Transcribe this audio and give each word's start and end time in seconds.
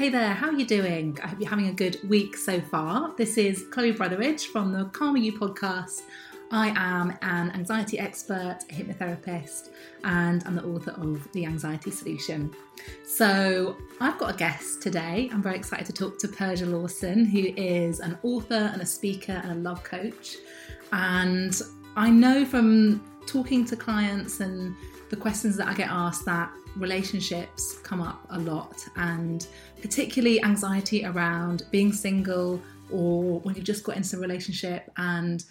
Hey 0.00 0.08
there, 0.08 0.32
how 0.32 0.48
are 0.48 0.54
you 0.54 0.64
doing? 0.64 1.18
I 1.22 1.26
hope 1.26 1.40
you're 1.40 1.50
having 1.50 1.68
a 1.68 1.74
good 1.74 2.00
week 2.08 2.34
so 2.34 2.58
far. 2.58 3.12
This 3.18 3.36
is 3.36 3.66
Chloe 3.70 3.92
Brotheridge 3.92 4.46
from 4.46 4.72
the 4.72 4.86
Calmer 4.86 5.18
You 5.18 5.38
podcast. 5.38 6.04
I 6.50 6.72
am 6.74 7.18
an 7.20 7.50
anxiety 7.50 7.98
expert, 7.98 8.60
a 8.70 8.72
hypnotherapist, 8.72 9.68
and 10.04 10.42
I'm 10.46 10.56
the 10.56 10.64
author 10.64 10.92
of 10.92 11.30
The 11.32 11.44
Anxiety 11.44 11.90
Solution. 11.90 12.50
So, 13.04 13.76
I've 14.00 14.16
got 14.16 14.34
a 14.34 14.36
guest 14.38 14.80
today. 14.80 15.28
I'm 15.34 15.42
very 15.42 15.56
excited 15.56 15.84
to 15.84 15.92
talk 15.92 16.18
to 16.20 16.28
Persia 16.28 16.64
Lawson, 16.64 17.26
who 17.26 17.52
is 17.58 18.00
an 18.00 18.16
author 18.22 18.70
and 18.72 18.80
a 18.80 18.86
speaker 18.86 19.38
and 19.44 19.52
a 19.52 19.56
love 19.56 19.84
coach. 19.84 20.36
And 20.92 21.60
I 21.94 22.08
know 22.08 22.46
from 22.46 23.04
talking 23.26 23.66
to 23.66 23.76
clients 23.76 24.40
and 24.40 24.74
the 25.10 25.16
questions 25.16 25.58
that 25.58 25.68
I 25.68 25.74
get 25.74 25.90
asked 25.90 26.24
that 26.24 26.50
relationships 26.76 27.78
come 27.82 28.00
up 28.00 28.24
a 28.30 28.38
lot, 28.38 28.76
and 28.96 29.46
particularly 29.82 30.42
anxiety 30.42 31.04
around 31.04 31.64
being 31.70 31.92
single 31.92 32.60
or 32.90 33.40
when 33.40 33.54
you've 33.54 33.64
just 33.64 33.84
got 33.84 33.96
into 33.96 34.16
a 34.16 34.20
relationship 34.20 34.90
and 34.96 35.44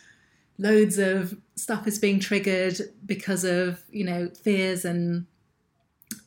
loads 0.57 0.97
of 0.97 1.37
stuff 1.55 1.87
is 1.87 1.97
being 1.97 2.19
triggered 2.19 2.77
because 3.05 3.45
of 3.45 3.81
you 3.91 4.03
know 4.03 4.29
fears 4.43 4.85
and 4.85 5.25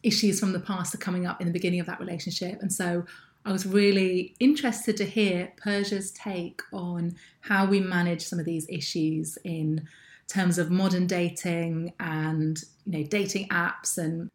issues 0.02 0.40
from 0.40 0.52
the 0.52 0.60
past 0.60 0.94
are 0.94 0.98
coming 0.98 1.26
up 1.26 1.40
in 1.40 1.46
the 1.46 1.52
beginning 1.52 1.80
of 1.80 1.86
that 1.86 2.00
relationship. 2.00 2.60
And 2.60 2.72
so 2.72 3.04
i 3.44 3.50
was 3.50 3.66
really 3.66 4.36
interested 4.38 4.96
to 4.96 5.04
hear 5.04 5.52
persia's 5.56 6.12
take 6.12 6.62
on 6.72 7.12
how 7.40 7.66
we 7.66 7.80
manage 7.80 8.22
some 8.22 8.38
of 8.38 8.44
these 8.44 8.66
issues 8.68 9.36
in 9.44 9.86
terms 10.28 10.58
of 10.58 10.70
modern 10.70 11.06
dating 11.06 11.92
and 12.00 12.62
you 12.86 12.98
know 12.98 13.04
dating 13.08 13.48
apps 13.48 13.98
and 13.98 14.30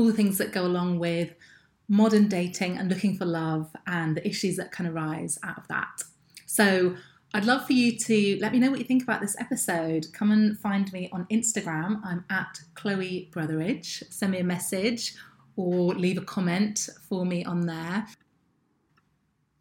all 0.00 0.06
the 0.06 0.12
things 0.12 0.38
that 0.38 0.52
go 0.52 0.64
along 0.64 0.98
with 0.98 1.34
modern 1.88 2.28
dating 2.28 2.78
and 2.78 2.88
looking 2.88 3.16
for 3.16 3.24
love 3.26 3.70
and 3.86 4.16
the 4.16 4.26
issues 4.26 4.56
that 4.56 4.72
can 4.72 4.86
arise 4.86 5.38
out 5.42 5.58
of 5.58 5.68
that. 5.68 6.02
So, 6.46 6.96
I'd 7.32 7.44
love 7.44 7.64
for 7.64 7.74
you 7.74 7.96
to 7.96 8.38
let 8.40 8.50
me 8.50 8.58
know 8.58 8.70
what 8.70 8.80
you 8.80 8.84
think 8.84 9.04
about 9.04 9.20
this 9.20 9.36
episode. 9.38 10.06
Come 10.12 10.32
and 10.32 10.58
find 10.58 10.92
me 10.92 11.08
on 11.12 11.26
Instagram. 11.30 12.00
I'm 12.04 12.24
at 12.28 12.60
Chloe 12.74 13.30
Brotheridge. 13.32 14.02
Send 14.12 14.32
me 14.32 14.38
a 14.38 14.44
message 14.44 15.14
or 15.54 15.94
leave 15.94 16.18
a 16.18 16.22
comment 16.22 16.88
for 17.08 17.24
me 17.24 17.44
on 17.44 17.66
there. 17.66 18.04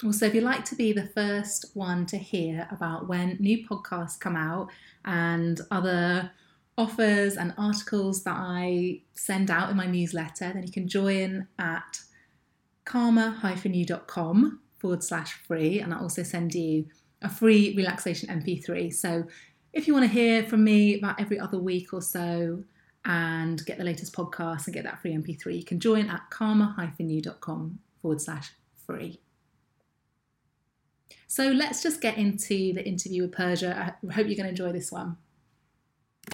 Also, 0.03 0.25
if 0.25 0.33
you'd 0.33 0.43
like 0.43 0.65
to 0.65 0.75
be 0.75 0.93
the 0.93 1.07
first 1.07 1.65
one 1.75 2.07
to 2.07 2.17
hear 2.17 2.67
about 2.71 3.07
when 3.07 3.37
new 3.39 3.67
podcasts 3.67 4.19
come 4.19 4.35
out 4.35 4.69
and 5.05 5.61
other 5.69 6.31
offers 6.79 7.35
and 7.35 7.53
articles 7.57 8.23
that 8.23 8.37
I 8.37 9.01
send 9.13 9.51
out 9.51 9.69
in 9.69 9.75
my 9.75 9.85
newsletter, 9.85 10.51
then 10.53 10.63
you 10.63 10.71
can 10.71 10.87
join 10.87 11.45
at 11.59 11.99
calmer-you.com 12.85 14.61
forward 14.77 15.03
slash 15.03 15.33
free. 15.45 15.81
And 15.81 15.93
I 15.93 15.99
also 15.99 16.23
send 16.23 16.55
you 16.55 16.85
a 17.21 17.29
free 17.29 17.75
relaxation 17.75 18.29
MP3. 18.29 18.93
So 18.93 19.25
if 19.73 19.87
you 19.87 19.93
want 19.93 20.05
to 20.05 20.11
hear 20.11 20.43
from 20.43 20.63
me 20.63 20.97
about 20.97 21.19
every 21.19 21.37
other 21.37 21.59
week 21.59 21.93
or 21.93 22.01
so 22.01 22.63
and 23.03 23.63
get 23.65 23.77
the 23.77 23.83
latest 23.83 24.15
podcast 24.15 24.65
and 24.65 24.73
get 24.73 24.85
that 24.85 25.01
free 25.01 25.11
MP3, 25.11 25.57
you 25.57 25.65
can 25.65 25.81
join 25.81 26.09
at 26.09 26.29
calmer-you.com 26.29 27.79
forward 28.01 28.21
slash 28.21 28.53
free. 28.87 29.19
So 31.27 31.51
let's 31.51 31.83
just 31.83 31.99
get 32.01 32.17
into 32.17 32.73
the 32.73 32.83
interview 32.87 33.23
with 33.23 33.33
Persia. 33.33 33.95
I 34.01 34.13
hope 34.13 34.27
you're 34.27 34.37
going 34.37 34.45
to 34.45 34.49
enjoy 34.49 34.71
this 34.71 34.91
one. 34.91 35.17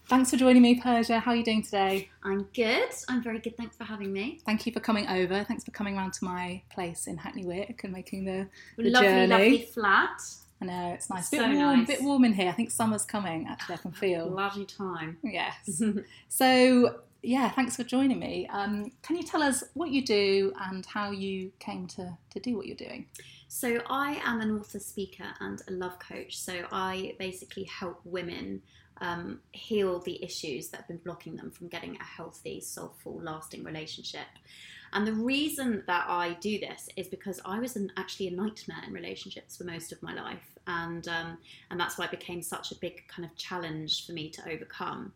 Thanks 0.08 0.30
for 0.30 0.38
joining 0.38 0.62
me, 0.62 0.80
Persia. 0.80 1.20
How 1.20 1.32
are 1.32 1.36
you 1.36 1.44
doing 1.44 1.64
today? 1.64 2.10
I'm 2.24 2.44
good. 2.54 2.90
I'm 3.08 3.24
very 3.24 3.40
good. 3.40 3.58
Thanks 3.58 3.76
for 3.76 3.84
having 3.84 4.12
me. 4.14 4.40
Thank 4.46 4.66
you 4.66 4.72
for 4.72 4.80
coming 4.80 5.08
over. 5.08 5.44
Thanks 5.44 5.64
for 5.64 5.72
coming 5.72 5.96
round 5.96 6.14
to 6.14 6.26
my 6.26 6.62
place 6.72 7.08
in 7.08 7.18
Hackney 7.18 7.46
Wick 7.46 7.82
and 7.84 7.94
making 7.94 8.26
the, 8.26 8.48
the 8.78 8.90
lovely, 8.90 9.08
journey. 9.08 9.28
lovely 9.28 9.62
flat. 9.74 10.22
I 10.62 10.66
know 10.66 10.94
it's 10.94 11.10
nice. 11.10 11.30
So 11.30 11.40
bit 11.40 11.56
warm, 11.56 11.80
nice. 11.80 11.88
bit 11.88 12.02
warm 12.02 12.26
in 12.26 12.34
here. 12.34 12.50
I 12.50 12.54
think 12.54 12.72
summer's 12.72 13.06
coming. 13.06 13.48
Actually, 13.48 13.76
I 13.76 13.78
can 13.80 13.92
feel. 13.92 14.28
Lovely 14.28 14.66
time. 14.66 15.18
Yes. 15.24 15.82
so 16.30 17.00
yeah, 17.22 17.50
thanks 17.50 17.76
for 17.76 17.84
joining 17.84 18.20
me. 18.20 18.48
Um, 18.52 18.92
can 19.02 19.16
you 19.16 19.24
tell 19.24 19.42
us 19.42 19.64
what 19.74 19.90
you 19.90 20.06
do 20.06 20.54
and 20.62 20.86
how 20.86 21.12
you 21.12 21.52
came 21.60 21.88
to 21.88 22.18
to 22.32 22.40
do 22.40 22.56
what 22.56 22.68
you're 22.68 22.78
doing? 22.78 23.08
So 23.48 23.80
I 23.90 24.22
am 24.24 24.42
an 24.42 24.52
author, 24.58 24.80
speaker, 24.80 25.26
and 25.40 25.62
a 25.68 25.72
love 25.72 25.98
coach. 26.00 26.38
So 26.38 26.66
I 26.72 27.16
basically 27.20 27.64
help 27.64 28.00
women 28.04 28.62
um, 29.02 29.40
heal 29.52 30.00
the 30.00 30.24
issues 30.24 30.70
that 30.70 30.78
have 30.78 30.88
been 30.88 30.98
blocking 30.98 31.36
them 31.36 31.52
from 31.52 31.68
getting 31.68 31.96
a 31.98 32.04
healthy, 32.04 32.62
soulful, 32.62 33.20
lasting 33.22 33.64
relationship. 33.64 34.28
And 34.94 35.06
the 35.06 35.14
reason 35.14 35.84
that 35.88 36.06
I 36.08 36.34
do 36.40 36.58
this 36.60 36.88
is 36.96 37.08
because 37.08 37.42
I 37.44 37.60
was 37.60 37.76
an, 37.76 37.92
actually 37.98 38.30
a 38.30 38.32
nightmare 38.32 38.84
in 38.88 38.94
relationships 38.94 39.58
for 39.58 39.66
most 39.66 39.92
of 39.92 40.02
my 40.02 40.14
life, 40.14 40.58
and 40.68 41.08
um, 41.08 41.38
and 41.70 41.80
that's 41.80 41.98
why 41.98 42.06
it 42.06 42.12
became 42.12 42.42
such 42.42 42.72
a 42.72 42.76
big 42.76 43.06
kind 43.08 43.26
of 43.26 43.36
challenge 43.36 44.06
for 44.06 44.14
me 44.14 44.30
to 44.30 44.50
overcome. 44.50 45.12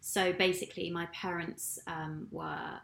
So 0.00 0.32
basically, 0.32 0.90
my 0.90 1.06
parents 1.06 1.80
um, 1.86 2.28
were 2.30 2.78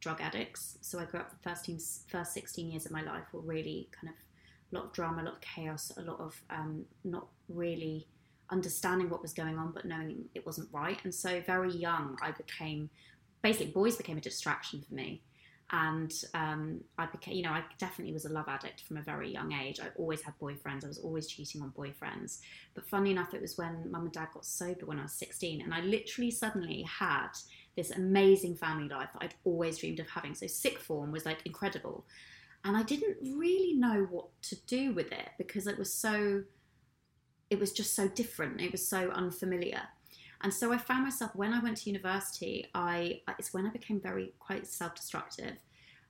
drug 0.00 0.20
addicts. 0.20 0.76
So 0.82 0.98
I 0.98 1.06
grew 1.06 1.20
up 1.20 1.30
the 1.30 1.48
first, 1.48 1.70
first 2.10 2.34
16 2.34 2.70
years 2.70 2.84
of 2.84 2.92
my 2.92 3.02
life 3.02 3.24
were 3.32 3.40
really 3.40 3.88
kind 3.98 4.12
of 4.12 4.14
a 4.70 4.74
lot 4.74 4.86
of 4.86 4.92
drama, 4.92 5.22
a 5.22 5.24
lot 5.24 5.34
of 5.34 5.40
chaos, 5.40 5.92
a 5.96 6.02
lot 6.02 6.20
of 6.20 6.38
um, 6.50 6.84
not 7.04 7.28
really 7.48 8.06
understanding 8.50 9.10
what 9.10 9.22
was 9.22 9.32
going 9.32 9.58
on, 9.58 9.72
but 9.72 9.84
knowing 9.84 10.24
it 10.34 10.44
wasn't 10.44 10.68
right. 10.72 10.98
And 11.04 11.14
so 11.14 11.40
very 11.40 11.72
young, 11.72 12.16
I 12.22 12.32
became 12.32 12.90
basically 13.42 13.72
boys 13.72 13.96
became 13.96 14.16
a 14.16 14.22
distraction 14.22 14.82
for 14.86 14.94
me. 14.94 15.22
And 15.70 16.12
um, 16.34 16.80
I 16.98 17.06
became, 17.06 17.34
you 17.34 17.42
know, 17.42 17.50
I 17.50 17.62
definitely 17.78 18.12
was 18.12 18.26
a 18.26 18.32
love 18.32 18.48
addict 18.48 18.82
from 18.82 18.98
a 18.98 19.02
very 19.02 19.30
young 19.32 19.52
age. 19.52 19.80
I 19.80 19.86
always 19.96 20.22
had 20.22 20.34
boyfriends. 20.38 20.84
I 20.84 20.88
was 20.88 20.98
always 20.98 21.26
cheating 21.26 21.62
on 21.62 21.70
boyfriends. 21.70 22.40
But 22.74 22.86
funny 22.86 23.10
enough, 23.10 23.32
it 23.34 23.40
was 23.40 23.56
when 23.56 23.90
mum 23.90 24.02
and 24.02 24.12
dad 24.12 24.28
got 24.34 24.44
sober 24.44 24.86
when 24.86 24.98
I 24.98 25.02
was 25.02 25.12
16. 25.12 25.62
And 25.62 25.72
I 25.72 25.80
literally 25.80 26.30
suddenly 26.30 26.82
had 26.82 27.28
this 27.76 27.90
amazing 27.90 28.56
family 28.56 28.88
life 28.88 29.08
that 29.14 29.24
I'd 29.24 29.34
always 29.44 29.78
dreamed 29.78 30.00
of 30.00 30.08
having. 30.08 30.34
So 30.34 30.46
sixth 30.46 30.84
form 30.84 31.10
was 31.10 31.24
like 31.24 31.38
incredible. 31.44 32.04
And 32.64 32.76
I 32.76 32.82
didn't 32.82 33.16
really 33.36 33.74
know 33.74 34.06
what 34.10 34.26
to 34.42 34.56
do 34.66 34.92
with 34.92 35.12
it 35.12 35.30
because 35.38 35.66
it 35.66 35.78
was 35.78 35.92
so, 35.92 36.42
it 37.54 37.60
was 37.60 37.72
just 37.72 37.94
so 37.94 38.08
different. 38.08 38.60
It 38.60 38.72
was 38.72 38.86
so 38.86 39.10
unfamiliar. 39.10 39.82
And 40.42 40.52
so 40.52 40.72
I 40.72 40.78
found 40.78 41.04
myself 41.04 41.30
when 41.34 41.52
I 41.54 41.62
went 41.62 41.76
to 41.78 41.90
university, 41.90 42.66
I 42.74 43.22
it's 43.38 43.54
when 43.54 43.64
I 43.66 43.70
became 43.70 44.00
very 44.00 44.34
quite 44.40 44.66
self-destructive. 44.66 45.56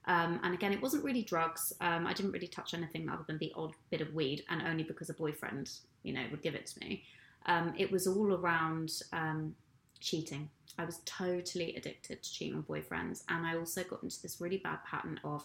Um, 0.06 0.40
and 0.42 0.54
again, 0.54 0.72
it 0.72 0.82
wasn't 0.82 1.04
really 1.04 1.22
drugs. 1.22 1.72
Um, 1.80 2.06
I 2.06 2.12
didn't 2.14 2.32
really 2.32 2.48
touch 2.48 2.74
anything 2.74 3.08
other 3.08 3.24
than 3.26 3.38
the 3.38 3.52
odd 3.54 3.74
bit 3.90 4.00
of 4.00 4.12
weed, 4.12 4.42
and 4.48 4.62
only 4.62 4.84
because 4.84 5.08
a 5.10 5.14
boyfriend, 5.14 5.70
you 6.02 6.12
know, 6.14 6.24
would 6.30 6.42
give 6.42 6.54
it 6.54 6.66
to 6.66 6.80
me. 6.80 7.04
Um, 7.46 7.74
it 7.78 7.92
was 7.92 8.06
all 8.06 8.32
around 8.34 8.90
um, 9.12 9.54
cheating. 10.00 10.48
I 10.78 10.84
was 10.84 11.00
totally 11.04 11.76
addicted 11.76 12.22
to 12.22 12.32
cheating 12.32 12.56
on 12.56 12.62
boyfriends, 12.64 13.22
and 13.28 13.46
I 13.46 13.56
also 13.56 13.84
got 13.84 14.02
into 14.02 14.20
this 14.20 14.40
really 14.40 14.58
bad 14.58 14.78
pattern 14.84 15.20
of 15.24 15.44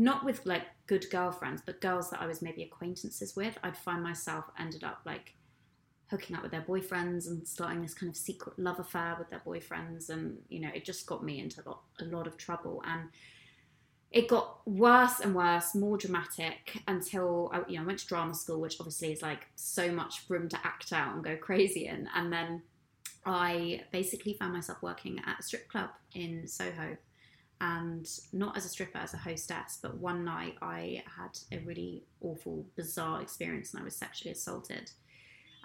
not 0.00 0.24
with 0.24 0.46
like 0.46 0.62
good 0.86 1.04
girlfriends, 1.10 1.62
but 1.64 1.80
girls 1.82 2.08
that 2.10 2.22
I 2.22 2.26
was 2.26 2.40
maybe 2.40 2.62
acquaintances 2.62 3.36
with. 3.36 3.58
I'd 3.62 3.76
find 3.76 4.02
myself 4.02 4.46
ended 4.58 4.82
up 4.82 5.00
like 5.04 5.34
hooking 6.10 6.34
up 6.34 6.42
with 6.42 6.50
their 6.50 6.62
boyfriends 6.62 7.28
and 7.28 7.46
starting 7.46 7.82
this 7.82 7.92
kind 7.92 8.08
of 8.08 8.16
secret 8.16 8.58
love 8.58 8.80
affair 8.80 9.14
with 9.18 9.28
their 9.28 9.42
boyfriends, 9.46 10.08
and 10.08 10.38
you 10.48 10.60
know, 10.60 10.70
it 10.74 10.86
just 10.86 11.06
got 11.06 11.22
me 11.22 11.38
into 11.38 11.60
a 11.60 11.68
lot, 11.68 11.82
a 12.00 12.04
lot 12.04 12.26
of 12.26 12.38
trouble 12.38 12.82
and 12.86 13.10
it 14.10 14.26
got 14.26 14.66
worse 14.66 15.20
and 15.20 15.34
worse, 15.34 15.74
more 15.74 15.96
dramatic 15.96 16.82
until 16.88 17.50
I, 17.52 17.60
you 17.68 17.76
know, 17.76 17.82
I 17.82 17.86
went 17.86 18.00
to 18.00 18.06
drama 18.06 18.34
school, 18.34 18.60
which 18.60 18.80
obviously 18.80 19.12
is 19.12 19.22
like 19.22 19.46
so 19.54 19.92
much 19.92 20.22
room 20.28 20.48
to 20.48 20.58
act 20.64 20.92
out 20.92 21.14
and 21.14 21.22
go 21.22 21.36
crazy 21.36 21.86
in. 21.86 22.08
And 22.16 22.32
then 22.32 22.62
I 23.24 23.82
basically 23.92 24.34
found 24.34 24.52
myself 24.52 24.82
working 24.82 25.20
at 25.24 25.38
a 25.38 25.42
strip 25.42 25.68
club 25.68 25.90
in 26.14 26.48
Soho, 26.48 26.96
and 27.60 28.08
not 28.32 28.56
as 28.56 28.64
a 28.64 28.68
stripper, 28.68 28.98
as 28.98 29.14
a 29.14 29.18
hostess. 29.18 29.78
But 29.80 29.98
one 29.98 30.24
night 30.24 30.56
I 30.62 31.02
had 31.16 31.38
a 31.52 31.62
really 31.64 32.04
awful, 32.20 32.66
bizarre 32.76 33.20
experience, 33.20 33.72
and 33.72 33.80
I 33.80 33.84
was 33.84 33.96
sexually 33.96 34.32
assaulted. 34.32 34.90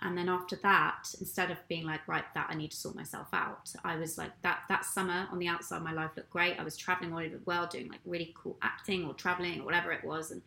And 0.01 0.17
then 0.17 0.27
after 0.27 0.57
that, 0.57 1.07
instead 1.19 1.51
of 1.51 1.57
being 1.69 1.85
like, 1.85 2.05
right, 2.07 2.25
that 2.33 2.47
I 2.49 2.55
need 2.55 2.71
to 2.71 2.77
sort 2.77 2.95
myself 2.95 3.27
out, 3.31 3.71
I 3.83 3.95
was 3.95 4.17
like, 4.17 4.31
that 4.41 4.63
that 4.67 4.83
summer 4.83 5.27
on 5.31 5.39
the 5.39 5.47
outside, 5.47 5.81
my 5.83 5.93
life 5.93 6.11
looked 6.17 6.29
great. 6.29 6.59
I 6.59 6.63
was 6.63 6.75
traveling 6.75 7.13
all 7.13 7.19
over 7.19 7.37
the 7.37 7.43
world 7.45 7.69
doing 7.69 7.87
like 7.87 8.01
really 8.05 8.33
cool 8.37 8.57
acting 8.61 9.05
or 9.05 9.13
traveling 9.13 9.61
or 9.61 9.65
whatever 9.65 9.91
it 9.93 10.03
was. 10.03 10.31
And 10.31 10.41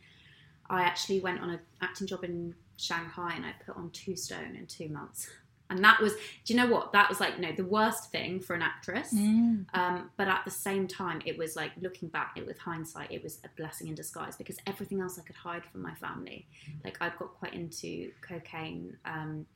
I 0.68 0.82
actually 0.82 1.20
went 1.20 1.40
on 1.40 1.50
an 1.50 1.60
acting 1.80 2.06
job 2.06 2.24
in 2.24 2.54
Shanghai 2.76 3.32
and 3.36 3.46
I 3.46 3.54
put 3.64 3.76
on 3.76 3.90
two 3.90 4.16
stone 4.16 4.54
in 4.54 4.66
two 4.66 4.88
months. 4.88 5.28
And 5.70 5.84
that 5.84 6.00
was, 6.00 6.14
do 6.14 6.54
you 6.54 6.56
know 6.56 6.66
what? 6.66 6.92
That 6.92 7.08
was 7.10 7.20
like, 7.20 7.38
no, 7.38 7.52
the 7.52 7.64
worst 7.64 8.10
thing 8.10 8.40
for 8.40 8.54
an 8.54 8.62
actress. 8.62 9.12
Mm. 9.12 9.66
Um, 9.74 10.10
but 10.16 10.26
at 10.26 10.42
the 10.44 10.50
same 10.50 10.88
time, 10.88 11.20
it 11.26 11.36
was 11.36 11.56
like 11.56 11.72
looking 11.80 12.08
back 12.08 12.32
it 12.36 12.46
with 12.46 12.58
hindsight, 12.58 13.12
it 13.12 13.22
was 13.22 13.38
a 13.44 13.48
blessing 13.56 13.88
in 13.88 13.94
disguise 13.94 14.34
because 14.36 14.56
everything 14.66 15.00
else 15.00 15.18
I 15.18 15.22
could 15.22 15.36
hide 15.36 15.64
from 15.66 15.82
my 15.82 15.94
family. 15.94 16.46
Like 16.84 16.96
I've 17.00 17.18
got 17.18 17.34
quite 17.34 17.52
into 17.52 18.10
cocaine. 18.22 18.96
Um, 19.04 19.46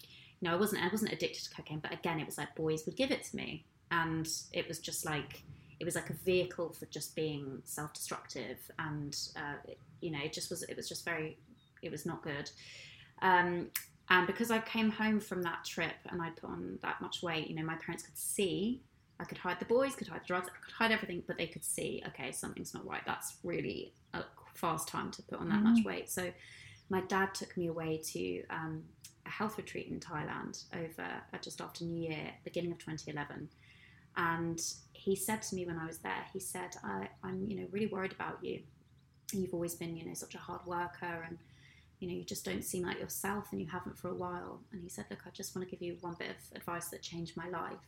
you 0.40 0.48
know, 0.48 0.54
I 0.54 0.58
wasn't, 0.58 0.82
I 0.82 0.88
wasn't 0.88 1.12
addicted 1.12 1.44
to 1.44 1.54
cocaine, 1.54 1.78
but 1.78 1.92
again, 1.92 2.20
it 2.20 2.26
was 2.26 2.36
like 2.36 2.54
boys 2.56 2.84
would 2.84 2.96
give 2.96 3.10
it 3.10 3.24
to 3.24 3.36
me, 3.36 3.64
and 3.90 4.28
it 4.52 4.66
was 4.68 4.80
just 4.80 5.06
like, 5.06 5.44
it 5.80 5.84
was 5.84 5.94
like 5.94 6.10
a 6.10 6.14
vehicle 6.24 6.72
for 6.72 6.86
just 6.86 7.14
being 7.14 7.62
self-destructive, 7.64 8.58
and 8.78 9.16
uh, 9.36 9.54
it, 9.66 9.78
you 10.00 10.10
know, 10.10 10.18
it 10.22 10.32
just 10.32 10.50
was, 10.50 10.62
it 10.64 10.76
was 10.76 10.88
just 10.88 11.04
very, 11.04 11.38
it 11.80 11.90
was 11.90 12.04
not 12.04 12.22
good. 12.22 12.50
Um, 13.22 13.68
and 14.10 14.26
because 14.26 14.50
I 14.50 14.58
came 14.60 14.90
home 14.90 15.20
from 15.20 15.42
that 15.42 15.64
trip 15.64 15.94
and 16.10 16.20
I 16.20 16.30
put 16.30 16.50
on 16.50 16.78
that 16.82 17.00
much 17.00 17.22
weight, 17.22 17.48
you 17.48 17.56
know, 17.56 17.62
my 17.62 17.76
parents 17.76 18.04
could 18.04 18.16
see. 18.16 18.82
I 19.20 19.24
could 19.24 19.38
hide 19.38 19.60
the 19.60 19.66
boys, 19.66 19.94
could 19.94 20.08
hide 20.08 20.22
the 20.22 20.26
drugs, 20.26 20.48
I 20.48 20.64
could 20.64 20.74
hide 20.74 20.90
everything, 20.90 21.22
but 21.26 21.38
they 21.38 21.46
could 21.46 21.64
see, 21.64 22.02
okay, 22.08 22.32
something's 22.32 22.74
not 22.74 22.84
right. 22.84 23.02
That's 23.06 23.36
really 23.44 23.92
a 24.14 24.24
fast 24.54 24.88
time 24.88 25.10
to 25.12 25.22
put 25.22 25.38
on 25.38 25.48
that 25.48 25.60
mm. 25.60 25.64
much 25.64 25.84
weight. 25.84 26.10
So 26.10 26.32
my 26.90 27.02
dad 27.02 27.34
took 27.34 27.56
me 27.56 27.68
away 27.68 28.00
to 28.04 28.42
um, 28.50 28.82
a 29.26 29.30
health 29.30 29.56
retreat 29.56 29.88
in 29.88 30.00
Thailand 30.00 30.64
over 30.74 31.06
uh, 31.32 31.38
just 31.40 31.60
after 31.60 31.84
New 31.84 32.02
Year, 32.08 32.30
beginning 32.44 32.72
of 32.72 32.78
2011. 32.78 33.48
And 34.16 34.60
he 34.92 35.16
said 35.16 35.42
to 35.42 35.54
me 35.54 35.66
when 35.66 35.78
I 35.78 35.86
was 35.86 35.98
there, 35.98 36.24
he 36.32 36.40
said, 36.40 36.76
I, 36.84 37.08
I'm, 37.22 37.46
you 37.48 37.60
know, 37.60 37.66
really 37.70 37.86
worried 37.86 38.12
about 38.12 38.38
you. 38.42 38.60
You've 39.32 39.54
always 39.54 39.74
been, 39.74 39.96
you 39.96 40.04
know, 40.04 40.14
such 40.14 40.34
a 40.34 40.38
hard 40.38 40.66
worker 40.66 41.24
and 41.26 41.38
you 42.02 42.08
know, 42.08 42.14
you 42.14 42.24
just 42.24 42.44
don't 42.44 42.64
seem 42.64 42.84
like 42.84 42.98
yourself 42.98 43.52
and 43.52 43.60
you 43.60 43.68
haven't 43.68 43.96
for 43.96 44.08
a 44.08 44.14
while. 44.14 44.60
And 44.72 44.82
he 44.82 44.88
said, 44.88 45.06
Look, 45.08 45.20
I 45.24 45.30
just 45.30 45.54
want 45.54 45.68
to 45.68 45.70
give 45.70 45.80
you 45.80 45.96
one 46.00 46.16
bit 46.18 46.30
of 46.30 46.56
advice 46.56 46.88
that 46.88 47.00
changed 47.00 47.36
my 47.36 47.48
life. 47.48 47.78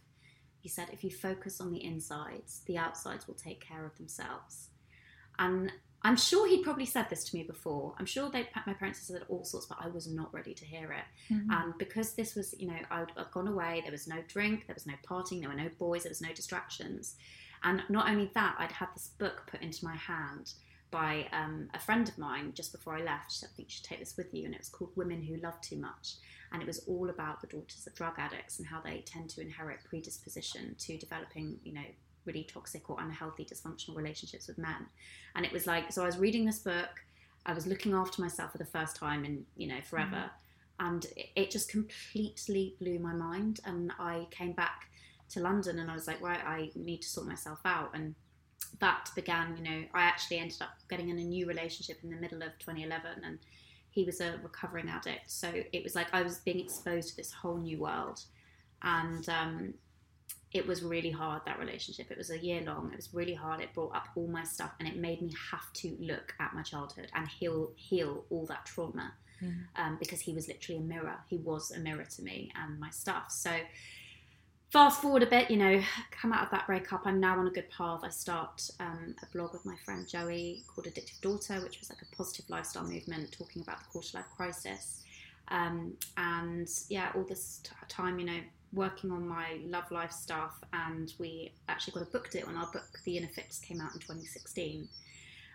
He 0.61 0.69
said, 0.69 0.89
If 0.93 1.03
you 1.03 1.11
focus 1.11 1.61
on 1.61 1.73
the 1.73 1.85
insides, 1.85 2.63
the 2.67 2.79
outsides 2.79 3.27
will 3.27 3.35
take 3.35 3.61
care 3.61 3.85
of 3.85 3.97
themselves. 3.97 4.69
And 5.37 5.73
I'm 6.03 6.17
sure 6.17 6.49
he'd 6.49 6.63
probably 6.63 6.87
said 6.87 7.11
this 7.11 7.25
to 7.25 7.37
me 7.37 7.43
before. 7.43 7.95
I'm 7.99 8.07
sure 8.07 8.31
they, 8.31 8.49
my 8.67 8.75
parents 8.75 9.01
had 9.01 9.17
said 9.17 9.27
all 9.29 9.45
sorts, 9.45 9.67
but 9.67 9.79
I 9.81 9.89
was 9.89 10.07
not 10.07 10.33
ready 10.33 10.55
to 10.55 10.65
hear 10.65 10.93
it. 10.93 11.35
Mm-hmm. 11.35 11.51
And 11.51 11.75
because 11.79 12.15
this 12.15 12.37
was, 12.37 12.55
you 12.57 12.69
know, 12.69 12.79
I'd, 12.93 13.11
I'd 13.17 13.33
gone 13.33 13.49
away, 13.49 13.81
there 13.83 13.91
was 13.91 14.07
no 14.07 14.19
drink, 14.29 14.69
there 14.69 14.75
was 14.75 14.87
no 14.87 14.95
partying, 15.05 15.41
there 15.41 15.49
were 15.49 15.57
no 15.57 15.71
boys, 15.77 16.05
there 16.05 16.11
was 16.11 16.23
no 16.23 16.33
distractions. 16.33 17.17
And 17.65 17.83
not 17.89 18.09
only 18.09 18.31
that, 18.35 18.55
I'd 18.59 18.71
had 18.71 18.91
this 18.95 19.09
book 19.19 19.49
put 19.51 19.63
into 19.63 19.85
my 19.85 19.97
hand 19.97 20.53
by 20.95 21.27
um, 21.33 21.69
a 21.75 21.79
friend 21.81 22.09
of 22.09 22.17
mine 22.19 22.53
just 22.55 22.71
before 22.71 22.95
I 22.95 23.03
left. 23.03 23.33
She 23.33 23.39
said, 23.39 23.49
I 23.53 23.57
think 23.57 23.69
you 23.69 23.75
should 23.75 23.85
take 23.85 23.99
this 23.99 24.17
with 24.17 24.33
you. 24.33 24.45
And 24.45 24.55
it 24.55 24.61
was 24.61 24.69
called 24.69 24.93
Women 24.95 25.21
Who 25.21 25.37
Love 25.39 25.61
Too 25.61 25.77
Much. 25.77 26.15
And 26.53 26.63
it 26.63 26.69
was 26.69 26.85
all 26.87 27.11
about 27.11 27.41
the 27.41 27.49
daughters 27.49 27.85
of 27.85 27.97
drug 27.97 28.15
addicts 28.17 28.61
and 28.61 28.69
how 28.69 28.81
they 28.81 29.03
tend 29.05 29.29
to 29.31 29.41
inherit 29.41 29.81
predisposition 29.85 30.77
to 30.79 30.97
developing, 30.97 31.59
you 31.65 31.73
know, 31.75 31.83
really 32.27 32.45
toxic 32.45 32.89
or 32.89 32.97
unhealthy 33.01 33.45
dysfunctional 33.45 33.97
relationships 33.97 34.47
with 34.47 34.57
men. 34.57 34.87
And 35.35 35.45
it 35.45 35.53
was 35.53 35.67
like, 35.67 35.91
so 35.91 36.05
I 36.05 36.07
was 36.07 36.17
reading 36.17 36.47
this 36.47 36.61
book, 36.61 37.03
I 37.45 37.55
was 37.55 37.67
looking 37.67 37.93
after 37.93 38.23
myself 38.23 38.53
for 38.53 38.59
the 38.59 38.65
first 38.65 38.95
time 38.95 39.25
in, 39.25 39.45
you 39.57 39.67
know, 39.67 39.81
forever. 39.83 40.31
Mm-hmm. 40.81 40.87
And 40.87 41.07
it 41.35 41.51
just 41.51 41.69
completely 41.71 42.77
blew 42.79 43.01
my 43.01 43.15
mind. 43.15 43.59
And 43.65 43.91
I 43.99 44.29
came 44.31 44.53
back 44.53 44.91
to 45.31 45.41
London 45.41 45.81
and 45.81 45.91
I 45.91 45.95
was 45.95 46.07
like, 46.07 46.21
right, 46.21 46.41
I 46.47 46.71
need 46.77 47.03
to 47.03 47.09
sort 47.09 47.27
myself 47.27 47.59
out. 47.65 47.91
And 47.95 48.15
that 48.81 49.11
began, 49.15 49.57
you 49.57 49.63
know, 49.63 49.85
I 49.95 50.03
actually 50.03 50.39
ended 50.39 50.61
up 50.61 50.71
getting 50.89 51.09
in 51.09 51.19
a 51.19 51.25
new 51.25 51.47
relationship 51.47 51.99
in 52.03 52.11
the 52.11 52.17
middle 52.17 52.43
of 52.43 52.59
2011 52.59 53.25
and 53.25 53.39
he 53.91 54.05
was 54.05 54.21
a 54.21 54.35
recovering 54.43 54.89
addict. 54.89 55.31
So 55.31 55.51
it 55.73 55.85
was 55.85 55.95
like 55.95 56.09
I 56.13 56.23
was 56.23 56.39
being 56.39 56.59
exposed 56.59 57.11
to 57.11 57.17
this 57.17 57.33
whole 57.33 57.59
new 57.59 57.79
world. 57.79 58.21
And 58.83 59.27
um, 59.29 59.75
it 60.53 60.67
was 60.67 60.83
really 60.83 61.11
hard, 61.11 61.43
that 61.47 61.59
relationship. 61.59 62.11
It 62.11 62.19
was 62.19 62.31
a 62.31 62.39
year 62.39 62.61
long. 62.63 62.91
It 62.93 62.97
was 62.97 63.15
really 63.15 63.35
hard. 63.35 63.61
It 63.61 63.73
brought 63.73 63.95
up 63.95 64.09
all 64.17 64.27
my 64.27 64.45
stuff 64.45 64.73
and 64.79 64.89
it 64.89 64.97
made 64.97 65.23
me 65.23 65.33
have 65.53 65.73
to 65.75 65.97
look 66.01 66.35
at 66.41 66.55
my 66.55 66.63
childhood 66.63 67.09
and 67.15 67.29
heal, 67.29 67.71
heal 67.77 68.25
all 68.31 68.47
that 68.47 68.67
trauma. 68.67 69.13
Mm. 69.43 69.65
Um, 69.77 69.97
because 69.99 70.21
he 70.21 70.33
was 70.33 70.47
literally 70.47 70.81
a 70.81 70.85
mirror. 70.85 71.17
He 71.29 71.39
was 71.39 71.73
a 71.73 71.79
mirror 71.81 72.05
to 72.05 72.23
me 72.23 72.53
and 72.55 72.79
my 72.79 72.91
stuff. 72.91 73.31
So 73.31 73.51
fast 74.75 75.01
forward 75.01 75.23
a 75.23 75.27
bit, 75.27 75.53
you 75.53 75.57
know, 75.57 75.81
come 76.11 76.33
out 76.33 76.43
of 76.43 76.51
that 76.51 76.67
breakup, 76.67 77.03
I'm 77.05 77.21
now 77.21 77.39
on 77.39 77.47
a 77.47 77.51
good 77.51 77.71
path. 77.71 78.01
I 78.03 78.09
start 78.09 78.69
um, 78.81 79.15
a 79.23 79.27
blog 79.27 79.53
with 79.53 79.65
my 79.65 79.77
friend 79.85 80.05
Joey 80.09 80.65
called 80.67 80.89
Addictive 80.89 81.21
Daughter, 81.21 81.63
which 81.63 81.79
was 81.79 81.91
like 81.91 82.03
a 82.03 82.17
positive 82.17 82.51
lifestyle 82.51 82.83
movement 82.83 83.31
talking 83.31 83.63
about 83.63 83.79
the 83.79 83.85
quarter 83.85 84.19
life 84.19 84.27
crisis. 84.37 85.05
Um, 85.47 85.93
and 86.17 86.69
yeah, 86.89 87.13
all 87.15 87.23
this 87.23 87.61
t- 87.63 87.71
time, 87.89 88.19
you 88.19 88.27
know, 88.27 88.41
working 88.73 89.13
on 89.13 89.29
my 89.29 89.61
love 89.65 89.89
life 89.93 90.11
stuff, 90.11 90.59
and 90.73 91.13
we 91.21 91.53
actually 91.69 91.93
got 91.93 92.03
a 92.03 92.11
book 92.11 92.29
deal, 92.33 92.49
and 92.49 92.59
our 92.59 92.67
book, 92.73 92.99
The 93.05 93.17
Inner 93.17 93.29
Fix, 93.29 93.61
came 93.61 93.81
out 93.81 93.95
in 93.95 94.01
2016. 94.01 94.89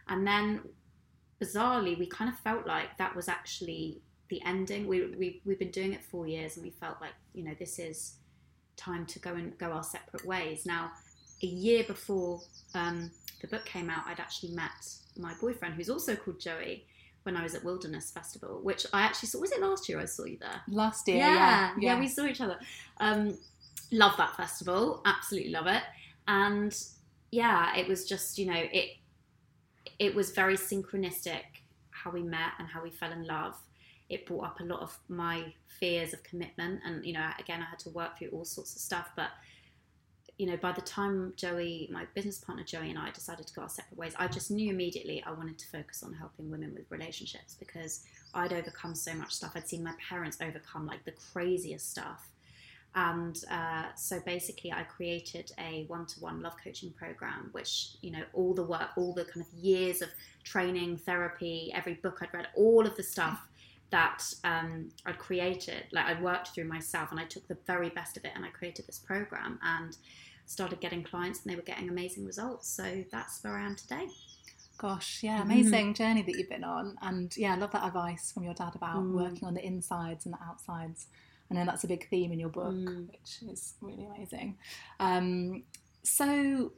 And 0.07 0.25
then, 0.25 0.62
bizarrely, 1.42 2.00
we 2.00 2.07
kind 2.07 2.31
of 2.31 2.39
felt 2.39 2.66
like 2.66 2.98
that 2.98 3.18
was 3.18 3.27
actually 3.27 4.00
the 4.30 4.42
ending. 4.45 4.88
We, 4.88 5.07
we, 5.07 5.42
we've 5.44 5.60
been 5.60 5.71
doing 5.71 5.92
it 5.92 6.06
four 6.06 6.25
years, 6.25 6.56
and 6.56 6.63
we 6.63 6.71
felt 6.71 7.01
like, 7.01 7.16
you 7.33 7.44
know, 7.44 7.54
this 7.60 7.80
is 7.80 8.13
time 8.79 9.05
to 9.07 9.19
go 9.19 9.33
and 9.33 9.57
go 9.57 9.67
our 9.67 9.83
separate 9.83 10.25
ways. 10.25 10.65
Now, 10.65 10.91
a 11.43 11.45
year 11.45 11.83
before 11.83 12.41
um, 12.73 13.11
the 13.41 13.47
book 13.47 13.65
came 13.65 13.89
out, 13.89 14.03
I'd 14.07 14.19
actually 14.19 14.53
met 14.53 14.71
my 15.17 15.33
boyfriend, 15.41 15.75
who's 15.75 15.89
also 15.89 16.15
called 16.15 16.39
Joey, 16.39 16.85
when 17.23 17.35
I 17.35 17.44
was 17.44 17.54
at 17.54 17.63
Wilderness 17.63 18.11
Festival, 18.11 18.59
which 18.63 18.85
I 18.94 19.01
actually 19.01 19.27
saw. 19.27 19.39
Was 19.39 19.51
it 19.51 19.61
last 19.61 19.89
year 19.89 19.99
I 19.99 20.06
saw 20.06 20.25
you 20.25 20.37
there? 20.39 20.61
Last 20.69 21.07
year, 21.07 21.18
yeah, 21.18 21.33
yeah, 21.33 21.71
yeah, 21.77 21.94
yeah 21.94 21.99
we 21.99 22.07
saw 22.07 22.25
each 22.25 22.42
other. 22.42 22.57
Um, 22.99 23.37
love 23.92 24.15
that 24.18 24.35
festival, 24.37 25.01
absolutely 25.06 25.51
love 25.51 25.68
it, 25.68 25.83
and 26.27 26.75
yeah, 27.31 27.75
it 27.75 27.87
was 27.87 28.07
just 28.07 28.37
you 28.37 28.45
know 28.45 28.63
it. 28.71 28.92
It 29.99 30.15
was 30.15 30.31
very 30.31 30.56
synchronistic 30.56 31.44
how 31.92 32.11
we 32.11 32.23
met 32.23 32.51
and 32.57 32.68
how 32.69 32.81
we 32.81 32.89
fell 32.89 33.11
in 33.11 33.25
love 33.25 33.56
it 34.09 34.25
brought 34.25 34.45
up 34.45 34.59
a 34.59 34.63
lot 34.63 34.81
of 34.81 34.97
my 35.07 35.54
fears 35.80 36.13
of 36.13 36.23
commitment. 36.23 36.81
And 36.85 37.06
you 37.06 37.13
know 37.13 37.30
again 37.39 37.61
i 37.61 37.66
had 37.66 37.80
to 37.80 37.89
work 37.89 38.18
through 38.18 38.30
all 38.30 38.45
sorts 38.45 38.75
of 38.75 38.81
stuff 38.81 39.09
but 39.16 39.30
you 40.37 40.45
know 40.45 40.57
by 40.57 40.71
the 40.71 40.81
time 40.81 41.33
joey 41.35 41.89
my 41.92 42.06
business 42.16 42.37
partner 42.37 42.63
joey 42.63 42.89
and 42.89 42.97
i 42.97 43.11
decided 43.11 43.45
to 43.45 43.54
go 43.54 43.61
our 43.61 43.69
separate 43.69 43.97
ways 43.97 44.13
i 44.18 44.28
just 44.28 44.49
knew 44.49 44.69
immediately 44.71 45.21
i 45.28 45.31
wanted 45.31 45.57
to 45.59 45.68
focus 45.68 46.01
on 46.01 46.13
helping 46.13 46.49
women 46.49 46.73
with 46.73 46.89
relationships 46.89 47.56
because 47.59 48.04
i'd 48.33 48.54
overcome 48.54 48.95
so 48.95 49.13
much 49.13 49.33
stuff. 49.33 49.51
I'd 49.56 49.68
seen 49.68 49.83
my 49.83 49.94
parents 50.09 50.37
overcome 50.42 50.85
like 50.85 51.04
the 51.06 51.11
craziest 51.11 51.89
stuff. 51.92 52.28
And 52.95 53.44
uh, 53.51 53.94
so 53.95 54.19
basically 54.25 54.71
i 54.71 54.81
created 54.81 55.51
a 55.59 55.85
one-to-one 55.87 56.42
love 56.42 56.56
coaching 56.63 56.92
program 56.92 57.49
which 57.51 57.92
you 58.01 58.09
know 58.09 58.23
all 58.33 58.56
the 58.56 58.63
work 58.63 58.89
all 58.97 59.13
the 59.13 59.25
kind 59.25 59.45
of 59.45 59.54
years 59.54 60.01
of 60.01 60.09
training 60.44 60.97
therapy 60.97 61.71
every 61.75 61.94
book 61.94 62.18
i'd 62.21 62.33
read 62.33 62.47
all 62.56 62.87
of 62.87 62.95
the 62.97 63.04
stuff 63.04 63.48
that 63.91 64.23
um, 64.43 64.89
I'd 65.05 65.17
created, 65.17 65.85
like 65.91 66.05
I'd 66.05 66.21
worked 66.21 66.49
through 66.49 66.65
myself, 66.65 67.11
and 67.11 67.19
I 67.19 67.25
took 67.25 67.47
the 67.47 67.57
very 67.65 67.89
best 67.89 68.17
of 68.17 68.25
it, 68.25 68.31
and 68.35 68.45
I 68.45 68.49
created 68.49 68.85
this 68.85 68.99
program 68.99 69.59
and 69.63 69.97
started 70.45 70.79
getting 70.79 71.03
clients, 71.03 71.43
and 71.43 71.51
they 71.51 71.55
were 71.55 71.63
getting 71.63 71.89
amazing 71.89 72.25
results. 72.25 72.69
So 72.69 73.03
that's 73.11 73.43
where 73.43 73.57
I 73.57 73.65
am 73.65 73.75
today. 73.75 74.07
Gosh, 74.77 75.21
yeah, 75.23 75.39
mm-hmm. 75.39 75.51
amazing 75.51 75.85
mm-hmm. 75.85 76.03
journey 76.03 76.21
that 76.21 76.37
you've 76.37 76.49
been 76.49 76.63
on, 76.63 76.97
and 77.01 77.35
yeah, 77.35 77.53
I 77.53 77.57
love 77.57 77.71
that 77.71 77.85
advice 77.85 78.31
from 78.31 78.43
your 78.43 78.53
dad 78.53 78.75
about 78.75 79.03
mm. 79.03 79.13
working 79.13 79.47
on 79.47 79.53
the 79.53 79.65
insides 79.65 80.25
and 80.25 80.33
the 80.33 80.39
outsides. 80.47 81.07
I 81.51 81.55
know 81.55 81.65
that's 81.65 81.83
a 81.83 81.87
big 81.87 82.07
theme 82.09 82.31
in 82.31 82.39
your 82.39 82.49
book, 82.49 82.73
mm. 82.73 83.07
which 83.07 83.51
is 83.51 83.73
really 83.81 84.05
amazing. 84.05 84.57
Um, 84.99 85.63
so, 86.03 86.71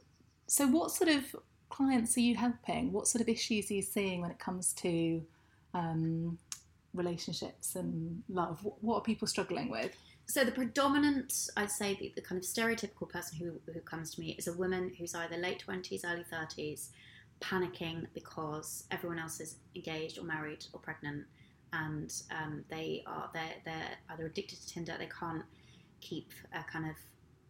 so 0.46 0.66
what 0.66 0.90
sort 0.90 1.10
of 1.10 1.36
clients 1.68 2.16
are 2.16 2.20
you 2.20 2.34
helping? 2.36 2.90
What 2.90 3.06
sort 3.06 3.20
of 3.20 3.28
issues 3.28 3.70
are 3.70 3.74
you 3.74 3.82
seeing 3.82 4.20
when 4.20 4.30
it 4.30 4.38
comes 4.38 4.72
to 4.74 5.22
um, 5.74 6.38
relationships 6.94 7.74
and 7.74 8.22
love? 8.28 8.60
What 8.80 8.96
are 8.96 9.02
people 9.02 9.28
struggling 9.28 9.70
with? 9.70 9.96
So 10.26 10.44
the 10.44 10.52
predominant, 10.52 11.32
I'd 11.56 11.70
say, 11.70 11.94
the, 11.94 12.12
the 12.14 12.22
kind 12.22 12.38
of 12.38 12.44
stereotypical 12.44 13.08
person 13.08 13.38
who, 13.38 13.72
who 13.72 13.80
comes 13.80 14.14
to 14.14 14.20
me 14.20 14.36
is 14.38 14.46
a 14.46 14.52
woman 14.52 14.92
who's 14.96 15.14
either 15.14 15.36
late 15.36 15.58
twenties, 15.58 16.04
early 16.04 16.24
thirties, 16.24 16.90
panicking 17.40 18.06
because 18.14 18.84
everyone 18.90 19.18
else 19.18 19.40
is 19.40 19.56
engaged 19.74 20.18
or 20.18 20.22
married 20.22 20.64
or 20.72 20.80
pregnant, 20.80 21.24
and 21.72 22.12
um, 22.30 22.64
they 22.70 23.02
are 23.06 23.30
they're 23.34 23.56
they're 23.64 23.96
either 24.10 24.26
addicted 24.26 24.60
to 24.60 24.68
Tinder, 24.68 24.94
they 24.98 25.08
can't 25.18 25.42
keep 26.00 26.30
a 26.54 26.62
kind 26.70 26.86
of 26.86 26.96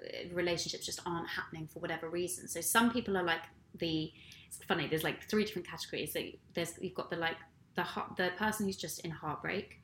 uh, 0.05 0.35
relationships 0.35 0.87
just 0.87 1.01
aren't 1.07 1.29
happening 1.29 1.67
for 1.67 1.81
whatever 1.81 2.09
reason. 2.09 2.49
So 2.49 2.61
some 2.61 2.91
people 2.91 3.17
are 3.17 3.23
like 3.23 3.43
the 3.79 4.13
it's 4.47 4.65
funny. 4.65 4.87
There's 4.87 5.05
like 5.05 5.29
three 5.29 5.45
different 5.45 5.69
categories. 5.69 6.13
So 6.13 6.21
there's 6.55 6.75
you've 6.81 6.95
got 6.95 7.11
the 7.11 7.17
like 7.17 7.37
the 7.75 7.87
the 8.17 8.31
person 8.39 8.67
who's 8.67 8.77
just 8.77 9.01
in 9.01 9.11
heartbreak, 9.11 9.81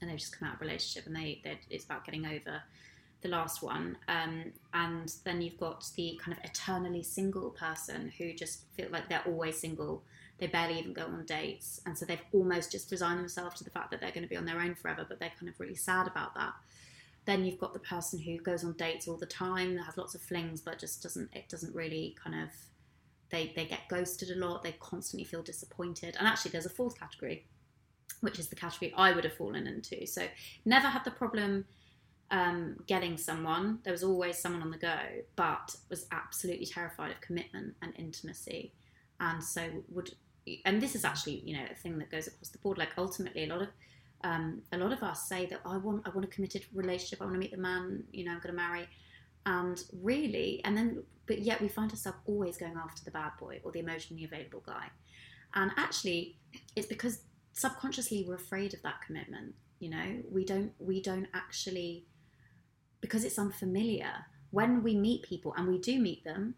and 0.00 0.10
they've 0.10 0.18
just 0.18 0.38
come 0.38 0.48
out 0.48 0.54
of 0.56 0.60
a 0.60 0.64
relationship, 0.64 1.06
and 1.06 1.16
they 1.16 1.42
it's 1.68 1.84
about 1.84 2.04
getting 2.04 2.26
over 2.26 2.62
the 3.22 3.28
last 3.28 3.62
one. 3.62 3.98
Um, 4.08 4.52
and 4.72 5.12
then 5.24 5.42
you've 5.42 5.58
got 5.58 5.86
the 5.96 6.18
kind 6.22 6.36
of 6.36 6.44
eternally 6.44 7.02
single 7.02 7.50
person 7.50 8.12
who 8.16 8.32
just 8.32 8.64
feel 8.74 8.88
like 8.90 9.08
they're 9.08 9.26
always 9.26 9.58
single. 9.58 10.02
They 10.38 10.46
barely 10.46 10.78
even 10.78 10.94
go 10.94 11.02
on 11.02 11.26
dates, 11.26 11.80
and 11.84 11.96
so 11.96 12.06
they've 12.06 12.22
almost 12.32 12.72
just 12.72 12.90
resigned 12.90 13.20
themselves 13.20 13.56
to 13.56 13.64
the 13.64 13.70
fact 13.70 13.90
that 13.90 14.00
they're 14.00 14.10
going 14.10 14.22
to 14.22 14.28
be 14.28 14.36
on 14.36 14.46
their 14.46 14.60
own 14.60 14.74
forever. 14.74 15.04
But 15.06 15.20
they're 15.20 15.32
kind 15.38 15.50
of 15.50 15.60
really 15.60 15.74
sad 15.74 16.06
about 16.06 16.34
that. 16.34 16.54
Then 17.26 17.44
you've 17.44 17.58
got 17.58 17.74
the 17.74 17.80
person 17.80 18.18
who 18.18 18.38
goes 18.38 18.64
on 18.64 18.72
dates 18.72 19.06
all 19.06 19.18
the 19.18 19.26
time, 19.26 19.76
has 19.76 19.98
lots 19.98 20.14
of 20.14 20.22
flings, 20.22 20.62
but 20.62 20.78
just 20.78 21.02
doesn't 21.02 21.30
it 21.34 21.48
doesn't 21.48 21.74
really 21.74 22.16
kind 22.22 22.42
of 22.42 22.48
they, 23.30 23.52
they 23.54 23.64
get 23.64 23.88
ghosted 23.88 24.30
a 24.30 24.34
lot, 24.34 24.62
they 24.62 24.72
constantly 24.80 25.24
feel 25.24 25.42
disappointed. 25.42 26.16
And 26.18 26.26
actually, 26.26 26.50
there's 26.50 26.66
a 26.66 26.70
fourth 26.70 26.98
category, 26.98 27.46
which 28.20 28.38
is 28.38 28.48
the 28.48 28.56
category 28.56 28.92
I 28.96 29.12
would 29.12 29.24
have 29.24 29.34
fallen 29.34 29.66
into. 29.66 30.06
So, 30.06 30.26
never 30.64 30.88
had 30.88 31.04
the 31.04 31.10
problem 31.10 31.64
um, 32.30 32.76
getting 32.86 33.16
someone. 33.16 33.80
There 33.82 33.92
was 33.92 34.04
always 34.04 34.38
someone 34.38 34.62
on 34.62 34.70
the 34.70 34.78
go, 34.78 34.96
but 35.36 35.74
was 35.88 36.06
absolutely 36.12 36.66
terrified 36.66 37.10
of 37.10 37.20
commitment 37.20 37.74
and 37.82 37.92
intimacy. 37.96 38.72
And 39.20 39.42
so, 39.42 39.68
would 39.90 40.12
and 40.64 40.80
this 40.80 40.94
is 40.94 41.04
actually 41.04 41.42
you 41.44 41.56
know 41.56 41.64
a 41.70 41.74
thing 41.74 41.98
that 41.98 42.10
goes 42.10 42.26
across 42.26 42.48
the 42.48 42.58
board. 42.58 42.78
Like 42.78 42.90
ultimately, 42.96 43.44
a 43.44 43.48
lot 43.48 43.62
of 43.62 43.68
um, 44.22 44.62
a 44.72 44.78
lot 44.78 44.92
of 44.92 45.02
us 45.02 45.28
say 45.28 45.46
that 45.46 45.60
I 45.64 45.76
want 45.76 46.06
I 46.06 46.10
want 46.10 46.24
a 46.24 46.28
committed 46.28 46.64
relationship. 46.74 47.20
I 47.20 47.24
want 47.24 47.34
to 47.34 47.40
meet 47.40 47.52
the 47.52 47.58
man 47.58 48.04
you 48.12 48.24
know 48.24 48.32
I'm 48.32 48.40
going 48.40 48.54
to 48.54 48.60
marry 48.60 48.88
and 49.46 49.82
really 50.02 50.60
and 50.64 50.76
then 50.76 51.02
but 51.26 51.40
yet 51.40 51.60
we 51.60 51.68
find 51.68 51.90
ourselves 51.90 52.18
always 52.26 52.56
going 52.56 52.76
after 52.76 53.04
the 53.04 53.10
bad 53.10 53.32
boy 53.38 53.60
or 53.62 53.70
the 53.72 53.78
emotionally 53.78 54.24
available 54.24 54.62
guy. 54.66 54.86
And 55.54 55.70
actually 55.76 56.36
it's 56.76 56.86
because 56.86 57.22
subconsciously 57.52 58.24
we're 58.26 58.34
afraid 58.34 58.74
of 58.74 58.82
that 58.82 59.00
commitment 59.06 59.54
you 59.78 59.88
know? 59.90 60.22
We 60.30 60.44
don't 60.44 60.72
we 60.78 61.00
don't 61.00 61.28
actually 61.34 62.04
because 63.00 63.24
it's 63.24 63.38
unfamiliar. 63.38 64.12
When 64.50 64.82
we 64.82 64.94
meet 64.94 65.22
people 65.22 65.54
and 65.56 65.68
we 65.68 65.78
do 65.78 65.98
meet 65.98 66.24
them 66.24 66.54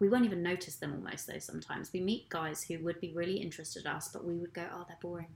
we 0.00 0.08
won't 0.08 0.24
even 0.24 0.42
notice 0.42 0.74
them 0.74 0.92
almost 0.92 1.28
though 1.28 1.38
sometimes. 1.38 1.92
We 1.92 2.00
meet 2.00 2.28
guys 2.28 2.64
who 2.64 2.78
would 2.80 3.00
be 3.00 3.12
really 3.14 3.36
interested 3.36 3.86
in 3.86 3.92
us 3.92 4.08
but 4.08 4.24
we 4.24 4.34
would 4.34 4.52
go 4.52 4.66
oh 4.72 4.84
they're 4.88 4.98
boring 5.00 5.28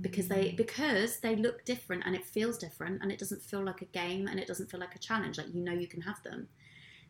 because 0.00 0.28
they 0.28 0.52
because 0.52 1.20
they 1.20 1.36
look 1.36 1.64
different 1.64 2.02
and 2.04 2.14
it 2.14 2.24
feels 2.24 2.58
different 2.58 3.02
and 3.02 3.10
it 3.10 3.18
doesn't 3.18 3.42
feel 3.42 3.64
like 3.64 3.80
a 3.82 3.86
game 3.86 4.26
and 4.26 4.38
it 4.38 4.46
doesn't 4.46 4.70
feel 4.70 4.80
like 4.80 4.94
a 4.94 4.98
challenge 4.98 5.38
like 5.38 5.46
you 5.54 5.62
know 5.62 5.72
you 5.72 5.86
can 5.86 6.02
have 6.02 6.22
them 6.22 6.48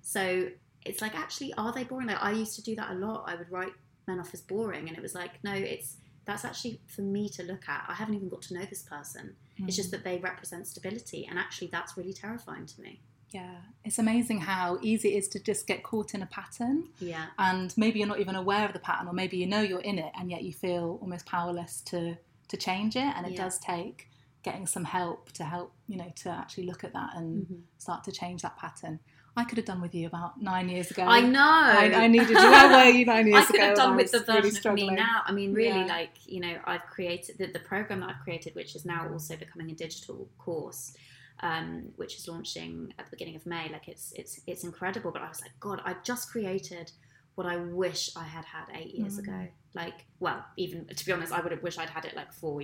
so 0.03 0.49
it's 0.85 1.03
like 1.03 1.15
actually 1.15 1.53
are 1.55 1.73
they 1.73 1.85
boring 1.85 2.07
like 2.07 2.23
i 2.23 2.31
used 2.31 2.55
to 2.55 2.63
do 2.63 2.75
that 2.77 2.91
a 2.91 2.95
lot 2.95 3.25
i 3.27 3.35
would 3.35 3.51
write 3.51 3.73
men 4.07 4.21
off 4.21 4.33
as 4.33 4.41
boring 4.41 4.89
and 4.89 4.97
it 4.97 5.03
was 5.03 5.15
like 5.15 5.43
no 5.43 5.53
it's 5.53 5.97
that's 6.27 6.45
actually 6.45 6.81
for 6.87 7.03
me 7.03 7.29
to 7.29 7.43
look 7.43 7.69
at 7.69 7.85
i 7.89 7.95
haven't 7.95 8.15
even 8.15 8.29
got 8.29 8.43
to 8.43 8.55
know 8.55 8.65
this 8.71 8.83
person 8.83 9.35
mm. 9.61 9.67
it's 9.67 9.77
just 9.77 9.89
mm. 9.89 9.93
that 9.93 10.05
they 10.05 10.19
represent 10.19 10.67
stability 10.67 11.27
and 11.29 11.39
actually 11.39 11.69
that's 11.69 11.97
really 11.97 12.13
terrifying 12.13 12.67
to 12.67 12.81
me 12.81 13.01
yeah, 13.33 13.59
it's 13.85 14.01
amazing 14.01 14.41
how 14.41 14.81
easy 14.83 15.15
it 15.15 15.19
is 15.19 15.29
to 15.29 15.39
just 15.39 15.69
get 15.69 15.85
caught 15.85 16.15
in 16.15 16.23
a 16.23 16.27
pattern. 16.27 16.89
Yeah. 16.99 17.27
And 17.39 17.73
maybe 17.77 18.01
you're 18.01 18.09
not 18.09 18.19
even 18.19 18.35
aware 18.35 18.67
of 18.67 18.73
the 18.73 18.81
pattern, 18.81 19.07
or 19.07 19.13
maybe 19.13 19.37
you 19.37 19.47
know 19.47 19.61
you're 19.61 19.81
in 19.81 20.01
it 20.01 20.11
and 20.19 20.33
yet 20.33 20.43
you 20.43 20.53
feel 20.53 20.99
almost 21.01 21.27
powerless 21.27 21.81
to 21.83 22.17
to 22.51 22.57
change 22.57 22.97
it 22.97 23.13
and 23.17 23.27
it 23.27 23.33
yeah. 23.33 23.45
does 23.45 23.59
take 23.59 24.09
getting 24.43 24.67
some 24.67 24.85
help 24.85 25.31
to 25.33 25.45
help 25.45 25.73
you 25.87 25.97
know 25.97 26.11
to 26.17 26.29
actually 26.29 26.65
look 26.65 26.85
at 26.85 26.93
that 26.93 27.11
and 27.17 27.45
mm-hmm. 27.45 27.61
start 27.79 28.05
to 28.05 28.13
change 28.13 28.43
that 28.43 28.57
pattern 28.57 29.01
I 29.37 29.45
could 29.45 29.59
have 29.59 29.65
done 29.65 29.81
with 29.81 29.95
you 29.95 30.07
about 30.07 30.43
nine 30.43 30.69
years 30.69 30.91
ago. 30.91 31.05
I 31.05 31.21
know. 31.21 31.41
I, 31.41 31.93
I 31.95 32.07
needed 32.09 32.31
you. 32.31 32.37
Where 32.37 32.69
were 32.69 32.91
you 32.91 33.07
nine 33.07 33.27
years 33.29 33.49
ago? 33.49 33.59
I 33.59 33.59
could 33.59 33.61
have 33.61 33.77
done 33.77 33.97
with 33.97 34.11
the 34.11 34.19
version 34.21 34.61
really 34.65 34.67
of 34.67 34.75
me 34.75 34.91
now. 34.91 35.23
I 35.25 35.33
mean, 35.33 35.55
really, 35.55 35.81
yeah. 35.81 35.87
like 35.87 36.11
you 36.27 36.41
know, 36.41 36.59
I've 36.65 36.85
created 36.87 37.39
the, 37.39 37.47
the, 37.47 37.61
program 37.61 38.01
that 38.01 38.11
I've 38.11 38.21
created, 38.25 38.55
which 38.55 38.75
is 38.75 38.85
now 38.85 39.09
also 39.11 39.37
becoming 39.37 39.71
a 39.71 39.75
digital 39.75 40.29
course, 40.39 40.95
um, 41.41 41.93
which 41.97 42.17
is 42.17 42.27
launching 42.27 42.93
at 42.99 43.07
the 43.07 43.11
beginning 43.13 43.37
of 43.37 43.47
May. 43.47 43.69
Like 43.71 43.89
it's 43.89 44.13
it's 44.17 44.41
it's 44.47 44.65
incredible. 44.65 45.13
But 45.13 45.23
I 45.23 45.29
was 45.29 45.41
like, 45.41 45.53
God, 45.61 45.81
I 45.85 45.95
just 46.03 46.31
created 46.31 46.91
what 47.37 47.47
I 47.47 47.57
wish 47.57 48.11
I 48.17 48.25
had 48.25 48.45
had 48.45 48.65
eight 48.75 48.95
years 48.95 49.17
mm. 49.17 49.21
ago. 49.21 49.49
Like, 49.75 50.07
well, 50.19 50.45
even 50.57 50.87
to 50.87 51.07
be 51.07 51.13
honest, 51.13 51.33
I 51.33 51.41
would 51.41 51.53
have 51.53 51.63
wished 51.63 51.79
I'd 51.79 51.91
had 51.91 52.05
it 52.05 52.17
like 52.17 52.33
four, 52.33 52.63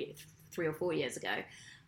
three 0.51 0.67
or 0.67 0.73
four 0.73 0.93
years 0.93 1.17
ago. 1.17 1.35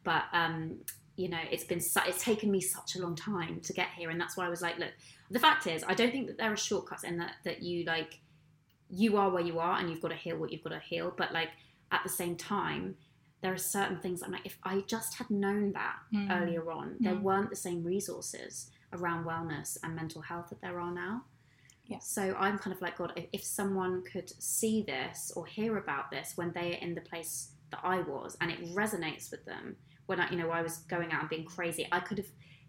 But 0.04 0.25
um, 0.32 0.78
you 1.16 1.28
know, 1.28 1.40
it's 1.50 1.64
been 1.64 1.80
su- 1.80 2.00
it's 2.06 2.22
taken 2.22 2.50
me 2.50 2.60
such 2.60 2.94
a 2.94 3.00
long 3.00 3.16
time 3.16 3.60
to 3.60 3.72
get 3.72 3.88
here, 3.96 4.10
and 4.10 4.20
that's 4.20 4.37
why 4.37 4.46
I 4.46 4.48
was 4.48 4.62
like, 4.62 4.78
look, 4.78 4.92
the 5.30 5.40
fact 5.40 5.66
is, 5.66 5.84
I 5.87 5.94
don't 5.94 6.12
think 6.12 6.28
that 6.28 6.38
there 6.38 6.52
are 6.52 6.56
shortcuts 6.56 7.04
in 7.04 7.18
that 7.18 7.32
that 7.44 7.62
you 7.62 7.84
like, 7.84 8.20
you 8.88 9.16
are 9.16 9.30
where 9.30 9.42
you 9.42 9.58
are, 9.58 9.78
and 9.78 9.90
you've 9.90 10.00
got 10.00 10.08
to 10.08 10.16
heal 10.16 10.37
what 10.37 10.52
you've 10.52 10.62
got 10.62 10.70
to 10.70 10.80
heal. 10.80 11.12
But 11.16 11.32
like 11.32 11.50
at 11.90 12.02
the 12.04 12.08
same 12.08 12.37
time, 12.37 12.96
there 13.40 13.52
are 13.52 13.58
certain 13.58 13.98
things 13.98 14.22
I'm 14.22 14.32
like, 14.32 14.46
if 14.46 14.58
I 14.62 14.82
just 14.87 15.14
had 15.14 15.30
known 15.30 15.72
that 15.72 15.96
mm. 16.12 16.30
earlier 16.30 16.70
on, 16.70 16.90
mm. 16.90 16.96
there 17.00 17.16
weren't 17.16 17.50
the 17.50 17.56
same 17.56 17.84
resources 17.84 18.70
around 18.92 19.25
wellness 19.25 19.76
and 19.82 19.94
mental 19.94 20.22
health 20.22 20.48
that 20.50 20.60
there 20.60 20.80
are 20.80 20.92
now. 20.92 21.22
Yeah. 21.88 21.99
So 22.00 22.37
I'm 22.38 22.59
kind 22.59 22.76
of 22.76 22.83
like, 22.83 22.99
God, 22.99 23.14
if, 23.16 23.26
if 23.33 23.45
someone 23.45 24.04
could 24.04 24.30
see 24.42 24.83
this 24.83 25.33
or 25.35 25.47
hear 25.47 25.78
about 25.78 26.11
this 26.11 26.35
when 26.37 26.52
they 26.52 26.75
are 26.75 26.78
in 26.80 26.95
the 26.95 27.00
place 27.00 27.52
that 27.71 27.80
I 27.83 28.00
was 28.02 28.37
and 28.40 28.50
it 28.50 28.62
resonates 28.75 29.30
with 29.30 29.45
them, 29.47 29.76
when 30.07 30.21
I, 30.21 30.30
you 30.30 30.37
know, 30.37 30.50
I 30.50 30.62
was 30.62 30.78
going 30.78 31.12
out 31.12 31.23
and 31.23 31.30
being 31.30 31.45
crazy, 31.45 31.88
I 31.90 32.00
could 32.00 32.18
have, 32.18 32.26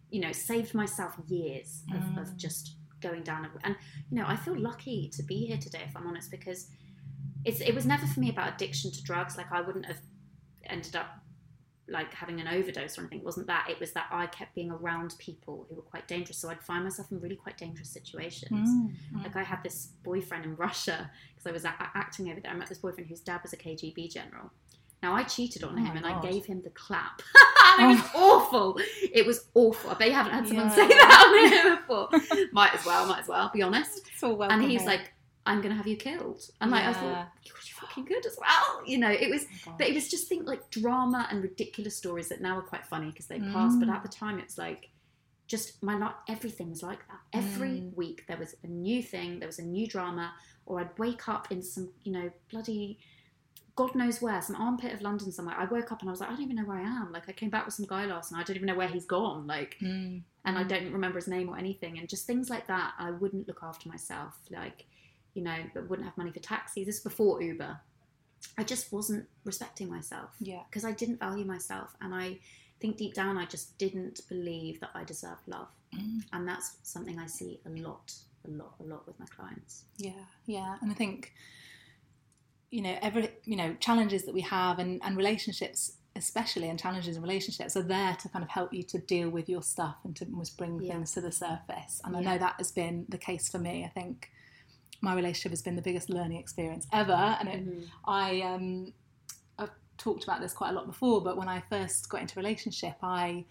you 0.10 0.22
know, 0.22 0.32
saved 0.32 0.74
myself 0.74 1.16
years 1.28 1.84
of, 1.94 2.02
mm. 2.02 2.22
of 2.22 2.38
just 2.38 2.78
going 3.02 3.24
down. 3.24 3.50
And, 3.64 3.76
you 4.10 4.18
know, 4.18 4.26
I 4.26 4.38
feel 4.38 4.58
lucky 4.58 5.10
to 5.10 5.24
be 5.24 5.46
here 5.46 5.58
today, 5.58 5.82
if 5.86 5.96
I'm 5.96 6.08
honest, 6.08 6.32
because 6.32 6.68
it's, 7.44 7.60
it 7.60 7.76
was 7.76 7.86
never 7.86 8.08
for 8.08 8.22
me 8.22 8.30
about 8.30 8.54
addiction 8.54 8.90
to 8.92 9.04
drugs. 9.04 9.38
Like 9.38 9.52
I 9.52 9.62
wouldn't 9.62 9.86
have 9.86 10.00
ended 10.66 10.96
up 10.96 11.08
like 11.90 12.14
having 12.14 12.40
an 12.40 12.48
overdose 12.48 12.98
or 12.98 13.02
anything. 13.02 13.20
It 13.20 13.26
wasn't 13.26 13.48
that. 13.48 13.68
It 13.70 13.80
was 13.80 13.92
that 13.92 14.08
I 14.12 14.28
kept 14.28 14.56
being 14.56 14.72
around 14.72 15.16
people 15.18 15.66
who 15.70 15.76
were 15.76 15.82
quite 15.82 16.08
dangerous. 16.08 16.38
So 16.38 16.50
I'd 16.50 16.62
find 16.62 16.84
myself 16.84 17.12
in 17.12 17.20
really 17.20 17.36
quite 17.36 17.58
dangerous 17.58 17.90
situations. 17.90 18.70
Mm-hmm. 18.70 19.24
Like 19.24 19.36
I 19.36 19.44
had 19.44 19.64
this 19.64 19.90
boyfriend 20.04 20.46
in 20.46 20.56
Russia 20.56 21.10
because 21.34 21.48
I 21.48 21.52
was 21.52 21.66
a- 21.66 21.92
acting 21.96 22.30
over 22.30 22.40
there. 22.40 22.52
I 22.52 22.56
met 22.56 22.70
this 22.70 22.78
boyfriend 22.78 23.10
whose 23.10 23.22
dad 23.22 23.42
was 23.42 23.54
a 23.54 23.58
KGB 23.58 24.12
general. 24.12 24.52
Now 25.02 25.16
I 25.16 25.24
cheated 25.24 25.64
on 25.64 25.76
oh 25.76 25.78
him 25.78 25.96
and 25.96 26.04
God. 26.04 26.26
I 26.26 26.30
gave 26.30 26.46
him 26.46 26.62
the 26.62 26.72
clap. 26.72 27.22
it 27.80 27.88
was 27.88 28.10
oh. 28.14 28.40
awful. 28.40 28.80
It 29.02 29.26
was 29.26 29.46
awful. 29.54 29.92
I 29.92 29.94
bet 29.94 30.08
you 30.10 30.14
haven't 30.14 30.34
had 30.34 30.48
someone 30.48 30.68
yeah. 30.68 30.76
say 30.76 30.88
that 30.88 31.26
on 31.28 31.52
here 31.52 31.78
before. 31.78 32.50
might 32.52 32.74
as 32.74 32.86
well. 32.86 33.06
Might 33.08 33.20
as 33.20 33.28
well. 33.28 33.50
Be 33.54 33.62
honest. 33.62 34.02
So 34.18 34.34
well. 34.34 34.52
And 34.52 34.64
he's 34.64 34.84
like, 34.86 35.14
"I'm 35.50 35.62
going 35.62 35.72
to 35.72 35.78
have 35.78 35.88
you 35.88 35.98
killed." 35.98 36.42
And 36.62 36.72
like 36.72 36.84
yeah. 36.84 36.90
I 36.92 36.94
thought, 36.94 37.28
you're 37.44 37.56
fucking 37.82 38.06
good 38.06 38.26
as 38.26 38.38
well. 38.40 38.82
You 38.86 38.98
know, 38.98 39.10
it 39.12 39.30
was, 39.30 39.46
oh 39.68 39.76
but 39.78 39.88
it 39.88 39.94
was 39.94 40.08
just 40.10 40.28
think 40.28 40.48
like 40.48 40.70
drama 40.70 41.28
and 41.32 41.42
ridiculous 41.42 41.96
stories 41.98 42.30
that 42.30 42.42
now 42.42 42.58
are 42.58 42.62
quite 42.62 42.86
funny 42.86 43.10
because 43.12 43.28
they 43.28 43.40
mm. 43.40 43.52
passed. 43.54 43.80
But 43.80 43.90
at 43.90 44.04
the 44.04 44.10
time, 44.10 44.40
it's 44.40 44.58
like 44.58 44.90
just 45.48 45.82
my 45.84 45.98
life. 45.98 46.14
Everything 46.30 46.70
was 46.70 46.84
like 46.84 47.00
that. 47.08 47.20
Every 47.34 47.82
mm. 47.82 47.96
week 47.96 48.26
there 48.28 48.38
was 48.38 48.56
a 48.64 48.68
new 48.68 49.02
thing. 49.04 49.40
There 49.40 49.48
was 49.48 49.60
a 49.60 49.64
new 49.64 49.88
drama, 49.88 50.34
or 50.66 50.80
I'd 50.80 50.98
wake 50.98 51.28
up 51.28 51.52
in 51.52 51.62
some, 51.62 51.90
you 52.04 52.12
know, 52.12 52.32
bloody. 52.52 53.00
God 53.76 53.96
knows 53.96 54.22
where, 54.22 54.42
some 54.42 54.58
armpit 54.58 54.94
of 54.94 55.02
London 55.02 55.32
somewhere. 55.32 55.56
I 55.58 55.64
woke 55.64 55.90
up 55.92 56.02
and 56.02 56.10
I 56.10 56.12
was 56.12 56.20
like, 56.20 56.30
I 56.30 56.34
don't 56.34 56.42
even 56.42 56.58
know 56.58 56.66
where 56.66 56.80
I 56.80 56.82
am. 56.82 57.14
Like, 57.14 57.30
I 57.30 57.32
came 57.32 57.50
back 57.50 57.64
with 57.66 57.74
some 57.74 57.86
guy 57.86 58.04
last 58.06 58.30
night. 58.30 58.42
I 58.42 58.44
don't 58.44 58.58
even 58.58 58.68
know 58.68 58.76
where 58.76 58.90
he's 58.90 59.06
gone. 59.06 59.48
Like, 59.48 59.78
mm. 59.82 60.22
and 60.44 60.58
I 60.58 60.66
mm. 60.66 60.68
don't 60.68 60.92
remember 60.92 61.18
his 61.18 61.30
name 61.30 61.48
or 61.48 61.58
anything. 61.58 61.98
And 61.98 62.10
just 62.10 62.28
things 62.28 62.50
like 62.50 62.68
that. 62.68 62.92
I 63.00 63.12
wouldn't 63.12 63.48
look 63.48 63.62
after 63.64 63.88
myself. 63.88 64.34
Like, 64.52 64.86
you 65.34 65.44
know, 65.44 65.58
but 65.74 65.90
wouldn't 65.90 66.08
have 66.08 66.18
money 66.18 66.32
for 66.32 66.40
taxis. 66.40 66.86
This 66.86 66.98
is 66.98 67.02
before 67.02 67.42
Uber. 67.42 67.80
I 68.58 68.64
just 68.64 68.92
wasn't 68.92 69.28
respecting 69.44 69.90
myself. 69.90 70.32
Yeah. 70.40 70.62
Because 70.70 70.86
I 70.86 70.92
didn't 70.92 71.20
value 71.20 71.46
myself. 71.46 71.96
And 72.02 72.14
I 72.14 72.40
think 72.80 72.98
deep 72.98 73.14
down, 73.14 73.38
I 73.38 73.46
just 73.46 73.78
didn't 73.78 74.22
believe 74.30 74.80
that 74.80 74.92
I 74.96 75.04
deserved 75.04 75.48
love. 75.48 75.68
Mm. 75.96 76.24
And 76.34 76.48
that's 76.48 76.78
something 76.84 77.20
I 77.20 77.28
see 77.28 77.60
a 77.66 77.70
lot, 77.70 78.14
a 78.48 78.52
lot, 78.52 78.76
a 78.80 78.84
lot 78.84 79.06
with 79.08 79.20
my 79.20 79.26
clients. 79.26 79.84
Yeah. 79.98 80.12
Yeah. 80.46 80.78
And 80.82 80.92
I 80.92 80.94
think, 80.94 81.34
you 82.72 82.82
know, 82.82 82.98
every, 83.02 83.30
you 83.46 83.56
know, 83.56 83.76
challenges 83.80 84.24
that 84.24 84.34
we 84.34 84.42
have 84.42 84.80
and, 84.80 85.02
and 85.04 85.18
relationships 85.18 85.94
especially 86.16 86.70
and 86.70 86.80
challenges 86.80 87.16
in 87.16 87.22
relationships 87.22 87.78
are 87.78 87.84
there 87.84 88.16
to 88.16 88.28
kind 88.30 88.44
of 88.44 88.50
help 88.50 88.74
you 88.74 88.84
to 88.84 89.00
deal 89.00 89.30
with 89.30 89.48
your 89.48 89.62
stuff 89.62 89.96
and 90.04 90.16
to 90.16 90.26
almost 90.26 90.58
bring 90.58 90.82
yeah. 90.82 90.94
things 90.94 91.14
to 91.14 91.22
the 91.22 91.32
surface. 91.32 92.02
And 92.04 92.14
yeah. 92.14 92.20
I 92.20 92.24
know 92.24 92.38
that 92.38 92.56
has 92.58 92.72
been 92.72 93.06
the 93.10 93.18
case 93.18 93.48
for 93.48 93.60
me. 93.60 93.86
I 93.86 93.90
think 93.90 94.30
my 95.02 95.14
relationship 95.16 95.52
has 95.52 95.62
been 95.62 95.76
the 95.76 95.82
biggest 95.82 96.10
learning 96.10 96.38
experience 96.38 96.88
ever. 96.94 97.14
And 97.14 97.50
it, 97.50 97.66
mm-hmm. 97.66 97.86
I, 98.06 98.42
um, 98.42 98.94
I've 99.58 99.70
talked 99.98 100.24
about 100.24 100.42
this 100.42 100.54
quite 100.54 100.72
a 100.72 100.74
lot 100.74 100.88
before, 100.88 101.22
but 101.22 101.38
when 101.38 101.48
I 101.48 101.62
first 101.70 102.10
got 102.10 102.22
into 102.22 102.38
a 102.40 102.42
relationship, 102.44 102.96
I 103.02 103.46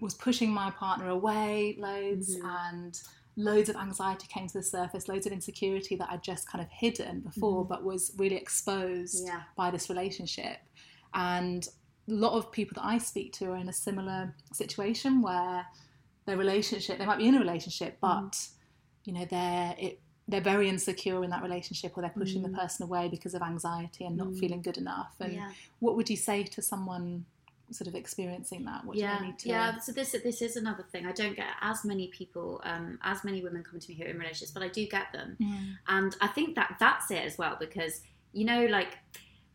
was 0.00 0.14
pushing 0.14 0.50
my 0.50 0.70
partner 0.70 1.08
away 1.08 1.76
loads 1.78 2.36
Mhm. 2.36 2.44
and 2.44 3.00
loads 3.36 3.68
of 3.68 3.76
anxiety 3.76 4.26
came 4.28 4.46
to 4.46 4.54
the 4.54 4.62
surface 4.62 5.08
loads 5.08 5.26
of 5.26 5.32
insecurity 5.32 5.96
that 5.96 6.08
i'd 6.10 6.22
just 6.22 6.48
kind 6.48 6.62
of 6.62 6.70
hidden 6.70 7.20
before 7.20 7.64
Mhm. 7.64 7.68
but 7.68 7.84
was 7.84 8.12
really 8.16 8.36
exposed 8.36 9.26
Yeah. 9.26 9.42
by 9.56 9.70
this 9.70 9.88
relationship 9.88 10.58
and 11.14 11.66
a 12.08 12.12
lot 12.12 12.32
of 12.34 12.50
people 12.52 12.74
that 12.76 12.84
i 12.86 12.98
speak 12.98 13.32
to 13.34 13.50
are 13.52 13.56
in 13.56 13.68
a 13.68 13.72
similar 13.72 14.34
situation 14.52 15.22
where 15.22 15.66
their 16.26 16.36
relationship 16.36 16.98
they 16.98 17.06
might 17.06 17.18
be 17.18 17.26
in 17.28 17.34
a 17.34 17.38
relationship 17.40 17.98
Mm-hmm. 18.00 18.24
but 18.26 18.48
you 19.04 19.12
know 19.12 19.24
they're 19.24 19.74
it 19.78 20.00
they're 20.30 20.40
very 20.54 20.68
insecure 20.68 21.22
in 21.24 21.30
that 21.30 21.42
relationship 21.42 21.90
or 21.96 22.00
they're 22.02 22.10
pushing 22.24 22.42
Mm. 22.42 22.50
the 22.52 22.56
person 22.62 22.84
away 22.88 23.08
because 23.08 23.34
of 23.34 23.42
anxiety 23.42 24.04
and 24.06 24.16
not 24.16 24.28
Mm. 24.28 24.38
feeling 24.40 24.62
good 24.62 24.78
enough 24.78 25.12
and 25.20 25.32
yeah. 25.34 25.50
what 25.80 25.96
would 25.96 26.08
you 26.08 26.16
say 26.16 26.42
to 26.44 26.60
someone 26.62 27.24
sort 27.72 27.86
of 27.86 27.94
experiencing 27.94 28.64
that 28.64 28.84
what 28.84 28.94
do 28.96 29.00
yeah, 29.02 29.18
they 29.20 29.26
need 29.26 29.38
to 29.38 29.48
yeah. 29.48 29.78
So 29.78 29.92
this 29.92 30.10
this 30.28 30.42
is 30.42 30.56
another 30.56 30.84
thing. 30.90 31.06
I 31.06 31.12
don't 31.12 31.36
get 31.36 31.46
as 31.60 31.84
many 31.84 32.08
people, 32.08 32.60
um, 32.64 32.98
as 33.02 33.22
many 33.22 33.42
women 33.42 33.62
coming 33.62 33.80
to 33.80 33.88
me 33.90 33.94
who 33.96 34.04
are 34.04 34.08
in 34.08 34.18
relationships, 34.18 34.50
but 34.50 34.64
I 34.64 34.68
do 34.68 34.82
get 34.88 35.12
them, 35.12 35.36
Mm. 35.40 35.78
and 35.96 36.16
I 36.20 36.28
think 36.36 36.48
that 36.56 36.70
that's 36.80 37.10
it 37.12 37.22
as 37.30 37.38
well 37.38 37.56
because 37.66 37.94
you 38.32 38.44
know, 38.44 38.66
like, 38.66 38.92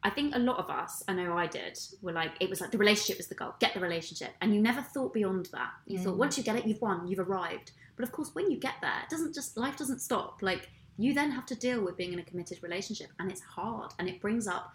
I 0.06 0.10
think 0.12 0.36
a 0.36 0.40
lot 0.40 0.58
of 0.60 0.70
us, 0.70 1.04
I 1.08 1.14
know 1.14 1.36
I 1.36 1.48
did, 1.48 1.78
were 2.02 2.12
like, 2.12 2.32
it 2.40 2.50
was 2.50 2.62
like 2.62 2.72
the 2.72 2.78
relationship 2.78 3.18
was 3.18 3.28
the 3.28 3.36
goal, 3.36 3.54
get 3.60 3.74
the 3.74 3.80
relationship, 3.80 4.32
and 4.40 4.54
you 4.54 4.62
never 4.62 4.82
thought 4.82 5.14
beyond 5.14 5.50
that. 5.52 5.72
You 5.88 5.98
thought 6.00 6.14
Mm. 6.16 6.24
once 6.26 6.38
you 6.38 6.44
get 6.44 6.56
it, 6.56 6.66
you've 6.68 6.82
won, 6.82 7.08
you've 7.08 7.20
arrived. 7.28 7.72
But 7.96 8.04
of 8.06 8.12
course, 8.12 8.30
when 8.36 8.52
you 8.52 8.58
get 8.58 8.76
there, 8.82 9.00
it 9.04 9.10
doesn't 9.10 9.34
just 9.34 9.58
life 9.58 9.78
doesn't 9.78 10.00
stop. 10.00 10.42
Like 10.42 10.70
you 10.98 11.14
then 11.14 11.32
have 11.32 11.46
to 11.48 11.56
deal 11.56 11.82
with 11.84 11.98
being 11.98 12.14
in 12.14 12.20
a 12.20 12.24
committed 12.24 12.62
relationship, 12.62 13.10
and 13.20 13.32
it's 13.32 13.42
hard, 13.42 13.92
and 14.00 14.08
it 14.08 14.22
brings 14.22 14.48
up 14.48 14.74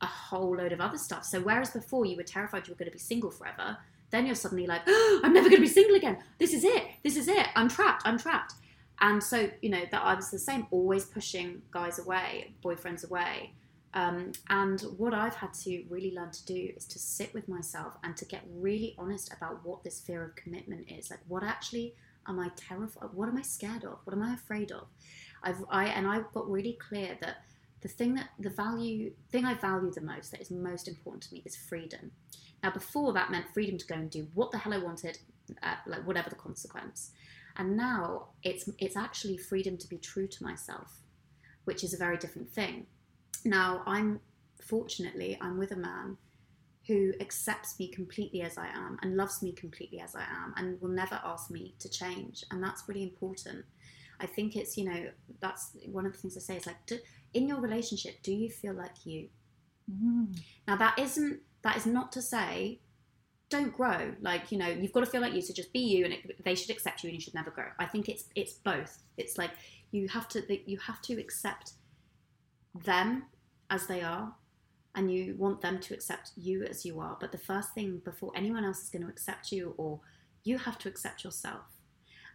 a 0.00 0.06
whole 0.06 0.56
load 0.56 0.72
of 0.72 0.80
other 0.80 0.98
stuff. 0.98 1.24
So 1.24 1.40
whereas 1.40 1.70
before 1.70 2.06
you 2.06 2.16
were 2.16 2.22
terrified 2.24 2.66
you 2.66 2.72
were 2.74 2.78
going 2.78 2.90
to 2.90 2.92
be 2.92 2.98
single 2.98 3.30
forever, 3.30 3.76
then 4.10 4.26
you're 4.26 4.34
suddenly 4.34 4.66
like, 4.66 4.82
oh, 4.86 5.20
I'm 5.24 5.32
never 5.34 5.48
going 5.50 5.60
to 5.62 5.68
be 5.68 5.74
single 5.80 5.96
again. 5.96 6.16
This 6.38 6.52
is 6.54 6.64
it. 6.64 6.84
This 7.04 7.16
is 7.16 7.28
it. 7.28 7.46
I'm 7.56 7.68
trapped. 7.68 8.02
I'm 8.06 8.18
trapped. 8.18 8.54
And 9.00 9.22
so 9.22 9.50
you 9.60 9.70
know 9.70 9.82
that 9.90 10.02
I 10.02 10.14
was 10.14 10.30
the 10.30 10.38
same, 10.38 10.66
always 10.70 11.04
pushing 11.04 11.62
guys 11.72 11.98
away, 11.98 12.52
boyfriends 12.64 13.04
away. 13.08 13.52
Um, 13.94 14.32
and 14.48 14.80
what 14.96 15.12
I've 15.12 15.34
had 15.34 15.52
to 15.64 15.84
really 15.90 16.14
learn 16.14 16.30
to 16.30 16.46
do 16.46 16.70
is 16.76 16.86
to 16.86 16.98
sit 16.98 17.34
with 17.34 17.48
myself 17.48 17.94
and 18.02 18.16
to 18.16 18.24
get 18.24 18.42
really 18.54 18.94
honest 18.98 19.32
about 19.36 19.64
what 19.64 19.84
this 19.84 20.00
fear 20.00 20.24
of 20.24 20.34
commitment 20.34 20.90
is. 20.90 21.10
Like, 21.10 21.20
what 21.28 21.42
actually 21.42 21.94
am 22.26 22.40
I 22.40 22.50
terrified? 22.56 23.10
What 23.12 23.28
am 23.28 23.36
I 23.36 23.42
scared 23.42 23.84
of? 23.84 23.98
What 24.04 24.14
am 24.14 24.22
I 24.22 24.34
afraid 24.34 24.72
of? 24.72 24.86
I've 25.42 25.64
I 25.68 25.86
and 25.86 26.06
I've 26.06 26.32
got 26.32 26.50
really 26.50 26.78
clear 26.88 27.18
that 27.20 27.42
the 27.82 27.88
thing 27.88 28.14
that 28.14 28.30
the 28.38 28.50
value 28.50 29.12
thing 29.30 29.44
I 29.44 29.54
value 29.54 29.90
the 29.90 30.00
most 30.00 30.30
that 30.30 30.40
is 30.40 30.50
most 30.50 30.88
important 30.88 31.24
to 31.24 31.34
me 31.34 31.42
is 31.44 31.56
freedom. 31.56 32.12
Now, 32.62 32.70
before 32.70 33.12
that 33.12 33.30
meant 33.30 33.52
freedom 33.52 33.76
to 33.76 33.86
go 33.86 33.96
and 33.96 34.08
do 34.08 34.28
what 34.34 34.52
the 34.52 34.58
hell 34.58 34.72
I 34.72 34.78
wanted, 34.78 35.18
uh, 35.62 35.74
like 35.86 36.06
whatever 36.06 36.30
the 36.30 36.36
consequence. 36.36 37.10
And 37.56 37.76
now 37.76 38.28
it's 38.42 38.68
it's 38.78 38.96
actually 38.96 39.36
freedom 39.36 39.76
to 39.78 39.88
be 39.88 39.98
true 39.98 40.28
to 40.28 40.42
myself, 40.42 41.00
which 41.64 41.84
is 41.84 41.92
a 41.92 41.98
very 41.98 42.16
different 42.16 42.50
thing. 42.50 42.86
Now, 43.44 43.82
I'm 43.86 44.20
fortunately 44.64 45.36
I'm 45.40 45.58
with 45.58 45.72
a 45.72 45.76
man 45.76 46.16
who 46.86 47.12
accepts 47.20 47.78
me 47.78 47.88
completely 47.88 48.42
as 48.42 48.58
I 48.58 48.66
am 48.66 48.98
and 49.02 49.16
loves 49.16 49.42
me 49.42 49.52
completely 49.52 50.00
as 50.00 50.14
I 50.16 50.22
am 50.22 50.52
and 50.56 50.80
will 50.80 50.88
never 50.88 51.20
ask 51.24 51.50
me 51.50 51.74
to 51.78 51.88
change, 51.88 52.44
and 52.50 52.62
that's 52.62 52.84
really 52.88 53.02
important. 53.02 53.64
I 54.20 54.26
think 54.26 54.56
it's 54.56 54.76
you 54.76 54.84
know 54.84 55.06
that's 55.40 55.76
one 55.86 56.06
of 56.06 56.12
the 56.12 56.18
things 56.18 56.36
I 56.36 56.40
say 56.40 56.56
is 56.56 56.66
like 56.66 56.84
do, 56.86 56.98
in 57.34 57.48
your 57.48 57.60
relationship, 57.60 58.22
do 58.22 58.32
you 58.32 58.50
feel 58.50 58.74
like 58.74 59.04
you? 59.04 59.28
Mm. 59.90 60.38
Now 60.66 60.76
that 60.76 60.98
isn't 60.98 61.40
that 61.62 61.76
is 61.76 61.86
not 61.86 62.12
to 62.12 62.22
say 62.22 62.80
don't 63.48 63.72
grow. 63.72 64.14
Like 64.20 64.50
you 64.50 64.58
know 64.58 64.68
you've 64.68 64.92
got 64.92 65.00
to 65.00 65.06
feel 65.06 65.20
like 65.20 65.34
you, 65.34 65.42
so 65.42 65.52
just 65.52 65.72
be 65.72 65.80
you, 65.80 66.04
and 66.04 66.14
it, 66.14 66.44
they 66.44 66.54
should 66.54 66.70
accept 66.70 67.02
you, 67.02 67.08
and 67.08 67.14
you 67.14 67.20
should 67.20 67.34
never 67.34 67.50
grow. 67.50 67.66
I 67.78 67.86
think 67.86 68.08
it's 68.08 68.24
it's 68.34 68.54
both. 68.54 69.02
It's 69.16 69.38
like 69.38 69.50
you 69.90 70.08
have 70.08 70.28
to 70.30 70.70
you 70.70 70.78
have 70.78 71.02
to 71.02 71.20
accept 71.20 71.72
them 72.74 73.24
as 73.70 73.86
they 73.86 74.02
are, 74.02 74.34
and 74.94 75.10
you 75.12 75.34
want 75.38 75.60
them 75.60 75.80
to 75.80 75.94
accept 75.94 76.32
you 76.36 76.64
as 76.64 76.84
you 76.84 77.00
are. 77.00 77.16
But 77.20 77.32
the 77.32 77.38
first 77.38 77.72
thing 77.74 78.02
before 78.04 78.32
anyone 78.34 78.64
else 78.64 78.82
is 78.82 78.90
going 78.90 79.02
to 79.02 79.08
accept 79.08 79.52
you, 79.52 79.74
or 79.76 80.00
you 80.44 80.58
have 80.58 80.78
to 80.78 80.88
accept 80.88 81.24
yourself. 81.24 81.62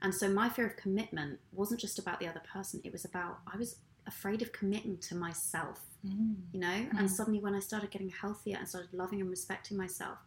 And 0.01 0.13
so 0.13 0.29
my 0.29 0.49
fear 0.49 0.67
of 0.67 0.75
commitment 0.75 1.39
wasn't 1.51 1.79
just 1.79 1.99
about 1.99 2.19
the 2.19 2.27
other 2.27 2.41
person, 2.51 2.81
it 2.83 2.91
was 2.91 3.05
about, 3.05 3.39
I 3.51 3.57
was 3.57 3.77
afraid 4.05 4.41
of 4.41 4.51
committing 4.51 4.97
to 4.99 5.15
myself, 5.15 5.79
Mm. 6.05 6.35
you 6.53 6.59
know? 6.59 6.87
And 6.97 7.09
suddenly 7.09 7.39
when 7.39 7.55
I 7.55 7.59
started 7.59 7.89
getting 7.89 8.09
healthier 8.09 8.57
and 8.57 8.67
started 8.69 8.93
loving 8.93 9.19
and 9.19 9.29
respecting 9.29 9.75
myself, 9.75 10.19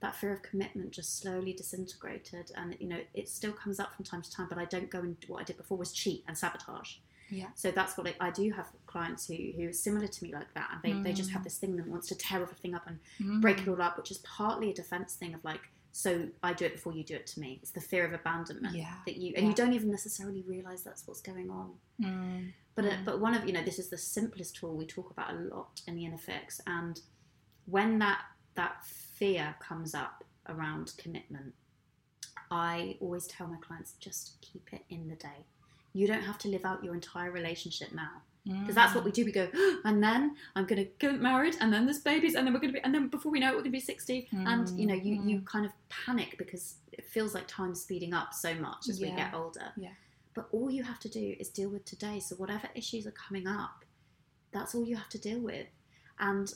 that 0.00 0.16
fear 0.16 0.32
of 0.32 0.42
commitment 0.42 0.90
just 0.90 1.18
slowly 1.20 1.52
disintegrated. 1.52 2.50
And, 2.56 2.76
you 2.80 2.88
know, 2.88 3.00
it 3.14 3.28
still 3.28 3.52
comes 3.52 3.78
up 3.78 3.94
from 3.94 4.04
time 4.04 4.22
to 4.22 4.30
time, 4.32 4.48
but 4.48 4.58
I 4.58 4.64
don't 4.64 4.90
go 4.90 5.00
and 5.00 5.16
what 5.28 5.40
I 5.42 5.44
did 5.44 5.58
before 5.58 5.78
was 5.78 5.92
cheat 5.92 6.24
and 6.26 6.36
sabotage. 6.36 6.96
Yeah. 7.32 7.46
So 7.54 7.70
that's 7.70 7.96
what 7.96 8.06
I, 8.08 8.14
I 8.28 8.30
do 8.30 8.50
have 8.52 8.66
clients 8.86 9.26
who, 9.26 9.34
who 9.56 9.68
are 9.68 9.72
similar 9.72 10.06
to 10.06 10.24
me 10.24 10.32
like 10.32 10.52
that. 10.54 10.68
And 10.72 10.80
they, 11.04 11.10
they 11.10 11.12
just 11.14 11.30
have 11.30 11.42
this 11.44 11.56
thing 11.58 11.76
that 11.76 11.86
wants 11.88 12.06
to 12.08 12.14
tear 12.14 12.42
everything 12.42 12.74
up 12.74 12.86
and 12.86 12.98
Mm. 13.20 13.40
break 13.40 13.58
it 13.60 13.68
all 13.68 13.80
up, 13.82 13.96
which 13.96 14.10
is 14.10 14.18
partly 14.18 14.70
a 14.70 14.74
defense 14.74 15.14
thing 15.14 15.32
of 15.34 15.42
like, 15.44 15.60
so 15.92 16.28
I 16.42 16.52
do 16.52 16.64
it 16.66 16.74
before 16.74 16.92
you 16.94 17.04
do 17.04 17.14
it 17.14 17.26
to 17.28 17.40
me. 17.40 17.58
It's 17.62 17.70
the 17.72 17.80
fear 17.80 18.04
of 18.06 18.12
abandonment 18.12 18.74
Yeah. 18.76 18.94
that 19.06 19.16
you 19.16 19.32
and 19.36 19.44
Yeah. 19.44 19.48
you 19.50 19.54
don't 19.54 19.72
even 19.72 19.90
necessarily 19.90 20.42
realize 20.46 20.82
that's 20.82 21.06
what's 21.06 21.20
going 21.20 21.50
on. 21.50 21.70
Mm. 22.00 22.52
But 22.74 22.84
uh, 22.86 22.96
but 23.04 23.20
one 23.20 23.34
of 23.34 23.46
you 23.46 23.52
know 23.52 23.62
this 23.62 23.78
is 23.78 23.88
the 23.90 23.98
simplest 23.98 24.56
tool 24.56 24.74
we 24.74 24.86
talk 24.86 25.10
about 25.10 25.30
a 25.34 25.38
lot 25.54 25.80
in 25.86 25.94
the 25.96 26.04
inner 26.06 26.16
fix, 26.18 26.60
and 26.66 26.98
when 27.66 27.98
that 27.98 28.20
that 28.54 28.84
fear 28.86 29.54
comes 29.60 29.94
up 29.94 30.24
around 30.48 30.92
commitment, 30.96 31.52
I 32.50 32.96
always 33.00 33.26
tell 33.26 33.46
my 33.46 33.56
clients 33.58 33.94
just 34.00 34.36
keep 34.40 34.68
it 34.72 34.82
in 34.90 35.08
the 35.08 35.16
day. 35.16 35.44
You 35.92 36.06
don't 36.06 36.22
have 36.22 36.38
to 36.38 36.48
live 36.48 36.64
out 36.64 36.82
your 36.82 36.94
entire 36.94 37.30
relationship 37.30 37.92
now 37.92 38.22
because 38.44 38.74
that's 38.74 38.94
what 38.94 39.04
we 39.04 39.10
mm. 39.10 39.14
do. 39.14 39.24
We 39.24 39.32
go, 39.32 39.48
ah, 39.54 39.76
and 39.84 40.02
then 40.02 40.36
I'm 40.56 40.66
going 40.66 40.84
to 40.84 40.90
get 40.98 41.20
married, 41.20 41.56
and 41.60 41.72
then 41.72 41.84
there's 41.84 42.00
babies, 42.00 42.34
and 42.34 42.46
then 42.46 42.52
we're 42.52 42.60
going 42.60 42.72
to 42.72 42.78
be, 42.80 42.84
and 42.84 42.94
then 42.94 43.08
before 43.08 43.30
we 43.30 43.38
know 43.38 43.48
it, 43.48 43.50
we're 43.50 43.62
going 43.62 43.64
to 43.66 43.70
be 43.70 43.80
60. 43.80 44.28
And 44.32 44.68
you 44.78 44.86
know, 44.86 44.94
you 44.94 45.22
you 45.24 45.38
mm. 45.40 45.46
kind 45.46 45.64
of 45.64 45.72
panic 45.88 46.36
because 46.38 46.76
it 46.92 47.04
feels 47.04 47.34
like 47.34 47.46
time's 47.46 47.82
speeding 47.82 48.12
up 48.12 48.34
so 48.34 48.54
much 48.54 48.88
as 48.88 49.00
we 49.00 49.10
get 49.12 49.32
older. 49.34 49.72
Yeah. 49.76 49.90
But 50.34 50.48
all 50.50 50.70
you 50.70 50.82
have 50.82 50.98
to 51.00 51.08
do 51.08 51.36
is 51.38 51.50
deal 51.50 51.68
with 51.68 51.84
today. 51.84 52.18
So 52.18 52.34
whatever 52.36 52.68
issues 52.74 53.06
are 53.06 53.12
coming 53.12 53.46
up, 53.46 53.84
that's 54.50 54.74
all 54.74 54.84
you 54.84 54.96
have 54.96 55.10
to 55.10 55.18
deal 55.18 55.40
with. 55.40 55.66
And 56.18 56.52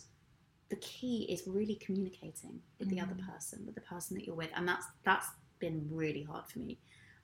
the 0.70 0.76
key 0.76 1.26
is 1.28 1.42
really 1.46 1.76
communicating 1.76 2.60
with 2.78 2.88
the 2.88 3.00
other 3.00 3.14
mm. 3.14 3.32
person, 3.32 3.64
with 3.64 3.74
the 3.74 3.80
person 3.82 4.16
that 4.16 4.26
you're 4.26 4.34
with, 4.34 4.50
and 4.56 4.66
that's 4.66 4.86
that's 5.04 5.28
been 5.58 5.88
really 5.90 6.24
hard 6.24 6.46
for 6.48 6.58
me. 6.58 6.78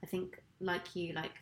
I 0.05 0.07
think, 0.07 0.43
like 0.61 0.95
you, 0.95 1.15
like 1.15 1.33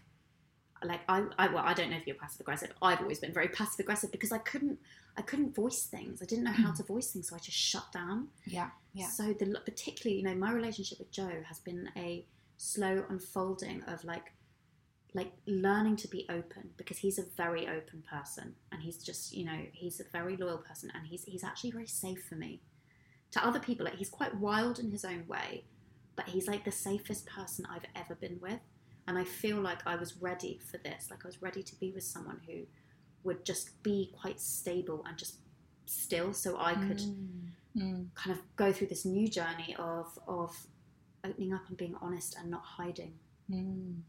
like 0.85 1.01
I, 1.09 1.25
I 1.39 1.49
well, 1.49 1.65
I 1.65 1.75
don't 1.75 1.91
know 1.91 1.97
if 1.97 2.07
you're 2.07 2.17
passive 2.17 2.41
aggressive. 2.41 2.73
I've 2.81 3.01
always 3.01 3.19
been 3.19 3.33
very 3.33 3.49
passive 3.49 3.81
aggressive 3.81 4.11
because 4.13 4.33
I 4.33 4.39
couldn't 4.39 4.79
I 5.17 5.23
couldn't 5.23 5.55
voice 5.55 5.85
things. 5.85 6.23
I 6.23 6.25
didn't 6.25 6.45
know 6.45 6.53
how 6.53 6.71
hmm. 6.71 6.77
to 6.77 6.83
voice 6.83 7.13
things, 7.13 7.29
so 7.29 7.37
I 7.37 7.39
just 7.39 7.59
shut 7.59 7.91
down. 7.93 8.29
Yeah. 8.47 8.71
Yeah. 8.95 9.09
So 9.09 9.33
the 9.33 9.61
particularly, 9.65 10.19
you 10.19 10.25
know, 10.25 10.35
my 10.35 10.53
relationship 10.53 10.99
with 10.99 11.11
Joe 11.11 11.43
has 11.47 11.59
been 11.59 11.91
a 11.97 12.25
slow 12.57 13.05
unfolding 13.09 13.83
of 13.85 14.05
like 14.05 14.33
like 15.15 15.33
learning 15.47 15.97
to 15.97 16.09
be 16.09 16.27
open 16.29 16.71
because 16.77 16.99
he's 16.99 17.19
a 17.19 17.25
very 17.37 17.67
open 17.67 18.03
person 18.09 18.55
and 18.71 18.83
he's 18.83 19.03
just 19.03 19.35
you 19.35 19.45
know 19.45 19.59
he's 19.73 19.99
a 19.99 20.05
very 20.13 20.37
loyal 20.37 20.59
person 20.59 20.91
and 20.95 21.07
he's 21.07 21.25
he's 21.25 21.43
actually 21.43 21.71
very 21.71 21.87
safe 21.87 22.23
for 22.29 22.37
me 22.37 22.61
to 23.33 23.45
other 23.45 23.59
people 23.59 23.85
like 23.85 23.97
he's 23.97 24.09
quite 24.09 24.37
wild 24.37 24.79
in 24.79 24.91
his 24.91 25.05
own 25.05 25.25
way 25.27 25.65
but 26.15 26.29
he's 26.29 26.47
like 26.47 26.65
the 26.65 26.71
safest 26.71 27.27
person 27.27 27.67
i've 27.71 27.87
ever 27.97 28.15
been 28.15 28.39
with 28.41 28.61
and 29.11 29.19
i 29.19 29.25
feel 29.25 29.59
like 29.69 29.81
i 29.87 29.97
was 29.97 30.17
ready 30.29 30.59
for 30.71 30.79
this 30.79 31.09
like 31.11 31.21
i 31.25 31.29
was 31.29 31.43
ready 31.43 31.63
to 31.63 31.75
be 31.83 31.91
with 31.97 32.05
someone 32.05 32.41
who 32.47 32.59
would 33.25 33.45
just 33.45 33.83
be 33.83 33.99
quite 34.21 34.41
stable 34.41 35.05
and 35.07 35.19
just 35.19 35.35
still 35.87 36.33
so 36.33 36.57
i 36.59 36.75
could 36.87 37.03
Mm. 37.77 38.09
kind 38.17 38.37
of 38.37 38.43
go 38.57 38.73
through 38.73 38.89
this 38.89 39.05
new 39.05 39.29
journey 39.29 39.77
of 39.79 40.19
of 40.27 40.51
opening 41.25 41.53
up 41.55 41.63
and 41.69 41.77
being 41.77 41.95
honest 42.03 42.37
and 42.37 42.51
not 42.51 42.65
hiding. 42.65 43.13
Mm. 43.49 44.01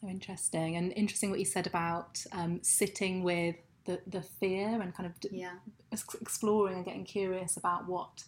So 0.00 0.08
interesting, 0.08 0.76
and 0.76 0.90
interesting 0.96 1.28
what 1.28 1.38
you 1.38 1.44
said 1.44 1.66
about 1.66 2.24
um, 2.32 2.60
sitting 2.62 3.22
with 3.24 3.56
the, 3.84 4.00
the 4.06 4.22
fear 4.22 4.80
and 4.80 4.94
kind 4.94 5.06
of 5.06 5.20
d- 5.20 5.28
yeah. 5.32 5.56
exploring 5.92 6.76
and 6.76 6.84
getting 6.86 7.04
curious 7.04 7.58
about 7.58 7.86
what 7.86 8.24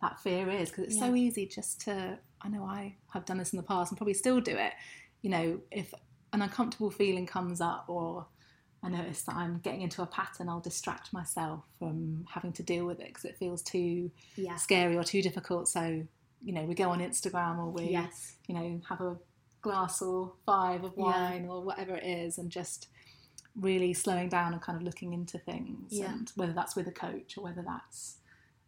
that 0.00 0.20
fear 0.20 0.48
is 0.48 0.68
because 0.70 0.84
it's 0.84 0.98
so 1.00 1.16
easy 1.16 1.44
just 1.46 1.80
to 1.86 2.18
I 2.40 2.48
know 2.48 2.62
I 2.62 2.94
have 3.14 3.24
done 3.24 3.38
this 3.38 3.52
in 3.52 3.56
the 3.56 3.64
past 3.64 3.90
and 3.90 3.98
probably 3.98 4.14
still 4.14 4.40
do 4.40 4.56
it 4.56 4.74
you 5.22 5.30
know 5.30 5.60
if 5.70 5.92
an 6.32 6.42
uncomfortable 6.42 6.90
feeling 6.90 7.26
comes 7.26 7.60
up 7.60 7.84
or 7.88 8.26
I 8.82 8.88
notice 8.90 9.22
that 9.22 9.34
I'm 9.34 9.58
getting 9.58 9.82
into 9.82 10.02
a 10.02 10.06
pattern 10.06 10.48
I'll 10.48 10.60
distract 10.60 11.12
myself 11.12 11.64
from 11.78 12.26
having 12.32 12.52
to 12.54 12.62
deal 12.62 12.86
with 12.86 13.00
it 13.00 13.08
because 13.08 13.24
it 13.24 13.36
feels 13.36 13.62
too 13.62 14.10
yeah 14.36 14.56
scary 14.56 14.96
or 14.96 15.02
too 15.04 15.22
difficult 15.22 15.68
so 15.68 16.04
you 16.44 16.52
know 16.52 16.62
we 16.62 16.74
go 16.74 16.90
on 16.90 17.00
Instagram 17.00 17.58
or 17.58 17.70
we 17.70 17.84
yes 17.84 18.34
you 18.46 18.54
know 18.54 18.80
have 18.88 19.00
a 19.00 19.16
glass 19.62 20.00
or 20.00 20.32
five 20.46 20.84
of 20.84 20.92
Yeah. 20.96 21.02
wine 21.04 21.46
or 21.48 21.62
whatever 21.62 21.96
it 21.96 22.04
is 22.04 22.38
and 22.38 22.50
just 22.50 22.88
really 23.56 23.92
slowing 23.92 24.28
down 24.28 24.52
and 24.52 24.62
kind 24.62 24.76
of 24.76 24.84
looking 24.84 25.12
into 25.12 25.38
things 25.38 25.92
Yeah. 25.92 26.12
and 26.14 26.30
whether 26.36 26.52
that's 26.52 26.76
with 26.76 26.86
a 26.86 26.92
coach 26.92 27.36
or 27.36 27.42
whether 27.42 27.62
that's 27.62 28.18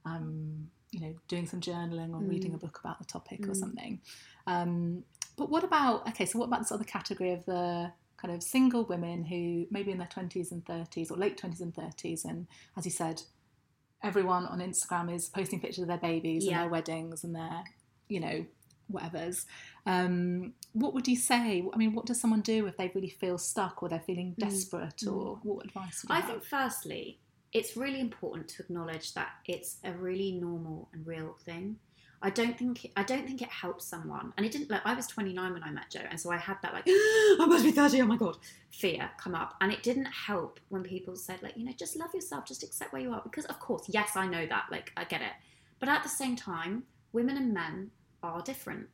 um, 0.07 0.71
you 0.93 0.99
know, 1.01 1.15
doing 1.29 1.47
some 1.47 1.61
journaling 1.61 2.15
or 2.15 2.21
reading 2.23 2.55
a 2.55 2.57
Mm. 2.57 2.61
book 2.63 2.81
about 2.83 2.99
the 2.99 3.05
topic 3.05 3.47
or 3.47 3.53
Mm. 3.53 3.57
something. 3.57 4.01
Um, 4.47 5.05
but 5.41 5.51
what 5.51 5.65
about 5.65 6.07
okay? 6.11 6.27
So 6.27 6.39
what 6.39 6.47
about 6.47 6.61
this 6.61 6.71
other 6.73 6.85
category 6.85 7.33
of 7.33 7.45
the 7.47 7.91
kind 8.17 8.35
of 8.35 8.43
single 8.43 8.85
women 8.85 9.25
who 9.25 9.67
maybe 9.71 9.91
in 9.91 9.99
their 9.99 10.07
twenties 10.17 10.53
and 10.53 10.65
thirties 10.67 11.11
or 11.11 11.17
late 11.17 11.37
twenties 11.39 11.63
and 11.63 11.75
thirties, 11.75 12.25
and 12.25 12.47
as 12.77 12.85
you 12.85 12.91
said, 12.93 13.23
everyone 14.03 14.45
on 14.47 14.59
Instagram 14.61 15.13
is 15.15 15.29
posting 15.29 15.61
pictures 15.61 15.83
of 15.83 15.89
their 15.89 15.99
babies 16.13 16.45
Yeah. 16.45 16.53
and 16.53 16.61
their 16.63 16.69
weddings 16.71 17.25
and 17.25 17.35
their, 17.35 17.65
you 18.09 18.21
know, 18.21 18.47
whatever's. 18.89 19.47
Um, 19.87 20.53
what 20.73 20.93
would 20.95 21.09
you 21.09 21.17
say? 21.17 21.65
I 21.73 21.77
mean, 21.77 21.95
what 21.95 22.07
does 22.07 22.21
someone 22.21 22.43
do 22.43 22.67
if 22.67 22.77
they 22.77 22.91
really 22.95 23.09
feel 23.11 23.39
stuck 23.39 23.83
or 23.83 23.89
they're 23.89 24.01
feeling 24.01 24.35
Mm. 24.35 24.49
desperate, 24.49 25.07
or 25.07 25.41
what 25.43 25.65
advice 25.67 26.03
would 26.03 26.11
you 26.11 26.17
I 26.17 26.21
have? 26.21 26.31
think 26.31 26.45
firstly, 26.45 27.19
it's 27.53 27.77
really 27.77 28.01
important 28.01 28.49
to 28.49 28.63
acknowledge 28.63 29.15
that 29.15 29.31
it's 29.47 29.79
a 29.85 29.93
really 29.93 30.33
normal 30.33 30.89
and 30.93 31.07
real 31.07 31.37
thing. 31.45 31.79
I 32.23 32.29
don't 32.29 32.59
think 32.59 32.91
I 32.97 33.03
don't 33.03 33.27
think 33.27 33.41
it 33.41 33.49
helps 33.49 33.87
someone, 33.87 34.35
and 34.37 34.45
it 34.45 34.53
didn't. 34.53 34.71
Like 34.71 34.83
I 34.85 34.95
was 34.95 35.07
29 35.07 35.53
when 35.55 35.63
I 35.63 35.71
met 35.71 35.91
Joe, 35.91 36.03
and 36.09 36.21
so 36.21 36.31
I 36.31 36.37
had 36.37 36.59
that 36.63 36.75
like 36.75 36.85
I 36.87 37.47
must 37.47 37.65
be 37.65 37.71
30. 37.71 38.03
Oh 38.03 38.07
my 38.07 38.17
god, 38.17 38.37
fear 38.71 39.11
come 39.17 39.35
up, 39.35 39.55
and 39.61 39.73
it 39.73 39.83
didn't 39.83 40.07
help 40.07 40.61
when 40.69 40.83
people 40.83 41.17
said 41.17 41.43
like 41.43 41.57
you 41.57 41.65
know 41.65 41.73
just 41.79 41.97
love 41.97 42.15
yourself, 42.15 42.45
just 42.45 42.63
accept 42.63 42.93
where 42.93 43.01
you 43.01 43.13
are, 43.13 43.23
because 43.23 43.47
of 43.47 43.59
course 43.59 43.85
yes 43.89 44.17
I 44.17 44.27
know 44.27 44.47
that 44.47 44.67
like 44.71 44.93
I 44.97 45.05
get 45.05 45.23
it, 45.23 45.33
but 45.79 45.89
at 45.89 46.03
the 46.03 46.11
same 46.11 46.37
time, 46.37 46.85
women 47.13 47.39
and 47.39 47.55
men 47.55 47.91
are 48.23 48.43
different. 48.43 48.89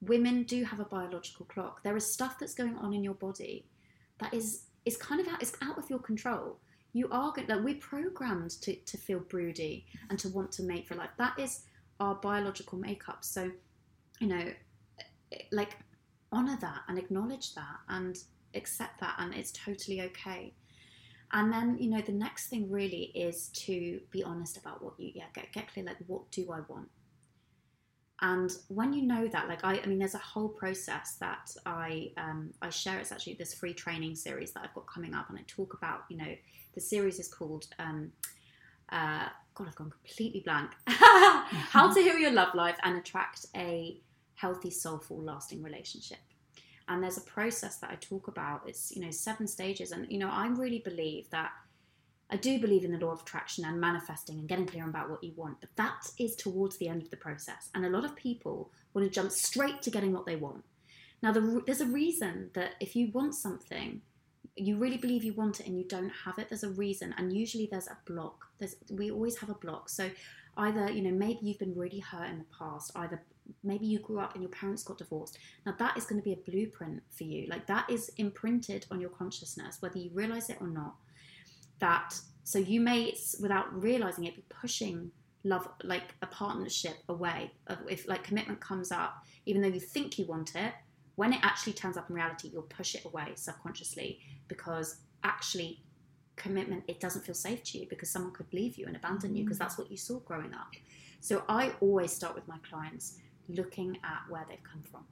Women 0.00 0.44
do 0.44 0.64
have 0.64 0.80
a 0.80 0.84
biological 0.84 1.44
clock. 1.44 1.82
There 1.82 1.96
is 1.96 2.10
stuff 2.10 2.38
that's 2.38 2.54
going 2.54 2.76
on 2.76 2.94
in 2.94 3.04
your 3.04 3.14
body 3.14 3.66
that 4.20 4.32
is 4.32 4.62
is 4.86 4.96
kind 4.96 5.20
of 5.20 5.28
out 5.28 5.42
is 5.42 5.52
out 5.62 5.76
of 5.76 5.90
your 5.90 5.98
control. 5.98 6.56
You 6.94 7.08
are 7.10 7.30
going 7.32 7.46
like 7.46 7.62
we're 7.62 7.74
programmed 7.74 8.52
to 8.62 8.74
to 8.74 8.96
feel 8.96 9.20
broody 9.20 9.84
and 10.08 10.18
to 10.20 10.30
want 10.30 10.50
to 10.52 10.62
mate 10.62 10.88
for 10.88 10.94
life. 10.94 11.10
That 11.18 11.38
is 11.38 11.64
our 12.00 12.14
biological 12.16 12.78
makeup. 12.78 13.24
So, 13.24 13.50
you 14.18 14.26
know, 14.26 14.52
like 15.52 15.76
honor 16.32 16.58
that 16.60 16.80
and 16.88 16.98
acknowledge 16.98 17.54
that 17.54 17.76
and 17.88 18.16
accept 18.54 19.00
that, 19.00 19.14
and 19.18 19.34
it's 19.34 19.52
totally 19.52 20.00
okay. 20.02 20.54
And 21.32 21.52
then 21.52 21.76
you 21.78 21.88
know 21.88 22.00
the 22.00 22.12
next 22.12 22.48
thing 22.48 22.68
really 22.70 23.12
is 23.14 23.48
to 23.48 24.00
be 24.10 24.24
honest 24.24 24.56
about 24.56 24.82
what 24.82 24.94
you 24.98 25.12
yeah 25.14 25.26
get 25.32 25.52
get 25.52 25.72
clear 25.72 25.86
like 25.86 25.98
what 26.06 26.28
do 26.32 26.50
I 26.50 26.60
want. 26.68 26.88
And 28.22 28.50
when 28.68 28.92
you 28.92 29.02
know 29.02 29.28
that, 29.28 29.48
like 29.48 29.64
I, 29.64 29.80
I 29.80 29.86
mean, 29.86 29.98
there's 29.98 30.14
a 30.14 30.18
whole 30.18 30.48
process 30.48 31.16
that 31.20 31.50
I 31.64 32.12
um, 32.18 32.52
I 32.60 32.68
share. 32.68 32.98
It's 32.98 33.12
actually 33.12 33.34
this 33.34 33.54
free 33.54 33.72
training 33.72 34.14
series 34.14 34.52
that 34.52 34.62
I've 34.62 34.74
got 34.74 34.86
coming 34.86 35.14
up, 35.14 35.30
and 35.30 35.38
I 35.38 35.42
talk 35.46 35.74
about. 35.74 36.02
You 36.10 36.18
know, 36.18 36.34
the 36.74 36.80
series 36.80 37.18
is 37.18 37.28
called. 37.28 37.66
Um, 37.78 38.12
uh, 38.92 39.28
God, 39.60 39.68
I've 39.68 39.76
gone 39.76 39.90
completely 39.90 40.40
blank. 40.40 40.70
How 40.86 41.92
to 41.92 42.00
mm-hmm. 42.00 42.00
heal 42.00 42.18
your 42.18 42.32
love 42.32 42.54
life 42.54 42.78
and 42.82 42.96
attract 42.96 43.44
a 43.54 44.00
healthy, 44.34 44.70
soulful, 44.70 45.18
lasting 45.18 45.62
relationship. 45.62 46.18
And 46.88 47.02
there's 47.02 47.18
a 47.18 47.22
process 47.22 47.76
that 47.76 47.90
I 47.90 47.96
talk 47.96 48.28
about. 48.28 48.62
It's 48.66 48.90
you 48.90 49.02
know 49.02 49.10
seven 49.10 49.46
stages, 49.46 49.92
and 49.92 50.10
you 50.10 50.18
know 50.18 50.30
I 50.30 50.48
really 50.48 50.78
believe 50.78 51.28
that 51.30 51.50
I 52.30 52.36
do 52.36 52.58
believe 52.58 52.84
in 52.84 52.92
the 52.92 52.98
law 53.04 53.12
of 53.12 53.20
attraction 53.20 53.66
and 53.66 53.78
manifesting 53.78 54.38
and 54.38 54.48
getting 54.48 54.66
clear 54.66 54.88
about 54.88 55.10
what 55.10 55.22
you 55.22 55.32
want, 55.36 55.60
but 55.60 55.70
that 55.76 56.10
is 56.18 56.36
towards 56.36 56.78
the 56.78 56.88
end 56.88 57.02
of 57.02 57.10
the 57.10 57.16
process. 57.16 57.68
And 57.74 57.84
a 57.84 57.90
lot 57.90 58.04
of 58.04 58.16
people 58.16 58.72
want 58.94 59.06
to 59.06 59.12
jump 59.12 59.30
straight 59.30 59.82
to 59.82 59.90
getting 59.90 60.12
what 60.12 60.26
they 60.26 60.36
want. 60.36 60.64
Now, 61.22 61.32
the, 61.32 61.62
there's 61.66 61.82
a 61.82 61.86
reason 61.86 62.50
that 62.54 62.76
if 62.80 62.96
you 62.96 63.10
want 63.12 63.34
something, 63.34 64.00
you 64.56 64.76
really 64.76 64.96
believe 64.96 65.24
you 65.24 65.34
want 65.34 65.60
it 65.60 65.66
and 65.66 65.78
you 65.78 65.84
don't 65.86 66.12
have 66.24 66.38
it, 66.38 66.48
there's 66.48 66.64
a 66.64 66.70
reason. 66.70 67.14
And 67.18 67.32
usually 67.32 67.68
there's 67.70 67.86
a 67.86 67.96
block. 68.06 68.46
There's, 68.58 68.76
we 68.90 69.10
always 69.10 69.38
have 69.38 69.50
a 69.50 69.54
block. 69.54 69.88
So 69.88 70.10
either, 70.56 70.90
you 70.90 71.02
know, 71.02 71.10
maybe 71.10 71.40
you've 71.42 71.58
been 71.58 71.76
really 71.76 72.00
hurt 72.00 72.28
in 72.28 72.38
the 72.38 72.44
past, 72.58 72.92
either 72.96 73.22
maybe 73.64 73.86
you 73.86 73.98
grew 73.98 74.20
up 74.20 74.34
and 74.34 74.42
your 74.42 74.50
parents 74.50 74.82
got 74.82 74.98
divorced. 74.98 75.38
Now, 75.64 75.74
that 75.78 75.96
is 75.96 76.04
going 76.04 76.20
to 76.20 76.24
be 76.24 76.32
a 76.32 76.50
blueprint 76.50 77.02
for 77.10 77.24
you. 77.24 77.46
Like 77.48 77.66
that 77.66 77.88
is 77.88 78.10
imprinted 78.16 78.86
on 78.90 79.00
your 79.00 79.10
consciousness, 79.10 79.78
whether 79.80 79.98
you 79.98 80.10
realize 80.12 80.50
it 80.50 80.58
or 80.60 80.68
not 80.68 80.94
that 81.80 82.14
so 82.44 82.58
you 82.58 82.80
may 82.80 83.14
without 83.40 83.82
realizing 83.82 84.24
it 84.24 84.36
be 84.36 84.44
pushing 84.48 85.10
love 85.44 85.66
like 85.82 86.14
a 86.22 86.26
partnership 86.26 86.96
away 87.08 87.50
if 87.88 88.06
like 88.06 88.22
commitment 88.22 88.60
comes 88.60 88.92
up 88.92 89.24
even 89.46 89.60
though 89.60 89.68
you 89.68 89.80
think 89.80 90.18
you 90.18 90.26
want 90.26 90.54
it 90.54 90.72
when 91.20 91.34
it 91.34 91.40
actually 91.42 91.74
turns 91.74 91.98
up 91.98 92.08
in 92.08 92.16
reality 92.16 92.48
you'll 92.50 92.62
push 92.62 92.94
it 92.94 93.04
away 93.04 93.26
subconsciously 93.34 94.18
because 94.48 95.00
actually 95.22 95.82
commitment 96.36 96.82
it 96.88 96.98
doesn't 96.98 97.26
feel 97.26 97.34
safe 97.34 97.62
to 97.62 97.76
you 97.78 97.86
because 97.90 98.08
someone 98.08 98.32
could 98.32 98.50
leave 98.54 98.78
you 98.78 98.86
and 98.86 98.96
abandon 98.96 99.36
you 99.36 99.44
because 99.44 99.58
mm. 99.58 99.60
that's 99.60 99.76
what 99.76 99.90
you 99.90 99.98
saw 99.98 100.18
growing 100.20 100.54
up. 100.54 100.72
So 101.20 101.42
i 101.46 101.72
always 101.82 102.10
start 102.10 102.34
with 102.34 102.48
my 102.48 102.56
clients 102.70 103.18
looking 103.48 103.98
at 104.02 104.20
where 104.30 104.46
they've 104.48 104.62
come 104.72 104.82
from 104.90 105.04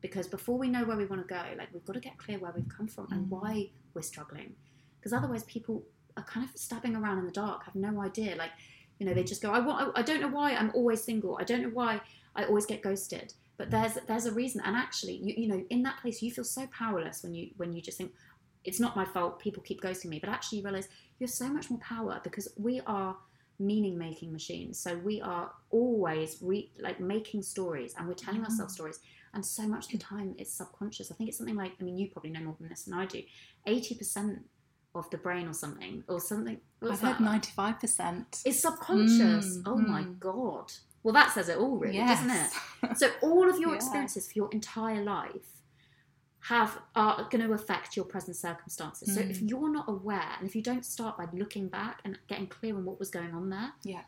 because 0.00 0.26
before 0.26 0.56
we 0.56 0.70
know 0.70 0.84
where 0.84 0.96
we 0.96 1.04
want 1.04 1.20
to 1.20 1.34
go 1.34 1.42
like 1.58 1.68
we've 1.74 1.84
got 1.84 1.92
to 2.00 2.04
get 2.08 2.16
clear 2.16 2.38
where 2.38 2.52
we've 2.56 2.74
come 2.74 2.88
from 2.88 3.06
and 3.10 3.26
mm. 3.26 3.28
why 3.28 3.68
we're 3.92 4.08
struggling 4.12 4.54
because 4.98 5.12
otherwise 5.12 5.44
people 5.44 5.84
are 6.16 6.24
kind 6.24 6.48
of 6.48 6.56
stabbing 6.58 6.96
around 6.96 7.18
in 7.18 7.26
the 7.26 7.38
dark 7.44 7.64
have 7.66 7.74
no 7.74 8.00
idea 8.00 8.34
like 8.36 8.52
you 8.98 9.04
know 9.04 9.12
they 9.12 9.22
mm. 9.22 9.32
just 9.32 9.42
go 9.42 9.50
i 9.50 9.58
want 9.58 9.92
i 10.00 10.00
don't 10.00 10.22
know 10.22 10.34
why 10.38 10.52
i'm 10.52 10.70
always 10.74 11.02
single 11.02 11.36
i 11.38 11.44
don't 11.44 11.62
know 11.62 11.74
why 11.80 12.00
i 12.34 12.44
always 12.44 12.64
get 12.64 12.80
ghosted 12.80 13.34
but 13.58 13.70
there's 13.70 13.94
there's 14.06 14.26
a 14.26 14.32
reason. 14.32 14.60
And 14.64 14.76
actually 14.76 15.14
you, 15.16 15.34
you 15.36 15.48
know 15.48 15.64
in 15.70 15.82
that 15.84 15.98
place 16.00 16.22
you 16.22 16.30
feel 16.30 16.44
so 16.44 16.66
powerless 16.68 17.22
when 17.22 17.34
you 17.34 17.50
when 17.56 17.72
you 17.72 17.80
just 17.82 17.98
think 17.98 18.12
it's 18.64 18.80
not 18.80 18.96
my 18.96 19.04
fault 19.04 19.38
people 19.38 19.62
keep 19.62 19.80
ghosting 19.82 20.06
me. 20.06 20.18
But 20.18 20.30
actually 20.30 20.58
you 20.58 20.64
realize 20.64 20.88
you 21.18 21.26
have 21.26 21.34
so 21.34 21.48
much 21.48 21.70
more 21.70 21.80
power 21.80 22.20
because 22.22 22.48
we 22.56 22.80
are 22.86 23.16
meaning 23.58 23.96
making 23.96 24.32
machines. 24.32 24.78
So 24.78 24.96
we 24.98 25.20
are 25.22 25.50
always 25.70 26.38
re, 26.42 26.70
like 26.78 27.00
making 27.00 27.42
stories 27.42 27.94
and 27.96 28.06
we're 28.06 28.14
telling 28.14 28.42
Mm. 28.42 28.44
ourselves 28.46 28.74
stories. 28.74 29.00
And 29.32 29.44
so 29.44 29.62
much 29.68 29.86
of 29.86 29.92
the 29.92 29.98
time 29.98 30.34
it's 30.38 30.52
subconscious. 30.52 31.10
I 31.10 31.14
think 31.14 31.28
it's 31.28 31.38
something 31.38 31.56
like 31.56 31.72
i 31.80 31.84
mean 31.84 31.96
you 31.98 32.08
probably 32.10 32.30
know 32.30 32.40
more 32.40 32.56
than 32.58 32.68
this 32.68 32.84
than 32.84 32.94
i 32.94 33.06
do 33.06 33.22
80% 33.66 34.40
of 34.94 35.10
the 35.10 35.18
brain 35.18 35.46
or 35.46 35.52
something 35.52 36.02
or 36.08 36.20
something 36.20 36.58
I've 36.82 37.00
heard 37.00 37.20
ninety 37.20 37.50
five 37.52 37.78
percent. 37.80 38.40
it's 38.44 38.60
subconscious. 38.62 39.58
Mm, 39.58 39.62
oh 39.66 39.76
my 39.76 40.02
mm. 40.02 40.18
god 40.18 40.72
well 41.06 41.14
that 41.14 41.30
says 41.32 41.48
it 41.48 41.56
all 41.56 41.76
really 41.84 41.98
doesn't 42.14 42.30
it 42.30 42.50
so 43.00 43.06
all 43.22 43.48
of 43.48 43.58
your 43.58 43.70
Yeah. 43.70 43.76
experiences 43.76 44.26
for 44.26 44.34
your 44.40 44.48
entire 44.52 45.02
life 45.02 45.50
have 46.40 46.78
are 46.94 47.26
going 47.30 47.44
to 47.46 47.52
affect 47.54 47.96
your 47.96 48.04
present 48.04 48.36
circumstances. 48.36 49.12
So 49.14 49.20
if 49.20 49.40
Mm. 49.40 49.50
you're 49.50 49.72
not 49.78 49.88
aware, 49.88 50.30
and 50.38 50.46
if 50.48 50.54
you 50.54 50.62
don't 50.62 50.84
start 50.84 51.16
by 51.18 51.26
looking 51.32 51.68
back 51.68 52.00
and 52.04 52.18
getting 52.28 52.46
clear 52.46 52.76
on 52.76 52.84
what 52.84 53.00
was 53.00 53.10
going 53.10 53.34
on 53.34 53.48
there, 53.50 53.72
Yeah. 53.82 54.04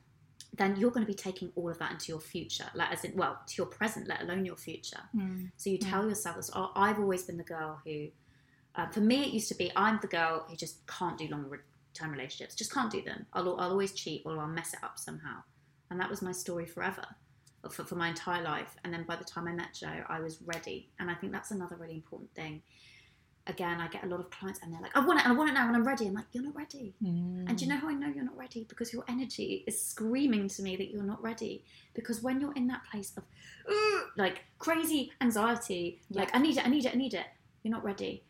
then 0.60 0.76
you're 0.76 0.92
going 0.92 1.04
to 1.04 1.12
be 1.16 1.20
taking 1.28 1.50
all 1.56 1.68
of 1.68 1.78
that 1.78 1.90
into 1.92 2.06
your 2.12 2.20
future, 2.20 2.70
like 2.74 2.92
as 2.92 3.02
in 3.04 3.16
well 3.16 3.34
to 3.48 3.54
your 3.56 3.66
present, 3.66 4.06
let 4.06 4.22
alone 4.22 4.44
your 4.44 4.56
future. 4.56 5.02
Mm. 5.16 5.50
So 5.56 5.68
you 5.70 5.78
tell 5.78 6.08
yourself 6.08 6.36
this. 6.36 6.50
Oh, 6.54 6.70
I've 6.76 7.00
always 7.00 7.24
been 7.24 7.38
the 7.38 7.44
girl 7.56 7.80
who, 7.84 8.08
uh, 8.76 8.88
for 8.90 9.00
me, 9.00 9.24
it 9.26 9.32
used 9.32 9.48
to 9.48 9.56
be 9.56 9.72
I'm 9.74 9.98
the 10.00 10.06
girl 10.18 10.44
who 10.48 10.54
just 10.54 10.86
can't 10.86 11.18
do 11.18 11.26
long 11.28 11.44
term 11.94 12.12
relationships, 12.12 12.54
just 12.54 12.72
can't 12.72 12.90
do 12.92 13.02
them. 13.02 13.26
I'll, 13.32 13.58
I'll 13.58 13.70
always 13.72 13.92
cheat 13.92 14.22
or 14.24 14.38
I'll 14.38 14.46
mess 14.46 14.74
it 14.74 14.80
up 14.84 14.96
somehow, 14.98 15.42
and 15.90 16.00
that 16.00 16.10
was 16.10 16.22
my 16.22 16.32
story 16.32 16.66
forever, 16.66 17.04
for, 17.70 17.84
for 17.84 17.94
my 17.94 18.08
entire 18.08 18.42
life. 18.42 18.76
And 18.84 18.92
then 18.92 19.04
by 19.04 19.16
the 19.16 19.24
time 19.24 19.48
I 19.48 19.52
met 19.52 19.74
Joe, 19.74 20.04
I 20.08 20.20
was 20.20 20.40
ready, 20.42 20.90
and 20.98 21.10
I 21.10 21.14
think 21.14 21.32
that's 21.32 21.50
another 21.50 21.76
really 21.76 21.94
important 21.94 22.34
thing. 22.34 22.62
Again, 23.46 23.80
I 23.80 23.88
get 23.88 24.04
a 24.04 24.06
lot 24.06 24.20
of 24.20 24.28
clients, 24.28 24.60
and 24.62 24.72
they're 24.72 24.82
like, 24.82 24.94
"I 24.94 25.00
want 25.04 25.20
it, 25.20 25.26
I 25.26 25.32
want 25.32 25.48
it 25.48 25.54
now, 25.54 25.66
and 25.66 25.74
I'm 25.74 25.86
ready." 25.86 26.06
I'm 26.06 26.12
like, 26.12 26.26
"You're 26.32 26.44
not 26.44 26.54
ready." 26.54 26.94
Mm. 27.02 27.48
And 27.48 27.56
do 27.56 27.64
you 27.64 27.70
know 27.70 27.78
how 27.78 27.88
I 27.88 27.94
know 27.94 28.08
you're 28.08 28.24
not 28.24 28.36
ready? 28.36 28.66
Because 28.68 28.92
your 28.92 29.04
energy 29.08 29.64
is 29.66 29.80
screaming 29.80 30.48
to 30.48 30.62
me 30.62 30.76
that 30.76 30.90
you're 30.90 31.02
not 31.02 31.22
ready. 31.22 31.64
Because 31.94 32.22
when 32.22 32.42
you're 32.42 32.52
in 32.52 32.66
that 32.66 32.82
place 32.90 33.14
of 33.16 33.24
like 34.18 34.44
crazy 34.58 35.12
anxiety, 35.22 36.02
like 36.10 36.34
I 36.34 36.38
need 36.40 36.58
it, 36.58 36.66
I 36.66 36.68
need 36.68 36.84
it, 36.84 36.92
I 36.92 36.96
need 36.98 37.14
it, 37.14 37.26
you're 37.62 37.72
not 37.72 37.84
ready. 37.84 38.22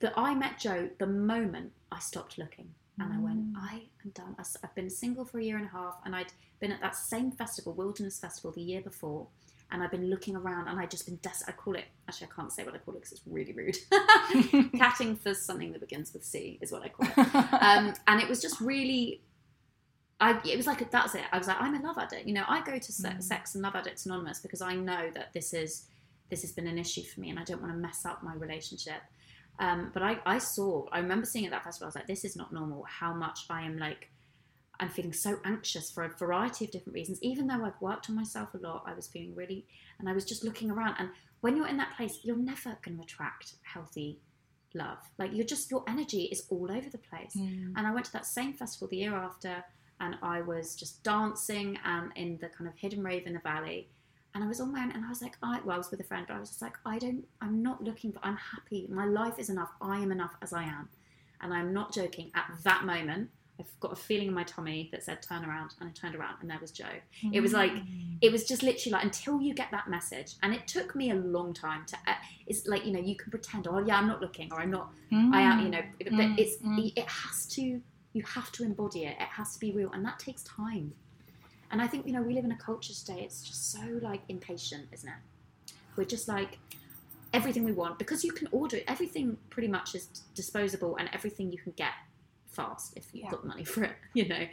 That 0.00 0.12
I 0.16 0.34
met 0.34 0.58
Joe 0.58 0.90
the 0.98 1.06
moment 1.06 1.72
I 1.90 2.00
stopped 2.00 2.36
looking. 2.36 2.74
And 3.00 3.12
I 3.12 3.18
went, 3.18 3.44
I 3.56 3.82
am 4.04 4.10
done. 4.12 4.34
I've 4.38 4.74
been 4.74 4.90
single 4.90 5.24
for 5.24 5.38
a 5.38 5.42
year 5.44 5.56
and 5.56 5.66
a 5.66 5.70
half, 5.70 5.96
and 6.04 6.16
I'd 6.16 6.32
been 6.60 6.72
at 6.72 6.80
that 6.80 6.96
same 6.96 7.30
festival, 7.30 7.72
Wilderness 7.72 8.18
Festival, 8.18 8.50
the 8.50 8.60
year 8.62 8.80
before, 8.80 9.28
and 9.70 9.82
I've 9.82 9.90
been 9.90 10.10
looking 10.10 10.34
around, 10.34 10.66
and 10.68 10.80
I'd 10.80 10.90
just 10.90 11.04
been 11.06 11.18
des- 11.22 11.44
I 11.46 11.52
call 11.52 11.74
it. 11.76 11.84
Actually, 12.08 12.28
I 12.32 12.34
can't 12.36 12.52
say 12.52 12.64
what 12.64 12.74
I 12.74 12.78
call 12.78 12.94
it 12.94 12.98
because 13.02 13.12
it's 13.12 13.22
really 13.26 13.52
rude. 13.52 13.76
Catting 14.78 15.16
for 15.16 15.34
something 15.34 15.72
that 15.72 15.80
begins 15.80 16.12
with 16.12 16.24
C 16.24 16.58
is 16.60 16.72
what 16.72 16.82
I 16.82 16.88
call 16.88 17.06
it 17.06 17.18
um, 17.62 17.94
and 18.06 18.20
it 18.22 18.28
was 18.28 18.40
just 18.40 18.60
really 18.60 19.20
I, 20.20 20.40
it 20.44 20.56
was 20.56 20.66
like 20.66 20.90
that's 20.90 21.14
it. 21.14 21.22
I 21.30 21.38
was 21.38 21.46
like, 21.46 21.60
I'm 21.60 21.74
a 21.74 21.86
love 21.86 21.96
addict. 21.98 22.26
You 22.26 22.34
know, 22.34 22.44
I 22.48 22.60
go 22.64 22.76
to 22.78 22.92
se- 22.92 23.08
Mm. 23.08 23.22
Sex 23.22 23.54
and 23.54 23.62
Love 23.62 23.76
Addicts 23.76 24.04
Anonymous 24.06 24.40
because 24.40 24.60
I 24.60 24.74
know 24.74 25.10
that 25.14 25.32
this 25.32 25.54
is 25.54 25.86
this 26.28 26.42
has 26.42 26.52
been 26.52 26.66
an 26.66 26.76
issue 26.76 27.02
for 27.02 27.20
me, 27.20 27.30
and 27.30 27.38
I 27.38 27.44
don't 27.44 27.62
want 27.62 27.72
to 27.72 27.78
mess 27.78 28.04
up 28.04 28.22
my 28.22 28.34
relationship. 28.34 29.00
Um, 29.60 29.90
but 29.92 30.02
I, 30.02 30.18
I 30.24 30.38
saw, 30.38 30.86
I 30.92 31.00
remember 31.00 31.26
seeing 31.26 31.44
at 31.44 31.50
that 31.50 31.64
festival. 31.64 31.86
I 31.86 31.88
was 31.88 31.94
like, 31.96 32.06
this 32.06 32.24
is 32.24 32.36
not 32.36 32.52
normal. 32.52 32.84
How 32.88 33.12
much 33.12 33.40
I 33.50 33.62
am 33.62 33.78
like, 33.78 34.10
I'm 34.80 34.88
feeling 34.88 35.12
so 35.12 35.40
anxious 35.44 35.90
for 35.90 36.04
a 36.04 36.16
variety 36.16 36.64
of 36.64 36.70
different 36.70 36.94
reasons. 36.94 37.18
Even 37.22 37.48
though 37.48 37.64
I've 37.64 37.80
worked 37.80 38.08
on 38.08 38.16
myself 38.16 38.54
a 38.54 38.58
lot, 38.58 38.84
I 38.86 38.94
was 38.94 39.08
feeling 39.08 39.34
really, 39.34 39.66
and 39.98 40.08
I 40.08 40.12
was 40.12 40.24
just 40.24 40.44
looking 40.44 40.70
around. 40.70 40.94
And 40.98 41.10
when 41.40 41.56
you're 41.56 41.66
in 41.66 41.76
that 41.78 41.96
place, 41.96 42.20
you're 42.22 42.36
never 42.36 42.78
going 42.84 42.96
to 42.96 43.02
attract 43.02 43.54
healthy 43.62 44.20
love. 44.74 44.98
Like 45.18 45.30
you're 45.32 45.46
just 45.46 45.70
your 45.70 45.82
energy 45.88 46.24
is 46.24 46.46
all 46.50 46.70
over 46.70 46.88
the 46.90 46.98
place. 46.98 47.34
Mm. 47.36 47.72
And 47.76 47.86
I 47.86 47.92
went 47.92 48.06
to 48.06 48.12
that 48.12 48.26
same 48.26 48.52
festival 48.52 48.88
the 48.88 48.98
year 48.98 49.16
after, 49.16 49.64
and 50.00 50.16
I 50.22 50.42
was 50.42 50.76
just 50.76 51.02
dancing 51.02 51.78
and 51.84 52.12
in 52.14 52.38
the 52.40 52.48
kind 52.48 52.68
of 52.68 52.76
hidden 52.76 53.02
rave 53.02 53.26
in 53.26 53.34
the 53.34 53.40
valley. 53.40 53.88
And 54.38 54.44
I 54.44 54.46
was 54.46 54.60
on 54.60 54.70
my 54.70 54.84
own 54.84 54.92
and 54.92 55.04
I 55.04 55.08
was 55.08 55.20
like, 55.20 55.36
I, 55.42 55.58
well, 55.64 55.74
I 55.74 55.78
was 55.78 55.90
with 55.90 55.98
a 55.98 56.04
friend, 56.04 56.24
but 56.28 56.36
I 56.36 56.38
was 56.38 56.50
just 56.50 56.62
like, 56.62 56.76
I 56.86 56.96
don't, 57.00 57.24
I'm 57.40 57.60
not 57.60 57.82
looking 57.82 58.12
for, 58.12 58.20
I'm 58.22 58.36
happy. 58.36 58.86
My 58.88 59.04
life 59.04 59.36
is 59.36 59.50
enough. 59.50 59.70
I 59.80 59.98
am 59.98 60.12
enough 60.12 60.36
as 60.42 60.52
I 60.52 60.62
am. 60.62 60.88
And 61.40 61.52
I'm 61.52 61.72
not 61.72 61.92
joking. 61.92 62.30
At 62.36 62.48
that 62.62 62.84
moment, 62.84 63.30
I've 63.58 63.80
got 63.80 63.92
a 63.92 63.96
feeling 63.96 64.28
in 64.28 64.34
my 64.34 64.44
tummy 64.44 64.90
that 64.92 65.02
said 65.02 65.22
turn 65.22 65.44
around. 65.44 65.74
And 65.80 65.88
I 65.88 65.92
turned 65.92 66.14
around 66.14 66.36
and 66.40 66.48
there 66.48 66.58
was 66.60 66.70
Joe. 66.70 66.84
It 67.32 67.40
was 67.40 67.52
like, 67.52 67.72
it 68.20 68.30
was 68.30 68.44
just 68.44 68.62
literally 68.62 68.92
like 68.92 69.02
until 69.02 69.42
you 69.42 69.54
get 69.54 69.72
that 69.72 69.88
message. 69.88 70.36
And 70.44 70.54
it 70.54 70.68
took 70.68 70.94
me 70.94 71.10
a 71.10 71.16
long 71.16 71.52
time 71.52 71.84
to, 71.86 71.96
uh, 72.06 72.14
it's 72.46 72.68
like, 72.68 72.86
you 72.86 72.92
know, 72.92 73.00
you 73.00 73.16
can 73.16 73.32
pretend, 73.32 73.66
oh, 73.66 73.80
yeah, 73.84 73.98
I'm 73.98 74.06
not 74.06 74.20
looking 74.20 74.52
or 74.52 74.60
I'm 74.60 74.70
not, 74.70 74.92
I 75.34 75.40
am, 75.40 75.64
you 75.64 75.70
know, 75.70 75.82
but 75.98 76.12
Mm, 76.12 76.38
it's, 76.38 76.62
mm. 76.62 76.92
it 76.94 77.08
has 77.08 77.44
to, 77.46 77.80
you 78.12 78.22
have 78.22 78.52
to 78.52 78.62
embody 78.62 79.04
it. 79.04 79.16
It 79.18 79.28
has 79.30 79.54
to 79.54 79.58
be 79.58 79.72
real. 79.72 79.90
And 79.90 80.04
that 80.04 80.20
takes 80.20 80.44
time. 80.44 80.92
And 81.70 81.82
I 81.82 81.86
think, 81.86 82.06
you 82.06 82.12
know, 82.12 82.22
we 82.22 82.34
live 82.34 82.44
in 82.44 82.52
a 82.52 82.56
culture 82.56 82.94
today, 82.94 83.20
it's 83.22 83.42
just 83.42 83.70
so 83.72 83.80
like 84.00 84.22
impatient, 84.28 84.86
isn't 84.92 85.08
it? 85.08 85.72
We're 85.96 86.04
just 86.04 86.28
like 86.28 86.58
everything 87.34 87.64
we 87.64 87.72
want 87.72 87.98
because 87.98 88.24
you 88.24 88.32
can 88.32 88.48
order. 88.52 88.78
Everything 88.86 89.36
pretty 89.50 89.68
much 89.68 89.94
is 89.94 90.06
disposable 90.34 90.96
and 90.96 91.10
everything 91.12 91.52
you 91.52 91.58
can 91.58 91.72
get 91.76 91.92
fast 92.46 92.94
if 92.96 93.08
you've 93.12 93.24
Yeah. 93.24 93.30
got 93.30 93.44
money 93.44 93.64
for 93.72 93.84
it, 93.84 93.96
you 94.14 94.28
know. 94.28 94.46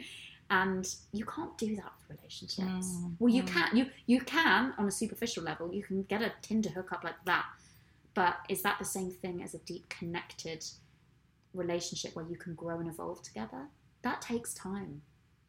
And 0.50 0.86
you 1.12 1.24
can't 1.24 1.56
do 1.58 1.74
that 1.76 1.92
with 2.08 2.18
relationships. 2.18 2.86
Mm, 2.96 3.16
Well, 3.18 3.32
you 3.32 3.42
mm. 3.42 3.48
can. 3.48 3.76
You 3.76 3.90
you 4.06 4.20
can 4.20 4.74
on 4.78 4.86
a 4.86 4.92
superficial 4.92 5.42
level. 5.42 5.72
You 5.72 5.82
can 5.82 6.02
get 6.04 6.22
a 6.22 6.32
Tinder 6.42 6.68
hookup 6.70 7.02
like 7.02 7.24
that. 7.24 7.46
But 8.14 8.36
is 8.48 8.62
that 8.62 8.78
the 8.78 8.84
same 8.84 9.10
thing 9.10 9.42
as 9.42 9.54
a 9.54 9.58
deep 9.58 9.88
connected 9.88 10.64
relationship 11.52 12.14
where 12.14 12.24
you 12.28 12.36
can 12.36 12.54
grow 12.54 12.78
and 12.78 12.88
evolve 12.88 13.22
together? 13.22 13.66
That 14.02 14.20
takes 14.22 14.54
time. 14.54 15.02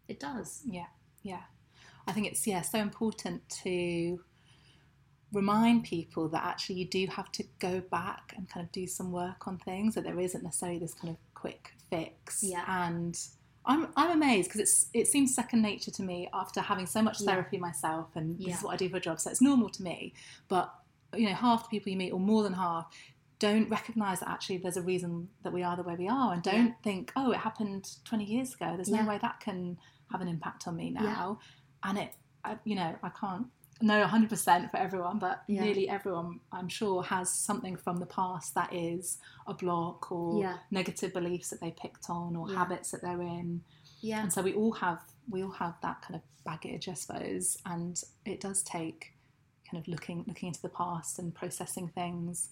It 0.07 0.19
does. 0.19 0.63
Yeah, 0.65 0.87
yeah. 1.21 1.41
I 2.07 2.13
think 2.13 2.27
it's 2.27 2.45
yeah 2.47 2.61
so 2.61 2.79
important 2.79 3.47
to 3.63 4.19
remind 5.33 5.83
people 5.83 6.29
that 6.29 6.43
actually 6.45 6.75
you 6.75 6.85
do 6.87 7.05
have 7.07 7.31
to 7.33 7.43
go 7.59 7.81
back 7.81 8.33
and 8.37 8.49
kind 8.49 8.65
of 8.65 8.71
do 8.71 8.87
some 8.87 9.11
work 9.11 9.47
on 9.47 9.57
things. 9.57 9.95
That 9.95 10.03
there 10.05 10.19
isn't 10.19 10.43
necessarily 10.43 10.79
this 10.79 10.93
kind 10.93 11.09
of 11.09 11.17
quick 11.33 11.71
fix. 11.89 12.41
Yeah. 12.43 12.63
And 12.67 13.19
I'm 13.65 13.89
I'm 13.97 14.11
amazed 14.11 14.49
because 14.49 14.61
it's 14.61 14.89
it 14.93 15.07
seems 15.07 15.35
second 15.35 15.61
nature 15.61 15.91
to 15.91 16.03
me 16.03 16.29
after 16.33 16.61
having 16.61 16.85
so 16.85 17.01
much 17.01 17.19
Yeah. 17.21 17.31
therapy 17.33 17.57
myself, 17.57 18.15
and 18.15 18.37
this 18.39 18.47
Yeah. 18.47 18.55
is 18.57 18.63
what 18.63 18.73
I 18.73 18.77
do 18.77 18.89
for 18.89 18.97
a 18.97 19.01
job, 19.01 19.19
so 19.19 19.29
it's 19.29 19.41
normal 19.41 19.69
to 19.69 19.83
me. 19.83 20.13
But 20.47 20.73
you 21.15 21.27
know, 21.27 21.35
half 21.35 21.63
the 21.63 21.69
people 21.69 21.91
you 21.91 21.97
meet, 21.97 22.11
or 22.11 22.19
more 22.19 22.43
than 22.43 22.53
half. 22.53 22.85
Don't 23.39 23.69
recognize 23.69 24.19
that 24.21 24.29
actually 24.29 24.57
there's 24.57 24.77
a 24.77 24.81
reason 24.81 25.29
that 25.43 25.53
we 25.53 25.61
are 25.61 25.75
the 25.77 25.83
way 25.83 25.95
we 25.95 26.07
are, 26.07 26.33
and 26.33 26.41
don't 26.41 26.67
Yeah. 26.67 26.73
think, 26.83 27.11
oh, 27.15 27.31
it 27.31 27.37
happened 27.37 27.87
20 28.03 28.25
years 28.25 28.55
ago. 28.55 28.75
There's 28.75 28.89
Yeah. 28.89 29.03
no 29.03 29.07
way 29.09 29.19
that 29.19 29.39
can 29.39 29.77
have 30.11 30.21
an 30.21 30.27
impact 30.27 30.67
on 30.67 30.75
me 30.75 30.89
Yeah. 30.91 31.03
now. 31.03 31.39
And 31.83 31.97
it, 31.97 32.13
I, 32.43 32.57
you 32.63 32.75
know, 32.75 32.95
I 33.03 33.09
can't 33.09 33.47
know 33.81 34.03
100% 34.03 34.71
for 34.71 34.77
everyone, 34.77 35.19
but 35.19 35.43
Yeah. 35.47 35.63
nearly 35.63 35.87
everyone, 35.87 36.39
I'm 36.51 36.67
sure, 36.67 37.03
has 37.03 37.31
something 37.33 37.75
from 37.75 37.97
the 37.97 38.05
past 38.07 38.55
that 38.55 38.73
is 38.73 39.19
a 39.45 39.53
block 39.53 40.11
or 40.11 40.41
Yeah. 40.41 40.57
negative 40.71 41.13
beliefs 41.13 41.49
that 41.51 41.61
they 41.61 41.71
picked 41.71 42.09
on 42.09 42.35
or 42.35 42.49
Yeah. 42.49 42.57
habits 42.57 42.91
that 42.91 43.01
they're 43.01 43.21
in. 43.21 43.63
Yeah. 44.01 44.21
And 44.23 44.33
so 44.33 44.41
we 44.41 44.53
all 44.53 44.71
have 44.73 45.01
we 45.29 45.43
all 45.43 45.51
have 45.51 45.75
that 45.81 46.01
kind 46.01 46.15
of 46.15 46.21
baggage, 46.45 46.87
I 46.87 46.93
suppose, 46.93 47.57
and 47.65 48.01
it 48.23 48.39
does 48.39 48.63
take 48.63 49.13
kind 49.69 49.81
of 49.81 49.87
looking 49.89 50.23
looking 50.25 50.47
into 50.47 50.61
the 50.61 50.69
past 50.69 51.19
and 51.19 51.35
processing 51.35 51.89
things 51.89 52.49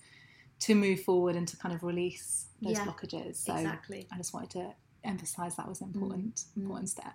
to 0.59 0.75
move 0.75 1.01
forward 1.01 1.35
and 1.37 1.47
to 1.47 1.55
kind 1.57 1.73
of 1.73 1.83
release 1.83 2.47
those 2.61 2.77
blockages. 2.79 3.37
So 3.37 3.55
exactly. 3.55 4.07
I 4.11 4.17
just 4.17 4.33
wanted 4.33 4.49
to 4.51 4.75
emphasize 5.05 5.55
that 5.55 5.67
was 5.67 5.81
an 5.81 5.87
important 5.93 6.35
Mm. 6.35 6.61
important 6.63 6.89
step. 6.89 7.13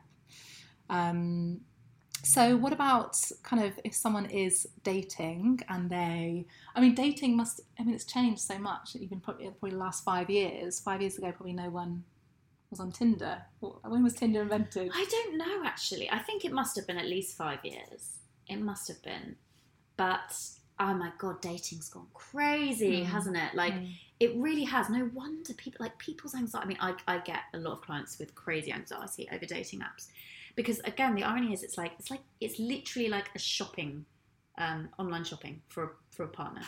Um, 0.89 1.61
so 2.23 2.57
what 2.57 2.73
about 2.73 3.17
kind 3.43 3.63
of 3.63 3.73
if 3.85 3.95
someone 3.95 4.27
is 4.27 4.67
dating 4.85 5.61
and 5.69 5.89
they 5.91 6.47
I 6.75 6.81
mean 6.81 6.95
dating 6.95 7.37
must 7.37 7.61
I 7.79 7.85
mean 7.85 7.95
it's 7.95 8.05
changed 8.05 8.41
so 8.43 8.59
much 8.59 8.97
even 8.97 9.21
probably 9.21 9.47
probably 9.47 9.71
the 9.71 9.77
last 9.79 10.05
five 10.05 10.29
years. 10.31 10.81
Five 10.81 11.01
years 11.01 11.17
ago 11.19 11.33
probably 11.33 11.53
no 11.55 11.71
one 11.71 12.05
was 12.71 12.81
on 12.81 12.93
Tinder. 12.93 13.43
Wh- 13.61 13.83
When 13.85 14.03
was 14.03 14.15
Tinder 14.15 14.43
invented? 14.43 14.91
I 14.95 15.05
don't 15.11 15.39
know 15.39 15.63
actually. 15.65 16.11
I 16.11 16.19
think 16.21 16.45
it 16.45 16.53
must 16.53 16.77
have 16.77 16.87
been 16.87 16.99
at 16.99 17.07
least 17.07 17.37
five 17.37 17.65
years. 17.65 18.19
It 18.49 18.61
must 18.61 18.89
have 18.89 19.03
been. 19.03 19.37
But 19.97 20.37
oh 20.79 20.95
my 20.95 21.13
god, 21.19 21.41
dating's 21.41 21.89
gone 21.89 22.07
crazy, 22.15 23.03
Mm. 23.03 23.07
hasn't 23.07 23.37
it? 23.37 23.55
Like 23.55 23.75
Mm. 23.75 23.93
It 24.21 24.35
really 24.37 24.65
has. 24.65 24.89
No 24.91 25.11
wonder 25.15 25.53
people 25.55 25.85
like 25.85 25.99
people's 25.99 26.35
anxiety. 26.35 26.65
I 26.65 26.69
mean, 26.69 26.79
I, 26.81 26.95
I 27.15 27.19
get 27.19 27.41
a 27.55 27.59
lot 27.59 27.73
of 27.73 27.81
clients 27.81 28.19
with 28.19 28.35
crazy 28.35 28.73
anxiety 28.73 29.29
over 29.33 29.47
dating 29.47 29.81
apps 29.81 30.09
because 30.55 30.79
again, 30.81 31.15
the 31.15 31.25
irony 31.25 31.53
is 31.53 31.63
it's 31.63 31.79
like 31.79 31.93
it's 31.99 32.11
like 32.11 32.21
it's 32.41 32.59
literally 32.59 33.09
like 33.09 33.31
a 33.35 33.39
shopping, 33.39 34.05
um, 34.59 34.89
online 34.99 35.25
shopping 35.25 35.63
for 35.69 35.97
for 36.11 36.25
a 36.25 36.29
partner, 36.29 36.63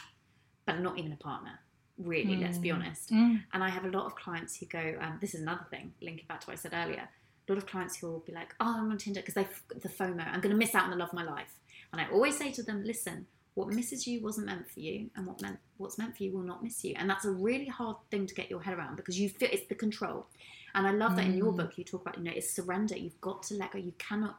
but 0.66 0.80
not 0.80 0.98
even 0.98 1.12
a 1.12 1.16
partner. 1.16 1.58
Really, 1.98 2.36
let's 2.36 2.56
be 2.58 2.70
Mm. 2.70 2.74
honest. 2.76 3.10
Mm. 3.10 3.44
And 3.52 3.62
I 3.62 3.68
have 3.68 3.84
a 3.84 3.90
lot 3.90 4.06
of 4.06 4.14
clients 4.16 4.56
who 4.56 4.66
go, 4.66 4.96
um, 5.00 5.18
this 5.20 5.34
is 5.34 5.42
another 5.42 5.66
thing, 5.70 5.92
linking 6.00 6.24
back 6.26 6.40
to 6.40 6.46
what 6.46 6.54
I 6.54 6.56
said 6.56 6.72
earlier. 6.74 7.06
A 7.48 7.52
lot 7.52 7.58
of 7.58 7.66
clients 7.66 7.96
who 7.98 8.06
will 8.10 8.20
be 8.20 8.32
like, 8.32 8.54
oh, 8.60 8.76
I'm 8.78 8.90
on 8.90 8.96
Tinder 8.96 9.20
because 9.20 9.34
they 9.34 9.46
the 9.78 9.88
FOMO, 9.90 10.26
I'm 10.26 10.40
going 10.40 10.54
to 10.54 10.56
miss 10.56 10.74
out 10.74 10.84
on 10.84 10.90
the 10.90 10.96
love 10.96 11.10
of 11.10 11.14
my 11.14 11.22
life. 11.24 11.52
And 11.92 12.00
I 12.00 12.08
always 12.10 12.36
say 12.38 12.50
to 12.52 12.62
them, 12.62 12.82
listen, 12.82 13.26
what 13.54 13.68
misses 13.68 14.06
you 14.06 14.22
wasn't 14.22 14.46
meant 14.46 14.68
for 14.68 14.80
you, 14.80 15.10
and 15.16 15.26
what 15.26 15.40
meant 15.42 15.58
what's 15.76 15.98
meant 15.98 16.16
for 16.16 16.22
you 16.22 16.32
will 16.32 16.42
not 16.42 16.62
miss 16.62 16.84
you. 16.84 16.94
And 16.96 17.08
that's 17.08 17.24
a 17.24 17.30
really 17.30 17.66
hard 17.66 17.96
thing 18.10 18.26
to 18.26 18.34
get 18.34 18.48
your 18.50 18.62
head 18.62 18.76
around 18.76 18.96
because 18.96 19.18
you 19.18 19.28
feel 19.28 19.48
it's 19.52 19.66
the 19.66 19.74
control. 19.74 20.26
And 20.74 20.86
I 20.86 20.92
love 20.92 21.16
that 21.16 21.26
in 21.26 21.36
your 21.36 21.52
Mm. 21.52 21.56
book 21.56 21.76
you 21.76 21.84
talk 21.84 22.00
about, 22.02 22.16
you 22.16 22.24
know, 22.24 22.32
it's 22.34 22.50
surrender. 22.50 22.96
You've 22.96 23.20
got 23.20 23.42
to 23.44 23.54
let 23.54 23.72
go. 23.72 23.78
You 23.78 23.92
cannot. 23.98 24.38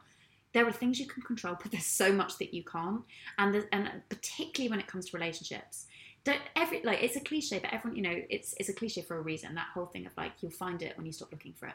There 0.52 0.66
are 0.66 0.72
things 0.72 0.98
you 0.98 1.06
can 1.06 1.22
control, 1.22 1.56
but 1.62 1.70
there's 1.70 1.86
so 1.86 2.12
much 2.12 2.38
that 2.38 2.52
you 2.54 2.64
can't. 2.64 3.02
And 3.38 3.66
and 3.72 4.02
particularly 4.08 4.70
when 4.70 4.80
it 4.80 4.86
comes 4.88 5.10
to 5.10 5.16
relationships, 5.16 5.86
don't 6.24 6.40
every 6.56 6.82
like 6.82 7.02
it's 7.02 7.16
a 7.16 7.20
cliche, 7.20 7.58
but 7.60 7.72
everyone 7.72 7.96
you 7.96 8.02
know 8.02 8.22
it's 8.30 8.54
it's 8.58 8.68
a 8.68 8.72
cliche 8.72 9.02
for 9.02 9.16
a 9.16 9.20
reason. 9.20 9.54
That 9.54 9.68
whole 9.74 9.86
thing 9.86 10.06
of 10.06 10.16
like 10.16 10.32
you'll 10.40 10.50
find 10.50 10.82
it 10.82 10.96
when 10.96 11.06
you 11.06 11.12
stop 11.12 11.30
looking 11.30 11.52
for 11.52 11.66
it, 11.68 11.74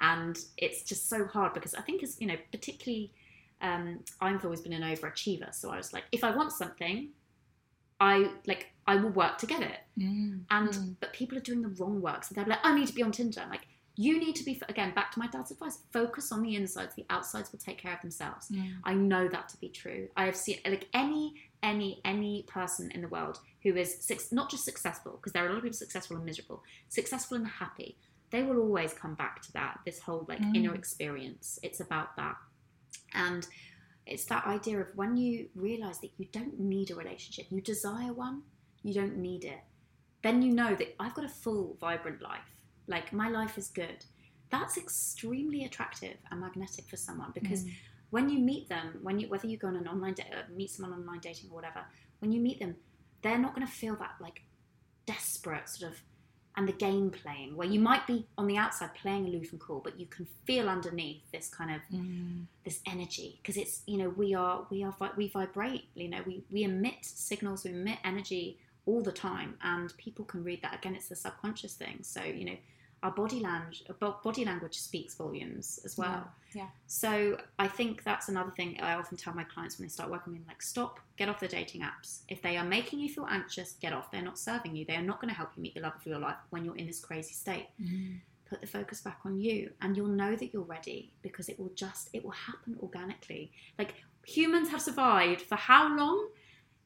and 0.00 0.38
it's 0.56 0.82
just 0.82 1.08
so 1.08 1.26
hard 1.26 1.54
because 1.54 1.74
I 1.74 1.82
think 1.82 2.02
it's 2.02 2.20
you 2.20 2.26
know 2.26 2.36
particularly 2.50 3.12
um, 3.62 4.00
I've 4.20 4.44
always 4.44 4.60
been 4.60 4.72
an 4.72 4.82
overachiever, 4.82 5.54
so 5.54 5.70
I 5.70 5.76
was 5.76 5.92
like 5.92 6.04
if 6.12 6.22
I 6.24 6.30
want 6.34 6.52
something, 6.52 7.10
I 8.00 8.30
like 8.46 8.66
I 8.86 8.96
will 8.96 9.10
work 9.10 9.38
to 9.38 9.46
get 9.46 9.62
it, 9.62 9.78
Mm. 9.98 10.44
and 10.50 10.68
Mm. 10.70 10.96
but 11.00 11.12
people 11.12 11.38
are 11.38 11.42
doing 11.42 11.62
the 11.62 11.68
wrong 11.68 12.00
work, 12.00 12.24
so 12.24 12.34
they're 12.34 12.44
like 12.44 12.58
I 12.64 12.74
need 12.74 12.88
to 12.88 12.94
be 12.94 13.02
on 13.02 13.12
Tinder. 13.12 13.40
I'm 13.40 13.50
like 13.50 13.66
you 13.94 14.18
need 14.18 14.34
to 14.36 14.44
be 14.44 14.60
again 14.68 14.92
back 14.94 15.12
to 15.12 15.18
my 15.18 15.26
dad's 15.28 15.50
advice: 15.50 15.78
focus 15.92 16.32
on 16.32 16.42
the 16.42 16.56
insides. 16.56 16.94
The 16.94 17.04
outsides 17.10 17.52
will 17.52 17.58
take 17.60 17.78
care 17.78 17.92
of 17.94 18.00
themselves. 18.00 18.48
Mm. 18.48 18.78
I 18.84 18.94
know 18.94 19.28
that 19.28 19.48
to 19.50 19.56
be 19.58 19.68
true. 19.68 20.08
I 20.16 20.24
have 20.24 20.36
seen 20.36 20.58
like 20.64 20.88
any 20.94 21.34
any 21.62 22.00
any 22.04 22.42
person 22.48 22.90
in 22.90 23.02
the 23.02 23.08
world 23.08 23.38
who 23.62 23.76
is 23.76 24.28
not 24.32 24.50
just 24.50 24.64
successful 24.64 25.12
because 25.12 25.32
there 25.32 25.44
are 25.44 25.46
a 25.46 25.50
lot 25.50 25.58
of 25.58 25.62
people 25.62 25.76
successful 25.76 26.16
and 26.16 26.24
miserable, 26.24 26.64
successful 26.88 27.36
and 27.36 27.46
happy. 27.46 27.96
They 28.30 28.42
will 28.42 28.58
always 28.58 28.94
come 28.94 29.14
back 29.14 29.42
to 29.42 29.52
that. 29.52 29.80
This 29.84 30.00
whole 30.00 30.24
like 30.28 30.40
Mm. 30.40 30.56
inner 30.56 30.74
experience. 30.74 31.58
It's 31.62 31.78
about 31.80 32.16
that, 32.16 32.36
and 33.14 33.46
it's 34.06 34.24
that 34.26 34.46
idea 34.46 34.80
of 34.80 34.88
when 34.96 35.16
you 35.16 35.48
realize 35.54 36.00
that 36.00 36.10
you 36.18 36.26
don't 36.32 36.58
need 36.58 36.90
a 36.90 36.94
relationship, 36.94 37.46
you 37.50 37.60
desire 37.60 38.12
one, 38.12 38.42
you 38.82 38.92
don't 38.92 39.16
need 39.16 39.44
it. 39.44 39.60
Then 40.22 40.42
you 40.42 40.52
know 40.52 40.74
that 40.74 40.94
I've 41.00 41.14
got 41.14 41.24
a 41.24 41.28
full, 41.28 41.76
vibrant 41.80 42.20
life. 42.22 42.40
Like 42.86 43.12
my 43.12 43.28
life 43.28 43.58
is 43.58 43.68
good. 43.68 44.04
That's 44.50 44.76
extremely 44.76 45.64
attractive 45.64 46.16
and 46.30 46.40
magnetic 46.40 46.88
for 46.88 46.96
someone 46.96 47.30
because 47.32 47.64
Mm. 47.64 47.72
when 48.10 48.28
you 48.28 48.38
meet 48.38 48.68
them, 48.68 48.98
when 49.02 49.18
you 49.18 49.28
whether 49.28 49.46
you 49.46 49.56
go 49.56 49.68
on 49.68 49.76
an 49.76 49.88
online 49.88 50.14
date, 50.14 50.26
uh, 50.32 50.42
meet 50.54 50.70
someone 50.70 50.98
online 50.98 51.20
dating 51.20 51.50
or 51.50 51.54
whatever, 51.54 51.84
when 52.18 52.32
you 52.32 52.40
meet 52.40 52.58
them, 52.58 52.76
they're 53.22 53.38
not 53.38 53.54
going 53.54 53.66
to 53.66 53.72
feel 53.72 53.96
that 53.96 54.14
like 54.20 54.42
desperate 55.06 55.68
sort 55.68 55.92
of 55.92 55.98
and 56.56 56.68
the 56.68 56.72
game 56.72 57.10
playing 57.10 57.56
where 57.56 57.66
you 57.66 57.80
might 57.80 58.06
be 58.06 58.26
on 58.36 58.46
the 58.46 58.56
outside 58.58 58.94
playing 58.94 59.26
aloof 59.26 59.52
and 59.52 59.60
cool, 59.60 59.80
but 59.82 59.98
you 59.98 60.06
can 60.06 60.26
feel 60.44 60.68
underneath 60.68 61.22
this 61.32 61.48
kind 61.48 61.70
of 61.74 61.80
Mm. 61.92 62.46
this 62.64 62.80
energy 62.86 63.38
because 63.42 63.56
it's 63.56 63.82
you 63.86 63.98
know 63.98 64.08
we 64.10 64.34
are 64.34 64.66
we 64.70 64.82
are 64.84 64.94
we 65.16 65.28
vibrate 65.28 65.84
you 65.94 66.08
know 66.08 66.20
we 66.26 66.44
we 66.50 66.62
emit 66.64 66.94
signals 67.02 67.64
we 67.64 67.70
emit 67.70 67.98
energy 68.04 68.58
all 68.86 69.02
the 69.02 69.12
time 69.12 69.56
and 69.62 69.96
people 69.96 70.24
can 70.24 70.42
read 70.44 70.60
that 70.62 70.74
again 70.74 70.94
it's 70.94 71.08
the 71.08 71.16
subconscious 71.16 71.74
thing 71.74 71.98
so 72.02 72.22
you 72.22 72.44
know 72.44 72.56
our 73.02 73.10
body 73.10 73.40
language 73.40 73.82
body 74.22 74.44
language 74.44 74.78
speaks 74.78 75.14
volumes 75.14 75.80
as 75.84 75.96
well 75.98 76.30
Yeah. 76.54 76.68
so 76.86 77.36
I 77.58 77.66
think 77.68 78.04
that's 78.04 78.28
another 78.28 78.50
thing 78.52 78.78
I 78.80 78.94
often 78.94 79.16
tell 79.16 79.34
my 79.34 79.44
clients 79.44 79.78
when 79.78 79.86
they 79.86 79.90
start 79.92 80.10
working 80.10 80.32
with 80.34 80.42
me, 80.42 80.46
like 80.48 80.62
stop, 80.62 81.00
get 81.16 81.28
off 81.28 81.40
the 81.40 81.48
dating 81.48 81.80
apps. 81.82 82.20
If 82.28 82.42
they 82.42 82.56
are 82.58 82.64
making 82.64 82.98
you 83.00 83.08
feel 83.08 83.26
anxious, 83.28 83.72
get 83.80 83.92
off. 83.92 84.10
They're 84.10 84.22
not 84.30 84.38
serving 84.38 84.76
you. 84.76 84.84
They 84.84 84.96
are 84.96 85.02
not 85.10 85.20
going 85.20 85.30
to 85.30 85.34
help 85.34 85.50
you 85.56 85.62
meet 85.62 85.74
the 85.74 85.80
love 85.80 85.94
of 85.96 86.06
your 86.06 86.18
life 86.18 86.36
when 86.50 86.64
you're 86.64 86.76
in 86.76 86.86
this 86.86 87.00
crazy 87.00 87.32
state. 87.32 87.68
Mm. 87.80 88.18
Put 88.50 88.60
the 88.60 88.66
focus 88.66 89.00
back 89.00 89.20
on 89.24 89.40
you 89.40 89.70
and 89.80 89.96
you'll 89.96 90.08
know 90.08 90.36
that 90.36 90.52
you're 90.52 90.62
ready 90.76 91.10
because 91.22 91.48
it 91.48 91.58
will 91.58 91.72
just 91.74 92.10
it 92.12 92.22
will 92.22 92.32
happen 92.48 92.76
organically. 92.82 93.50
Like 93.78 93.94
humans 94.26 94.68
have 94.68 94.82
survived 94.82 95.40
for 95.42 95.56
how 95.56 95.96
long? 95.96 96.28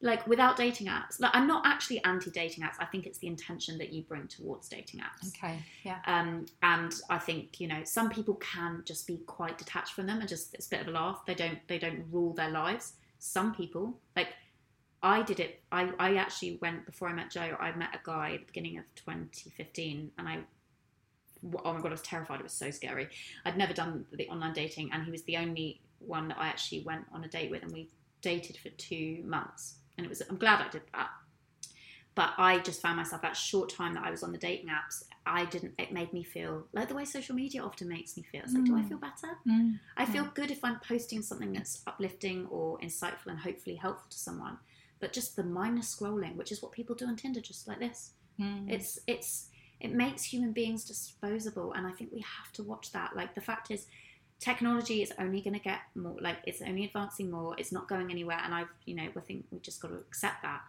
Like 0.01 0.27
without 0.27 0.55
dating 0.55 0.87
apps. 0.87 1.19
Like 1.19 1.31
I'm 1.33 1.47
not 1.47 1.65
actually 1.65 2.03
anti-dating 2.03 2.63
apps. 2.63 2.75
I 2.79 2.85
think 2.85 3.05
it's 3.05 3.17
the 3.17 3.27
intention 3.27 3.77
that 3.79 3.91
you 3.91 4.03
bring 4.03 4.27
towards 4.27 4.69
dating 4.69 4.99
apps. 4.99 5.29
Okay. 5.29 5.59
Yeah. 5.83 5.99
Um, 6.05 6.45
and 6.61 6.93
I 7.09 7.17
think 7.17 7.59
you 7.59 7.67
know 7.67 7.83
some 7.83 8.09
people 8.09 8.35
can 8.35 8.83
just 8.85 9.07
be 9.07 9.17
quite 9.25 9.57
detached 9.57 9.93
from 9.93 10.05
them 10.05 10.19
and 10.19 10.29
just 10.29 10.53
it's 10.53 10.67
a 10.67 10.69
bit 10.69 10.81
of 10.81 10.87
a 10.87 10.91
laugh. 10.91 11.25
They 11.25 11.35
don't 11.35 11.59
they 11.67 11.79
don't 11.79 12.05
rule 12.11 12.33
their 12.33 12.51
lives. 12.51 12.93
Some 13.19 13.55
people 13.55 13.97
like 14.15 14.29
I 15.01 15.23
did 15.23 15.39
it. 15.39 15.61
I 15.71 15.89
I 15.99 16.15
actually 16.15 16.59
went 16.61 16.85
before 16.85 17.09
I 17.09 17.13
met 17.13 17.31
Joe. 17.31 17.55
I 17.59 17.71
met 17.71 17.95
a 17.95 17.99
guy 18.03 18.33
at 18.33 18.41
the 18.41 18.45
beginning 18.45 18.77
of 18.77 18.85
2015, 18.95 20.11
and 20.17 20.27
I 20.27 20.39
oh 21.63 21.73
my 21.73 21.81
god, 21.81 21.87
I 21.87 21.91
was 21.91 22.01
terrified. 22.01 22.39
It 22.39 22.43
was 22.43 22.53
so 22.53 22.69
scary. 22.69 23.09
I'd 23.45 23.57
never 23.57 23.73
done 23.73 24.05
the 24.11 24.27
online 24.27 24.53
dating, 24.53 24.91
and 24.91 25.03
he 25.03 25.11
was 25.11 25.23
the 25.23 25.37
only 25.37 25.81
one 25.99 26.27
that 26.27 26.37
I 26.37 26.47
actually 26.47 26.81
went 26.81 27.05
on 27.11 27.23
a 27.23 27.27
date 27.27 27.49
with, 27.49 27.63
and 27.63 27.71
we 27.71 27.89
dated 28.21 28.57
for 28.57 28.69
two 28.69 29.23
months. 29.25 29.75
And 29.97 30.05
it 30.05 30.09
was 30.09 30.21
I'm 30.29 30.37
glad 30.37 30.61
I 30.61 30.69
did 30.69 30.83
that. 30.93 31.09
But 32.17 32.33
I 32.39 32.57
just 32.57 32.81
found 32.81 32.97
myself 32.97 33.21
that 33.21 33.37
short 33.37 33.69
time 33.69 33.93
that 33.93 34.03
I 34.03 34.09
was 34.09 34.23
on 34.23 34.31
the 34.31 34.39
dating 34.39 34.69
apps, 34.69 35.03
I 35.27 35.45
didn't. 35.45 35.75
It 35.77 35.91
made 35.91 36.11
me 36.13 36.23
feel 36.23 36.65
like 36.73 36.87
the 36.87 36.95
way 36.95 37.05
social 37.05 37.35
media 37.35 37.61
often 37.61 37.87
makes 37.87 38.17
me 38.17 38.23
feel. 38.23 38.41
It's 38.43 38.53
like, 38.53 38.65
do 38.65 38.75
I 38.75 38.81
feel 38.81 38.97
better? 38.97 39.37
Mm. 39.47 39.79
I 39.97 40.05
feel 40.05 40.25
good 40.33 40.49
if 40.49 40.65
I'm 40.65 40.79
posting 40.79 41.21
something 41.21 41.53
that's 41.53 41.83
uplifting 41.85 42.47
or 42.47 42.79
insightful 42.79 43.27
and 43.27 43.37
hopefully 43.37 43.75
helpful 43.75 44.07
to 44.09 44.17
someone. 44.17 44.57
But 44.99 45.13
just 45.13 45.35
the 45.35 45.43
mindless 45.43 45.95
scrolling, 45.95 46.37
which 46.37 46.51
is 46.51 46.63
what 46.63 46.71
people 46.71 46.95
do 46.95 47.05
on 47.05 47.17
Tinder, 47.17 47.39
just 47.39 47.67
like 47.67 47.77
this. 47.77 48.13
Mm. 48.41 48.65
It's 48.67 48.97
it's 49.05 49.49
it 49.79 49.93
makes 49.93 50.23
human 50.23 50.53
beings 50.53 50.85
disposable, 50.85 51.73
and 51.73 51.85
I 51.85 51.91
think 51.91 52.11
we 52.11 52.21
have 52.21 52.51
to 52.53 52.63
watch 52.63 52.91
that. 52.93 53.15
Like 53.15 53.35
the 53.35 53.41
fact 53.41 53.69
is, 53.69 53.85
technology 54.39 55.01
is 55.01 55.11
only 55.19 55.41
going 55.41 55.53
to 55.53 55.59
get 55.59 55.79
more. 55.95 56.15
Like 56.19 56.37
it's 56.45 56.61
only 56.61 56.85
advancing 56.85 57.31
more. 57.31 57.55
It's 57.57 57.71
not 57.71 57.87
going 57.87 58.11
anywhere, 58.11 58.39
and 58.43 58.53
I've 58.53 58.69
you 58.85 58.95
know 58.95 59.07
I 59.15 59.19
think 59.21 59.45
we've 59.51 59.61
just 59.61 59.81
got 59.81 59.89
to 59.89 59.95
accept 59.95 60.43
that. 60.43 60.61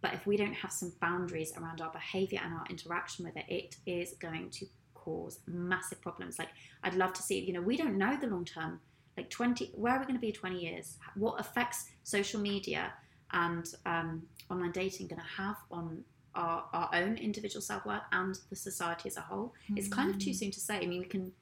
But 0.00 0.14
if 0.14 0.26
we 0.26 0.36
don't 0.36 0.54
have 0.54 0.72
some 0.72 0.92
boundaries 1.00 1.52
around 1.56 1.80
our 1.80 1.90
behaviour 1.90 2.40
and 2.44 2.52
our 2.54 2.64
interaction 2.68 3.24
with 3.24 3.36
it, 3.36 3.44
it 3.48 3.76
is 3.86 4.14
going 4.20 4.50
to 4.50 4.66
cause 4.94 5.38
massive 5.46 6.00
problems. 6.00 6.38
Like 6.38 6.48
I'd 6.82 6.94
love 6.94 7.12
to 7.14 7.22
see, 7.22 7.40
you 7.40 7.52
know, 7.52 7.62
we 7.62 7.76
don't 7.76 7.96
know 7.96 8.16
the 8.20 8.26
long 8.26 8.44
term. 8.44 8.80
Like 9.16 9.30
twenty, 9.30 9.70
where 9.74 9.94
are 9.94 9.98
we 9.98 10.04
going 10.06 10.16
to 10.16 10.20
be 10.20 10.32
twenty 10.32 10.60
years? 10.60 10.96
What 11.14 11.38
effects 11.38 11.90
social 12.02 12.40
media 12.40 12.92
and 13.32 13.66
um, 13.86 14.22
online 14.50 14.72
dating 14.72 15.08
going 15.08 15.20
to 15.20 15.42
have 15.42 15.56
on 15.70 16.04
our, 16.34 16.64
our 16.72 16.90
own 16.94 17.16
individual 17.16 17.60
self 17.60 17.84
worth 17.84 18.02
and 18.12 18.38
the 18.50 18.56
society 18.56 19.08
as 19.08 19.16
a 19.16 19.20
whole. 19.20 19.52
It's 19.76 19.88
kind 19.88 20.10
of 20.10 20.18
too 20.18 20.32
soon 20.32 20.50
to 20.50 20.60
say. 20.60 20.76
I 20.76 20.86
mean, 20.86 21.00
we 21.00 21.06
can 21.06 21.32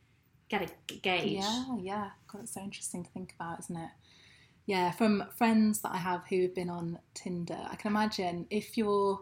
get 0.50 0.62
a 0.90 0.94
gauge. 0.94 1.32
Yeah, 1.38 1.64
yeah. 1.78 2.10
God, 2.30 2.42
it's 2.42 2.52
so 2.54 2.60
interesting 2.60 3.04
to 3.04 3.10
think 3.10 3.32
about, 3.38 3.60
isn't 3.60 3.76
it? 3.76 3.90
Yeah, 4.66 4.90
from 4.92 5.24
friends 5.36 5.80
that 5.80 5.92
I 5.92 5.96
have 5.96 6.24
who've 6.28 6.54
been 6.54 6.68
on 6.70 6.98
Tinder, 7.14 7.58
I 7.70 7.76
can 7.76 7.90
imagine 7.90 8.46
if 8.50 8.76
you're 8.76 9.20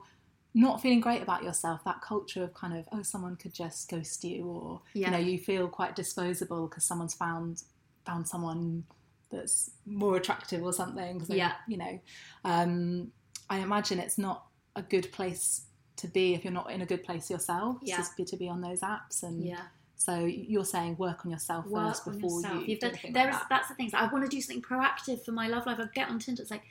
not 0.55 0.83
feeling 0.83 1.01
great 1.01 1.23
about 1.23 1.45
yourself, 1.45 1.85
that 1.85 2.01
culture 2.03 2.43
of 2.43 2.53
kind 2.55 2.77
of, 2.77 2.88
oh, 2.93 3.03
someone 3.03 3.37
could 3.37 3.55
just 3.55 3.88
ghost 3.88 4.25
you, 4.25 4.45
or 4.47 4.83
Yeah. 4.95 5.07
you 5.07 5.12
know, 5.12 5.19
you 5.31 5.38
feel 5.38 5.69
quite 5.69 5.95
disposable 5.95 6.67
because 6.67 6.85
someone's 6.85 7.14
found 7.14 7.62
found 8.05 8.27
someone 8.27 8.85
that's 9.31 9.71
more 9.85 10.17
attractive 10.17 10.62
or 10.64 10.73
something. 10.73 11.23
Yeah. 11.29 11.53
you 11.69 11.77
know, 11.77 12.01
um, 12.45 13.12
I 13.51 13.59
imagine 13.59 13.99
it's 13.99 14.17
not 14.19 14.47
a 14.77 14.83
good 14.83 15.12
place 15.12 15.67
to 15.97 16.09
be 16.09 16.35
if 16.35 16.43
you're 16.45 16.53
not 16.53 16.71
in 16.71 16.81
a 16.81 16.87
good 16.87 17.05
place 17.05 17.31
yourself. 17.31 17.77
Yeah. 17.83 18.03
To 18.03 18.37
be 18.37 18.49
on 18.49 18.61
those 18.62 18.81
apps 18.81 19.23
and 19.23 19.45
Yeah. 19.45 19.67
So 20.01 20.25
you're 20.25 20.65
saying 20.65 20.97
work 20.97 21.27
on 21.27 21.31
yourself 21.31 21.67
Work 21.67 21.89
first 21.89 22.05
before 22.07 22.41
yourself. 22.41 22.61
you 22.63 22.67
You've 22.69 22.79
done, 22.79 22.93
there 23.13 23.29
is, 23.29 23.35
that. 23.37 23.47
that's 23.51 23.69
the 23.69 23.75
thing. 23.75 23.91
I 23.95 24.07
want 24.07 24.25
to 24.25 24.29
do 24.31 24.41
something 24.41 24.63
proactive 24.63 25.25
for 25.25 25.33
my 25.33 25.49
love 25.49 25.67
life. 25.67 25.79
I 25.81 25.85
get 25.93 26.09
on 26.09 26.19
Tinder. 26.21 26.41
It's 26.43 26.51
like 26.53 26.63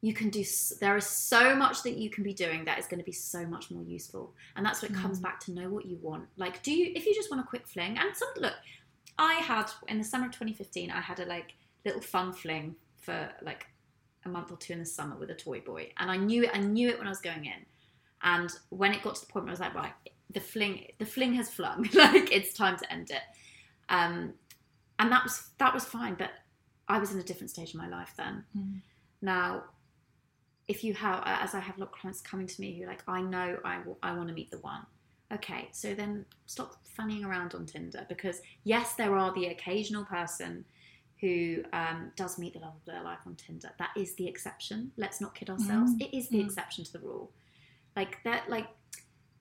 you 0.00 0.14
can 0.14 0.30
do. 0.30 0.44
There 0.80 0.96
is 0.96 1.04
so 1.06 1.56
much 1.56 1.82
that 1.82 1.96
you 1.96 2.08
can 2.10 2.22
be 2.22 2.32
doing 2.32 2.64
that 2.66 2.78
is 2.78 2.86
going 2.86 3.00
to 3.00 3.04
be 3.04 3.10
so 3.12 3.44
much 3.44 3.70
more 3.72 3.82
useful. 3.82 4.32
And 4.54 4.64
that's 4.64 4.80
what 4.82 4.94
comes 4.94 5.18
Mm. 5.18 5.22
back 5.22 5.40
to 5.40 5.52
know 5.52 5.68
what 5.68 5.84
you 5.86 5.98
want. 6.00 6.26
Like, 6.36 6.62
do 6.62 6.72
you 6.72 6.92
if 6.94 7.04
you 7.04 7.14
just 7.14 7.30
want 7.30 7.42
a 7.44 7.46
quick 7.46 7.66
fling? 7.66 7.98
And 7.98 8.16
some 8.16 8.28
look, 8.36 8.54
I 9.18 9.34
had 9.34 9.68
in 9.88 9.98
the 9.98 10.04
summer 10.04 10.26
of 10.26 10.32
2015. 10.32 10.92
I 10.92 11.00
had 11.00 11.18
a 11.18 11.26
like 11.26 11.54
little 11.84 12.00
fun 12.00 12.32
fling 12.32 12.76
for 13.00 13.28
like 13.42 13.66
a 14.24 14.28
month 14.28 14.52
or 14.52 14.56
two 14.58 14.74
in 14.74 14.78
the 14.78 14.86
summer 14.86 15.16
with 15.16 15.30
a 15.30 15.34
toy 15.34 15.60
boy, 15.60 15.90
and 15.96 16.08
I 16.08 16.16
knew 16.16 16.44
it. 16.44 16.50
I 16.54 16.58
knew 16.60 16.88
it 16.88 16.98
when 16.98 17.08
I 17.08 17.10
was 17.10 17.20
going 17.20 17.44
in. 17.46 17.66
And 18.22 18.50
when 18.70 18.92
it 18.92 19.02
got 19.02 19.16
to 19.16 19.20
the 19.26 19.32
point 19.32 19.44
where 19.46 19.50
I 19.50 19.54
was 19.54 19.60
like, 19.60 19.74
right, 19.74 19.92
the 20.30 20.40
fling, 20.40 20.86
the 20.98 21.06
fling 21.06 21.34
has 21.34 21.50
flung. 21.50 21.88
like 21.94 22.32
it's 22.32 22.52
time 22.52 22.76
to 22.78 22.92
end 22.92 23.10
it. 23.10 23.22
Um, 23.88 24.34
and 24.98 25.12
that 25.12 25.22
was 25.24 25.50
that 25.58 25.72
was 25.72 25.84
fine. 25.84 26.14
But 26.14 26.30
I 26.88 26.98
was 26.98 27.12
in 27.12 27.18
a 27.18 27.22
different 27.22 27.50
stage 27.50 27.70
of 27.70 27.76
my 27.76 27.88
life 27.88 28.14
then. 28.16 28.44
Mm. 28.56 28.80
Now, 29.20 29.64
if 30.68 30.84
you 30.84 30.94
have, 30.94 31.22
as 31.24 31.54
I 31.54 31.60
have 31.60 31.76
a 31.76 31.80
lot 31.80 31.88
of 31.88 31.92
clients 31.92 32.20
coming 32.20 32.46
to 32.46 32.60
me 32.60 32.78
who 32.78 32.84
are 32.84 32.88
like, 32.88 33.02
I 33.08 33.20
know 33.20 33.58
I, 33.64 33.78
w- 33.78 33.96
I 34.02 34.14
want 34.14 34.28
to 34.28 34.34
meet 34.34 34.50
the 34.50 34.58
one. 34.58 34.82
Okay, 35.32 35.68
so 35.72 35.94
then 35.94 36.24
stop 36.46 36.76
fanning 36.84 37.24
around 37.24 37.54
on 37.54 37.66
Tinder 37.66 38.06
because 38.08 38.40
yes, 38.64 38.94
there 38.94 39.16
are 39.16 39.32
the 39.34 39.46
occasional 39.46 40.04
person 40.04 40.64
who 41.20 41.64
um, 41.72 42.12
does 42.16 42.38
meet 42.38 42.54
the 42.54 42.60
love 42.60 42.74
of 42.76 42.84
their 42.86 43.02
life 43.02 43.18
on 43.26 43.34
Tinder. 43.34 43.70
That 43.78 43.90
is 43.96 44.14
the 44.14 44.26
exception. 44.26 44.92
Let's 44.96 45.20
not 45.20 45.34
kid 45.34 45.50
ourselves. 45.50 45.92
Mm, 45.92 46.02
It 46.02 46.16
is 46.16 46.28
the 46.28 46.38
mm. 46.38 46.46
exception 46.46 46.84
to 46.84 46.92
the 46.92 47.00
rule. 47.00 47.30
Like 47.96 48.22
that, 48.24 48.48
like 48.48 48.68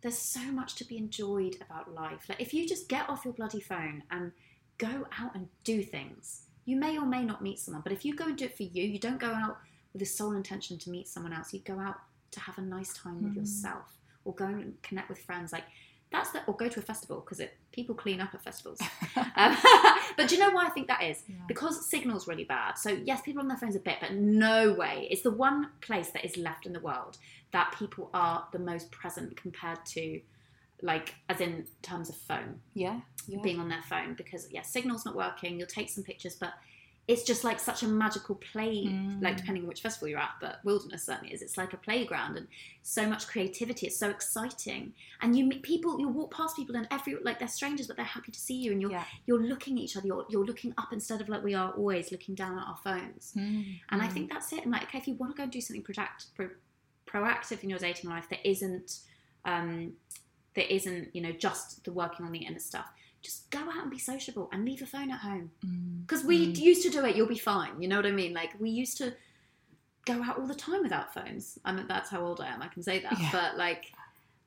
there's 0.02 0.18
so 0.18 0.42
much 0.52 0.76
to 0.76 0.86
be 0.86 0.98
enjoyed 0.98 1.58
about 1.62 1.94
life. 1.94 2.26
Like 2.30 2.42
if 2.42 2.54
you 2.54 2.68
just 2.68 2.88
get 2.90 3.10
off 3.10 3.26
your 3.26 3.34
bloody 3.34 3.60
phone 3.60 4.04
and 4.12 4.32
go 4.78 5.08
out 5.20 5.34
and 5.36 5.48
do 5.64 5.82
things, 5.82 6.42
you 6.66 6.76
may 6.78 6.98
or 6.98 7.06
may 7.06 7.24
not 7.24 7.42
meet 7.42 7.60
someone. 7.60 7.82
But 7.82 7.94
if 7.94 8.06
you 8.06 8.16
go 8.16 8.26
and 8.26 8.38
do 8.38 8.46
it 8.46 8.56
for 8.58 8.64
you, 8.64 8.84
you 8.84 9.00
don't 9.00 9.20
go 9.20 9.32
out 9.34 9.58
with 9.94 10.00
the 10.02 10.06
sole 10.06 10.34
intention 10.34 10.78
to 10.80 10.90
meet 10.90 11.08
someone 11.08 11.34
else. 11.34 11.54
You 11.54 11.62
go 11.62 11.80
out 11.80 11.96
to 12.32 12.40
have 12.42 12.58
a 12.58 12.62
nice 12.62 12.94
time 12.94 13.24
with 13.24 13.34
Mm. 13.34 13.38
yourself, 13.38 13.98
or 14.26 14.36
go 14.36 14.46
and 14.46 14.80
connect 14.84 15.10
with 15.10 15.20
friends. 15.20 15.52
Like 15.54 15.64
that's 16.12 16.32
the, 16.32 16.44
or 16.46 16.56
go 16.56 16.68
to 16.70 16.80
a 16.80 16.84
festival 16.84 17.20
because 17.20 17.46
people 17.72 17.94
clean 17.94 18.22
up 18.22 18.34
at 18.34 18.44
festivals. 18.44 18.80
um, 19.36 19.58
but 20.18 20.28
do 20.28 20.36
you 20.36 20.42
know 20.42 20.52
why 20.52 20.66
I 20.66 20.70
think 20.70 20.88
that 20.88 21.04
is? 21.04 21.24
Yeah. 21.28 21.36
Because 21.48 21.90
signal's 21.90 22.28
really 22.28 22.46
bad. 22.46 22.78
So 22.78 22.90
yes, 22.90 23.22
people 23.22 23.42
on 23.42 23.48
their 23.48 23.58
phones 23.58 23.76
a 23.76 23.80
bit, 23.80 23.98
but 24.00 24.14
no 24.14 24.72
way. 24.72 25.08
It's 25.12 25.22
the 25.22 25.32
one 25.32 25.70
place 25.82 26.12
that 26.12 26.24
is 26.24 26.38
left 26.38 26.66
in 26.66 26.74
the 26.74 26.80
world 26.80 27.18
that 27.52 27.76
people 27.78 28.10
are 28.14 28.48
the 28.52 28.60
most 28.60 28.92
present 28.92 29.36
compared 29.36 29.86
to, 29.86 30.22
like, 30.82 31.16
as 31.30 31.42
in 31.42 31.66
terms 31.82 32.10
of 32.10 32.16
phone 32.16 32.60
yeah, 32.74 33.02
yeah. 33.28 33.40
being 33.42 33.60
on 33.60 33.70
their 33.70 33.84
phone 33.84 34.14
because 34.14 34.48
yeah, 34.52 34.62
signal's 34.62 35.06
not 35.06 35.16
working. 35.16 35.58
You'll 35.58 35.68
take 35.68 35.90
some 35.90 36.04
pictures, 36.04 36.36
but 36.40 36.54
it's 37.08 37.24
just 37.24 37.46
like 37.46 37.58
such 37.58 37.84
a 37.84 37.88
magical 37.88 38.36
play. 38.36 38.86
Mm. 38.86 39.24
Like 39.24 39.38
depending 39.38 39.64
on 39.64 39.70
which 39.70 39.82
festival 39.82 40.10
you're 40.10 40.20
at, 40.20 40.36
but 40.42 40.60
wilderness 40.66 41.06
certainly 41.06 41.34
is. 41.34 41.42
It's 41.42 41.58
like 41.58 41.72
a 41.72 41.78
playground 41.78 42.36
and 42.36 42.48
so 42.84 43.08
much 43.08 43.28
creativity. 43.28 43.88
It's 43.88 43.98
so 43.98 44.10
exciting, 44.10 44.94
and 45.22 45.38
you 45.38 45.46
meet 45.46 45.64
people. 45.64 46.00
You 46.00 46.10
walk 46.10 46.34
past 46.34 46.58
people 46.58 46.76
and 46.76 46.88
every 46.92 47.16
like 47.24 47.40
they're 47.40 47.48
strangers, 47.48 47.88
but 47.88 47.96
they're 47.96 48.06
happy 48.06 48.32
to 48.32 48.40
see 48.40 48.56
you, 48.56 48.74
and 48.74 48.82
you're 48.82 48.92
yeah. 48.92 49.06
you're 49.26 49.42
looking 49.42 49.78
at 49.78 49.84
each 49.84 49.96
other. 49.96 50.08
You're 50.08 50.26
you're 50.30 50.46
looking 50.46 50.74
up 50.78 50.92
instead 50.92 51.22
of 51.22 51.30
like 51.30 51.44
we 51.44 51.54
are 51.54 51.72
always 51.72 52.12
looking 52.12 52.36
down 52.36 52.58
at 52.58 52.68
our 52.68 52.78
phones. 52.84 53.34
Mm, 53.38 53.80
And 53.90 54.02
I 54.02 54.08
mm. 54.08 54.12
think 54.12 54.30
that's 54.30 54.52
it. 54.52 54.64
And 54.64 54.72
like, 54.72 54.84
okay, 54.84 54.98
if 54.98 55.08
you 55.08 55.14
want 55.14 55.34
to 55.34 55.38
go 55.38 55.44
and 55.44 55.52
do 55.52 55.62
something 55.62 55.84
proact- 55.84 56.28
pro- 56.36 56.50
proactive 57.08 57.64
in 57.64 57.70
your 57.70 57.80
dating 57.80 58.10
life 58.10 58.28
that 58.30 58.46
isn't, 58.48 59.00
um, 59.46 59.94
that 60.56 60.74
isn't, 60.74 61.16
you 61.16 61.22
know, 61.22 61.32
just 61.32 61.86
the 61.86 61.92
working 61.94 62.26
on 62.26 62.34
the 62.34 62.40
inner 62.40 62.60
stuff, 62.60 62.90
just 63.22 63.50
go 63.50 63.60
out 63.60 63.82
and 63.82 63.92
be 63.92 64.00
sociable 64.00 64.50
and 64.52 64.66
leave 64.66 64.80
your 64.80 64.88
phone 64.88 65.12
at 65.12 65.20
home. 65.20 65.52
Mm, 65.66 66.02
Because 66.02 66.24
we 66.24 66.48
mm. 66.48 66.58
used 66.58 66.84
to 66.84 66.90
do 66.90 67.06
it, 67.06 67.16
you'll 67.16 67.28
be 67.28 67.38
fine. 67.38 67.82
You 67.82 67.88
know 67.88 67.98
what 67.98 68.06
I 68.06 68.12
mean? 68.12 68.34
Like 68.34 68.52
we 68.60 68.70
used 68.70 68.98
to 68.98 69.14
go 70.06 70.24
out 70.24 70.40
all 70.40 70.48
the 70.48 70.56
time 70.56 70.84
without 70.84 71.14
phones. 71.14 71.60
I 71.66 71.72
mean, 71.72 71.88
that's 71.88 72.10
how 72.10 72.22
old 72.22 72.40
I 72.42 72.48
am. 72.48 72.62
I 72.62 72.68
can 72.68 72.84
say 72.84 73.00
that. 73.00 73.20
Yeah. 73.20 73.30
But 73.32 73.58
like 73.58 73.92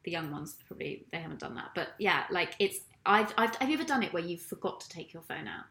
the 0.04 0.10
young 0.10 0.30
ones 0.30 0.56
probably 0.66 1.04
they 1.12 1.18
haven't 1.18 1.40
done 1.40 1.54
that. 1.56 1.70
But 1.74 1.88
yeah, 1.98 2.24
like 2.30 2.54
it's. 2.58 2.80
I've, 3.06 3.32
I've, 3.38 3.54
have 3.56 3.68
you 3.68 3.74
ever 3.76 3.84
done 3.84 4.02
it 4.02 4.12
where 4.12 4.22
you 4.22 4.36
forgot 4.36 4.80
to 4.80 4.88
take 4.90 5.14
your 5.14 5.22
phone 5.22 5.48
out? 5.48 5.64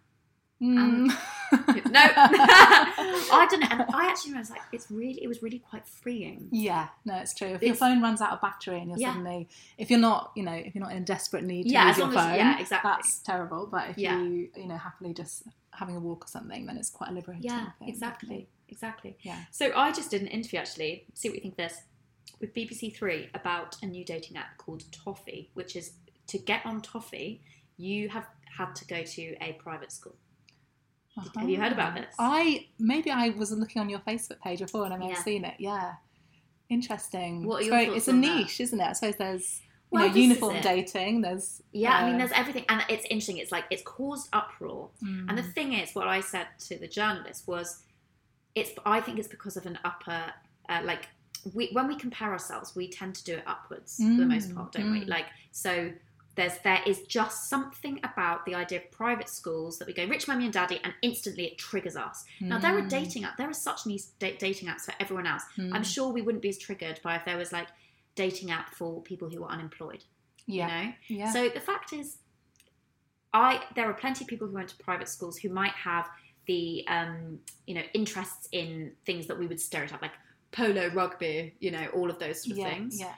Mm. 0.61 1.11
No, 1.51 1.99
I 2.15 3.47
don't 3.49 3.59
know. 3.61 3.67
and 3.71 3.85
I 3.91 4.07
actually 4.07 4.33
was 4.35 4.51
like, 4.51 4.61
it's 4.71 4.91
really, 4.91 5.23
it 5.23 5.27
was 5.27 5.41
really 5.41 5.57
quite 5.57 5.87
freeing. 5.87 6.47
Yeah, 6.51 6.89
no, 7.05 7.15
it's 7.15 7.33
true. 7.33 7.47
If 7.47 7.63
your 7.63 7.73
phone 7.73 8.01
runs 8.03 8.21
out 8.21 8.31
of 8.33 8.41
battery 8.41 8.77
and 8.79 8.89
you're 8.89 8.99
Yeah. 8.99 9.13
suddenly, 9.13 9.49
if 9.79 9.89
you're 9.89 9.99
not, 9.99 10.31
you 10.35 10.43
know, 10.43 10.51
if 10.53 10.75
you're 10.75 10.83
not 10.83 10.93
in 10.93 11.03
desperate 11.05 11.43
need 11.43 11.63
to 11.63 11.69
Yeah, 11.69 11.87
use 11.87 11.97
your 11.97 12.11
phone, 12.11 12.17
as- 12.31 12.37
yeah, 12.37 12.59
exactly. 12.59 12.91
that's 12.91 13.17
terrible. 13.19 13.65
But 13.65 13.89
if 13.89 13.97
Yeah. 13.97 14.21
you, 14.21 14.49
you 14.55 14.67
know, 14.67 14.77
happily 14.77 15.11
just 15.15 15.43
having 15.71 15.95
a 15.95 15.99
walk 15.99 16.25
or 16.25 16.27
something, 16.27 16.67
then 16.67 16.77
it's 16.77 16.91
quite 16.91 17.09
a 17.09 17.13
liberating. 17.13 17.45
Yeah, 17.45 17.71
thing, 17.79 17.89
exactly, 17.89 18.27
definitely. 18.27 18.47
exactly. 18.67 19.17
Yeah. 19.21 19.43
So 19.49 19.71
I 19.75 19.91
just 19.91 20.11
did 20.11 20.21
an 20.21 20.27
interview 20.27 20.59
actually. 20.59 21.05
See 21.15 21.29
what 21.29 21.35
you 21.37 21.41
think 21.41 21.53
of 21.53 21.57
this 21.57 21.81
with 22.39 22.53
BBC 22.53 22.95
Three 22.95 23.29
about 23.33 23.75
a 23.81 23.87
new 23.87 24.05
dating 24.05 24.37
app 24.37 24.57
called 24.59 24.83
Toffee, 24.91 25.49
which 25.55 25.75
is 25.75 25.93
to 26.27 26.37
get 26.37 26.63
on 26.63 26.81
Toffee, 26.83 27.41
you 27.77 28.09
have 28.09 28.27
had 28.55 28.75
to 28.75 28.85
go 28.85 29.01
to 29.01 29.35
a 29.41 29.53
private 29.53 29.91
school. 29.91 30.15
Have 31.35 31.49
you 31.49 31.59
heard 31.59 31.71
about 31.73 31.89
Uh-huh. 31.97 32.01
this? 32.01 32.15
I 32.17 32.67
maybe 32.77 33.11
I 33.11 33.29
was 33.29 33.51
looking 33.51 33.81
on 33.81 33.89
your 33.89 33.99
Facebook 33.99 34.39
page 34.41 34.59
before 34.59 34.85
and 34.85 34.93
I 34.93 34.97
may 34.97 35.07
Yeah. 35.07 35.15
have 35.15 35.23
seen 35.23 35.43
it. 35.45 35.55
Yeah, 35.59 35.95
interesting. 36.69 37.45
What 37.45 37.57
are 37.57 37.59
it's, 37.59 37.67
your 37.67 37.85
thoughts 37.85 37.97
it's 37.97 38.07
a 38.07 38.13
niche, 38.13 38.59
isn't 38.61 38.79
it? 38.79 38.83
I 38.83 38.93
suppose 38.93 39.15
there's 39.17 39.61
you 39.91 39.99
Well, 39.99 40.07
know 40.07 40.15
uniform 40.15 40.61
dating. 40.61 41.21
There's 41.21 41.61
Yeah, 41.71 41.93
I 41.95 42.05
mean, 42.05 42.15
uh, 42.15 42.17
there's 42.19 42.31
everything, 42.31 42.65
and 42.69 42.83
it's 42.89 43.05
interesting. 43.05 43.37
It's 43.37 43.51
like 43.51 43.65
it's 43.69 43.81
caused 43.83 44.29
uproar. 44.33 44.91
And 45.01 45.37
the 45.37 45.41
mm, 45.43 45.53
thing 45.53 45.73
is, 45.73 45.93
what 45.93 46.07
I 46.07 46.21
said 46.21 46.47
to 46.67 46.77
the 46.77 46.87
journalist 46.87 47.47
was, 47.47 47.83
it's. 48.55 48.71
I 48.85 49.01
think 49.01 49.19
it's 49.19 49.27
because 49.27 49.57
of 49.57 49.65
an 49.65 49.79
upper 49.83 50.33
uh, 50.69 50.81
like 50.83 51.07
we 51.53 51.69
when 51.73 51.87
we 51.87 51.95
compare 51.95 52.31
ourselves, 52.31 52.75
we 52.75 52.87
tend 52.89 53.15
to 53.15 53.23
do 53.23 53.33
it 53.35 53.43
upwards 53.47 53.97
for 53.97 54.03
the 54.21 54.25
most 54.25 54.49
Mm, 54.51 54.55
part, 54.55 54.71
don't 54.73 54.91
we? 54.91 55.01
mm. 55.01 55.07
Like 55.09 55.25
so. 55.51 55.91
There's, 56.39 56.57
there 56.59 56.81
is 56.85 57.01
just 57.03 57.49
something 57.49 57.99
about 58.03 58.45
the 58.45 58.55
idea 58.55 58.79
of 58.79 58.89
private 58.91 59.27
schools 59.29 59.77
that 59.77 59.87
we 59.87 59.93
go 59.93 60.05
rich 60.05 60.27
mummy 60.27 60.45
and 60.45 60.53
daddy 60.53 60.79
and 60.85 60.93
instantly 61.01 61.45
it 61.45 61.57
triggers 61.57 61.95
us. 61.97 62.23
Now 62.39 62.57
there 62.59 62.77
are 62.77 62.81
Mm. 62.81 62.89
dating 62.89 63.23
apps. 63.23 63.35
There 63.37 63.49
are 63.49 63.53
such 63.53 63.85
nice 63.85 64.05
da- 64.19 64.37
dating 64.37 64.69
apps 64.69 64.81
for 64.87 64.93
everyone 64.99 65.27
else. 65.27 65.43
Mm. 65.57 65.73
I'm 65.75 65.83
sure 65.83 66.07
we 66.13 66.21
wouldn't 66.21 66.41
be 66.41 66.49
as 66.49 66.57
triggered 66.57 66.99
by 67.03 67.15
if 67.17 67.25
there 67.25 67.37
was 67.37 67.51
like 67.51 67.67
dating 68.15 68.51
app 68.51 68.73
for 68.73 69.01
people 69.01 69.29
who 69.29 69.43
are 69.43 69.51
unemployed. 69.51 70.03
yeah, 70.45 70.81
You 70.81 70.85
know. 70.87 70.93
yeah. 71.09 71.33
So 71.33 71.49
the 71.49 71.59
fact 71.59 71.91
is, 71.93 72.17
I 73.33 73.61
there 73.75 73.89
are 73.89 73.93
plenty 73.93 74.23
of 74.23 74.27
people 74.27 74.47
who 74.47 74.53
went 74.55 74.69
to 74.69 74.77
private 74.77 75.07
schools 75.09 75.37
who 75.37 75.49
might 75.49 75.73
have 75.73 76.09
the 76.47 76.85
um, 76.87 77.39
you 77.67 77.75
know 77.75 77.83
interests 77.93 78.47
in 78.51 78.93
things 79.05 79.27
that 79.27 79.37
we 79.37 79.45
would 79.45 79.59
stereotype 79.59 80.01
like 80.01 80.13
polo, 80.51 80.87
rugby, 80.89 81.53
you 81.59 81.69
know, 81.71 81.87
all 81.93 82.09
of 82.09 82.17
those 82.17 82.41
sort 82.43 82.53
of 82.53 82.57
yeah, 82.59 82.69
things. 82.69 82.99
yeah. 82.99 83.13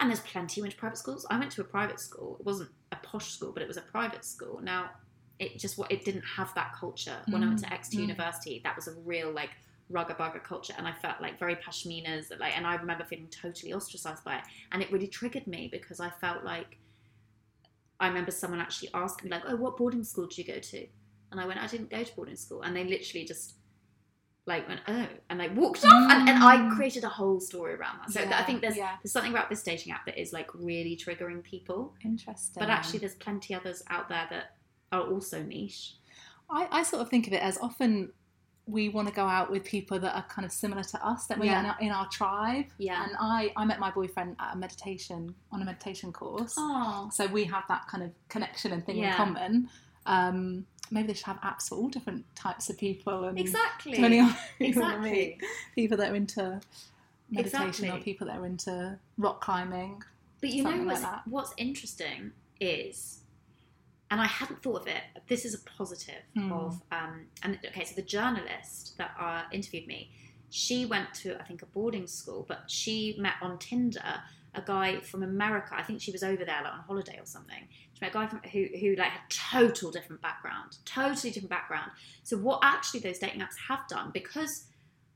And 0.00 0.10
there's 0.10 0.20
plenty 0.20 0.60
who 0.60 0.62
went 0.62 0.74
to 0.74 0.78
private 0.78 0.98
schools. 0.98 1.26
I 1.28 1.38
went 1.38 1.50
to 1.52 1.60
a 1.60 1.64
private 1.64 1.98
school. 1.98 2.36
It 2.38 2.46
wasn't 2.46 2.70
a 2.92 2.96
posh 2.96 3.32
school, 3.32 3.52
but 3.52 3.62
it 3.62 3.68
was 3.68 3.76
a 3.76 3.82
private 3.82 4.24
school. 4.24 4.60
Now, 4.62 4.90
it 5.38 5.58
just 5.58 5.78
what 5.78 5.90
it 5.90 6.04
didn't 6.04 6.22
have 6.22 6.54
that 6.54 6.74
culture. 6.74 7.16
When 7.30 7.42
I 7.42 7.46
went 7.46 7.60
to 7.60 7.66
Mm, 7.66 7.72
Exeter 7.72 7.98
mm. 7.98 8.02
University, 8.02 8.60
that 8.64 8.76
was 8.76 8.88
a 8.88 8.94
real 9.04 9.30
like 9.32 9.50
rugga 9.90 10.16
bugger 10.16 10.42
culture, 10.42 10.74
and 10.76 10.86
I 10.86 10.92
felt 10.92 11.20
like 11.20 11.38
very 11.38 11.56
pashminas. 11.56 12.30
Like, 12.38 12.56
and 12.56 12.66
I 12.66 12.74
remember 12.76 13.04
feeling 13.04 13.28
totally 13.28 13.72
ostracized 13.72 14.24
by 14.24 14.36
it, 14.36 14.44
and 14.72 14.82
it 14.82 14.92
really 14.92 15.06
triggered 15.08 15.46
me 15.46 15.68
because 15.70 16.00
I 16.00 16.10
felt 16.10 16.44
like 16.44 16.78
I 18.00 18.08
remember 18.08 18.30
someone 18.30 18.60
actually 18.60 18.90
asking 18.94 19.30
me 19.30 19.36
like, 19.36 19.44
"Oh, 19.46 19.56
what 19.56 19.76
boarding 19.76 20.04
school 20.04 20.26
did 20.26 20.38
you 20.38 20.44
go 20.44 20.58
to?" 20.58 20.86
And 21.30 21.40
I 21.40 21.46
went, 21.46 21.60
"I 21.60 21.66
didn't 21.66 21.90
go 21.90 22.02
to 22.02 22.16
boarding 22.16 22.36
school," 22.36 22.62
and 22.62 22.74
they 22.76 22.84
literally 22.84 23.24
just 23.24 23.54
like 24.48 24.66
went, 24.66 24.80
"Oh," 24.88 25.06
and 25.30 25.38
like 25.38 25.54
walked 25.54 25.84
off, 25.84 26.10
and, 26.10 26.28
and 26.28 26.42
I 26.42 26.56
Mm. 26.56 26.74
created 26.74 27.04
a 27.04 27.08
whole 27.08 27.38
story 27.38 27.74
around 27.74 27.98
that. 28.00 28.10
So 28.10 28.20
Yeah, 28.20 28.38
I 28.40 28.42
think 28.42 28.60
there's 28.62 28.76
yeah. 28.76 28.96
there's 29.02 29.12
something 29.12 29.30
about 29.32 29.48
this 29.50 29.62
dating 29.62 29.92
app 29.92 30.04
that 30.06 30.20
is 30.20 30.32
like 30.32 30.48
really 30.54 30.96
triggering 30.96 31.42
people, 31.44 31.94
Interesting. 32.04 32.58
but 32.60 32.68
actually 32.70 32.98
there's 32.98 33.14
plenty 33.14 33.54
others 33.54 33.82
out 33.90 34.08
there 34.08 34.26
that 34.30 34.56
are 34.90 35.02
also 35.02 35.42
niche. 35.42 35.94
I, 36.50 36.66
I 36.70 36.82
sort 36.82 37.02
of 37.02 37.08
think 37.10 37.26
of 37.28 37.32
it 37.34 37.42
as 37.42 37.58
often 37.58 38.10
we 38.66 38.88
want 38.90 39.08
to 39.08 39.14
go 39.14 39.24
out 39.26 39.50
with 39.50 39.64
people 39.64 39.98
that 39.98 40.14
are 40.14 40.24
kind 40.24 40.44
of 40.44 40.52
similar 40.52 40.82
to 40.82 41.06
us 41.06 41.26
that 41.26 41.38
we're 41.38 41.46
Yeah. 41.46 41.60
in, 41.60 41.66
our, 41.66 41.76
in 41.80 41.90
our 41.90 42.08
tribe. 42.08 42.66
Yeah. 42.78 43.02
And 43.04 43.12
I, 43.18 43.50
I 43.56 43.64
met 43.64 43.78
my 43.78 43.90
boyfriend 43.90 44.36
at 44.38 44.54
a 44.54 44.58
meditation 44.58 45.34
on 45.52 45.62
a 45.62 45.64
meditation 45.64 46.12
course. 46.12 46.54
Oh, 46.58 47.08
So 47.12 47.26
we 47.26 47.44
have 47.44 47.64
that 47.68 47.86
kind 47.88 48.02
of 48.02 48.10
connection 48.28 48.72
and 48.72 48.84
thing 48.84 48.98
in 48.98 49.12
common. 49.14 49.70
Um, 50.04 50.66
maybe 50.90 51.08
they 51.08 51.14
should 51.14 51.26
have 51.26 51.40
apps 51.40 51.68
for 51.68 51.76
all 51.76 51.88
different 51.88 52.24
types 52.34 52.68
of 52.70 52.78
people 52.78 53.24
and 53.24 53.38
exactly. 53.38 53.92
depending 53.92 54.20
on 54.22 54.28
who 54.58 54.64
you 54.66 54.80
wanna 54.80 54.94
Exactly. 54.96 55.38
people 55.74 55.96
that 55.98 56.10
are 56.10 56.14
into 56.16 56.60
meditation 57.30 57.68
Exactly. 57.68 57.90
or 57.90 57.98
people 58.02 58.26
that 58.26 58.36
are 58.38 58.46
into 58.46 58.98
rock 59.18 59.40
climbing. 59.40 60.02
But 60.40 60.50
you 60.50 60.62
know 60.62 60.70
Something 60.70 60.86
like 60.86 61.02
what's, 61.02 61.26
what's 61.26 61.54
interesting 61.56 62.32
is, 62.60 63.20
and 64.10 64.20
I 64.20 64.26
hadn't 64.26 64.62
thought 64.62 64.82
of 64.82 64.86
it. 64.86 65.02
This 65.26 65.44
is 65.44 65.54
a 65.54 65.58
positive 65.58 66.22
Hmm. 66.34 66.52
of, 66.52 66.80
um, 66.92 67.26
and 67.42 67.58
okay, 67.66 67.84
so 67.84 67.94
the 67.94 68.02
journalist 68.02 68.96
that 68.98 69.14
uh, 69.18 69.42
interviewed 69.52 69.86
me, 69.86 70.10
she 70.50 70.86
went 70.86 71.12
to 71.14 71.38
I 71.40 71.44
think 71.44 71.62
a 71.62 71.66
boarding 71.66 72.06
school, 72.06 72.44
but 72.48 72.70
she 72.70 73.16
met 73.18 73.34
on 73.42 73.58
Tinder 73.58 74.22
a 74.54 74.62
guy 74.62 75.00
from 75.00 75.22
America. 75.22 75.74
I 75.76 75.82
think 75.82 76.00
she 76.00 76.10
was 76.10 76.22
over 76.22 76.44
there 76.44 76.60
like 76.64 76.72
on 76.72 76.80
holiday 76.80 77.18
or 77.20 77.26
something. 77.26 77.68
Met 78.00 78.10
a 78.10 78.14
guy 78.14 78.26
from 78.26 78.40
who 78.52 78.66
who 78.80 78.94
like 78.96 79.10
had 79.10 79.20
total 79.30 79.90
different 79.90 80.22
background, 80.22 80.76
totally 80.84 81.30
different 81.32 81.50
background. 81.50 81.90
So 82.22 82.36
what 82.36 82.60
actually 82.62 83.00
those 83.00 83.18
dating 83.18 83.40
apps 83.40 83.56
have 83.68 83.86
done 83.88 84.10
because 84.12 84.64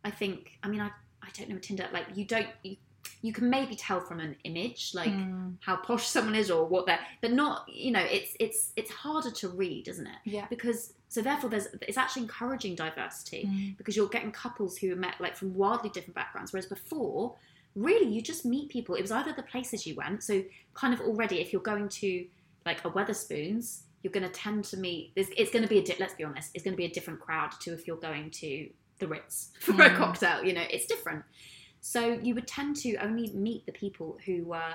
I 0.05 0.11
think 0.11 0.59
I 0.63 0.69
mean 0.69 0.81
I 0.81 0.91
I 1.23 1.29
don't 1.37 1.49
know 1.49 1.59
Tinder 1.59 1.89
like 1.93 2.07
you 2.15 2.25
don't 2.25 2.49
you 2.63 2.77
you 3.21 3.33
can 3.33 3.49
maybe 3.51 3.75
tell 3.77 4.01
from 4.01 4.21
an 4.21 4.37
image 4.45 4.93
like 4.95 5.09
Mm. 5.11 5.55
how 5.61 5.77
posh 5.77 6.07
someone 6.07 6.35
is 6.35 6.51
or 6.51 6.65
what 6.67 6.87
they're 6.87 6.99
but 7.21 7.33
not 7.33 7.65
you 7.69 7.91
know 7.93 8.01
it's 8.01 8.37
it's 8.41 8.73
it's 8.77 8.91
harder 8.91 9.31
to 9.31 9.49
read 9.49 9.87
isn't 9.89 10.07
it 10.07 10.19
Yeah. 10.25 10.47
because 10.51 10.95
so 11.09 11.21
therefore 11.21 11.51
there's 11.51 11.67
it's 11.83 11.97
actually 11.99 12.23
encouraging 12.23 12.75
diversity 12.75 13.45
Mm. 13.47 13.77
because 13.77 13.97
you're 13.97 14.09
getting 14.09 14.33
couples 14.33 14.77
who 14.79 14.93
are 14.93 14.97
met 14.97 15.21
like 15.21 15.37
from 15.37 15.55
wildly 15.55 15.91
different 15.91 16.15
backgrounds 16.15 16.53
whereas 16.53 16.67
before 16.67 17.35
really 17.75 18.07
you 18.07 18.21
just 18.23 18.45
meet 18.45 18.69
people 18.69 18.95
it 18.97 19.03
was 19.03 19.13
either 19.13 19.33
the 19.33 19.43
places 19.43 19.87
you 19.87 19.95
went 19.95 20.23
so 20.23 20.43
kind 20.75 20.93
of 20.95 21.01
already 21.01 21.41
if 21.41 21.53
you're 21.53 21.63
going 21.63 21.89
to 21.89 22.25
like 22.67 22.85
a 22.85 22.91
Wetherspoons 22.91 23.83
you're 24.03 24.13
going 24.13 24.27
to 24.27 24.33
tend 24.33 24.65
to 24.65 24.77
meet 24.77 25.13
it's 25.17 25.51
going 25.51 25.63
to 25.63 25.69
be 25.69 25.79
a 25.79 25.83
di- 25.85 25.97
let's 26.01 26.15
be 26.15 26.25
honest 26.25 26.51
it's 26.55 26.65
going 26.65 26.73
to 26.75 26.77
be 26.77 26.87
a 26.87 26.91
different 26.91 27.21
crowd 27.21 27.51
to 27.61 27.73
if 27.73 27.87
you're 27.87 27.97
going 27.97 28.31
to 28.31 28.69
the 28.99 29.07
Ritz 29.07 29.51
for 29.61 29.73
a 29.73 29.91
Mm. 29.91 29.97
cocktail 29.97 30.45
you 30.45 30.53
know 30.53 30.65
it's 30.71 30.87
different 30.87 31.25
so 31.81 32.19
you 32.23 32.35
would 32.37 32.47
tend 32.47 32.77
to 32.77 32.95
only 32.97 33.31
meet 33.33 33.67
the 33.67 33.73
people 33.73 34.17
who 34.25 34.45
were 34.45 34.75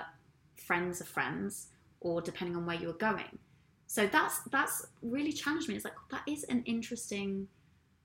friends 0.65 0.99
of 0.99 1.07
friends, 1.07 1.67
or 2.01 2.21
depending 2.21 2.55
on 2.57 2.65
where 2.65 2.75
you 2.75 2.87
were 2.87 2.93
going. 2.93 3.39
So 3.87 4.07
that's 4.07 4.39
that's 4.51 4.85
really 5.01 5.31
challenged 5.31 5.69
me. 5.69 5.75
It's 5.75 5.85
like 5.85 5.93
that 6.11 6.23
is 6.27 6.43
an 6.45 6.63
interesting 6.65 7.47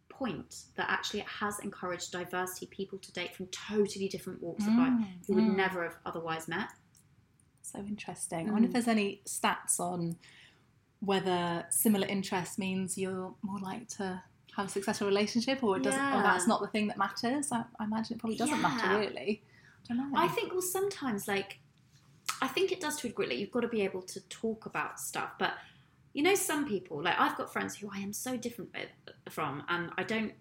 point 0.09 0.67
that 0.77 0.87
actually 0.89 1.21
it 1.21 1.27
has 1.27 1.59
encouraged 1.61 2.13
diversity, 2.13 2.67
people 2.67 2.99
to 2.99 3.13
date 3.13 3.35
from 3.35 3.47
totally 3.47 4.07
different 4.09 4.41
walks 4.41 4.67
of 4.69 4.75
life 4.75 4.93
Mm, 4.93 5.07
who 5.27 5.35
would 5.35 5.45
mm. 5.45 5.57
never 5.57 5.83
have 5.83 5.97
otherwise 6.07 6.47
met. 6.47 6.69
So 7.73 7.79
interesting. 7.81 8.49
I 8.49 8.53
wonder 8.53 8.67
if 8.67 8.71
Mm. 8.71 8.73
there's 8.75 8.89
any 8.89 9.23
stats 9.25 9.81
on 9.81 10.17
whether 11.01 11.67
similar 11.71 12.07
interests 12.07 12.59
means 12.59 12.97
you're 12.99 13.35
more 13.43 13.59
likely 13.59 13.87
to 13.87 14.23
have 14.57 14.67
a 14.67 14.69
successful 14.69 15.07
relationship, 15.07 15.65
or 15.65 15.79
it 15.79 15.83
doesn't, 15.83 16.13
or 16.13 16.23
that's 16.23 16.47
not 16.47 16.61
the 16.61 16.69
thing 16.69 16.87
that 16.89 16.99
matters. 16.99 17.51
I, 17.51 17.65
I 17.81 17.85
imagine 17.85 18.17
it 18.17 18.21
probably 18.21 18.37
doesn't 18.37 18.61
matter 18.61 18.99
really. 18.99 19.43
I 19.91 19.95
don't 19.95 20.13
know. 20.13 20.19
I 20.19 20.29
think 20.29 20.53
well 20.53 20.63
sometimes 20.63 21.27
like 21.27 21.59
I 22.41 22.49
think 22.49 22.73
it 22.73 22.81
does 22.81 22.97
to 22.99 23.07
a 23.07 23.11
degree. 23.11 23.27
Like, 23.27 23.39
you've 23.39 23.51
got 23.51 23.61
to 23.61 23.69
be 23.69 23.83
able 23.83 24.03
to 24.03 24.21
talk 24.29 24.67
about 24.67 25.01
stuff, 25.01 25.31
but 25.39 25.55
you 26.13 26.23
know 26.23 26.35
some 26.35 26.69
people 26.69 27.03
like 27.03 27.19
I've 27.19 27.37
got 27.37 27.53
friends 27.53 27.77
who 27.77 27.89
I 27.93 27.99
am 27.99 28.13
so 28.13 28.37
different 28.37 28.71
with 28.75 28.91
from, 29.33 29.63
and 29.69 29.91
I 29.97 30.03
don't 30.03 30.35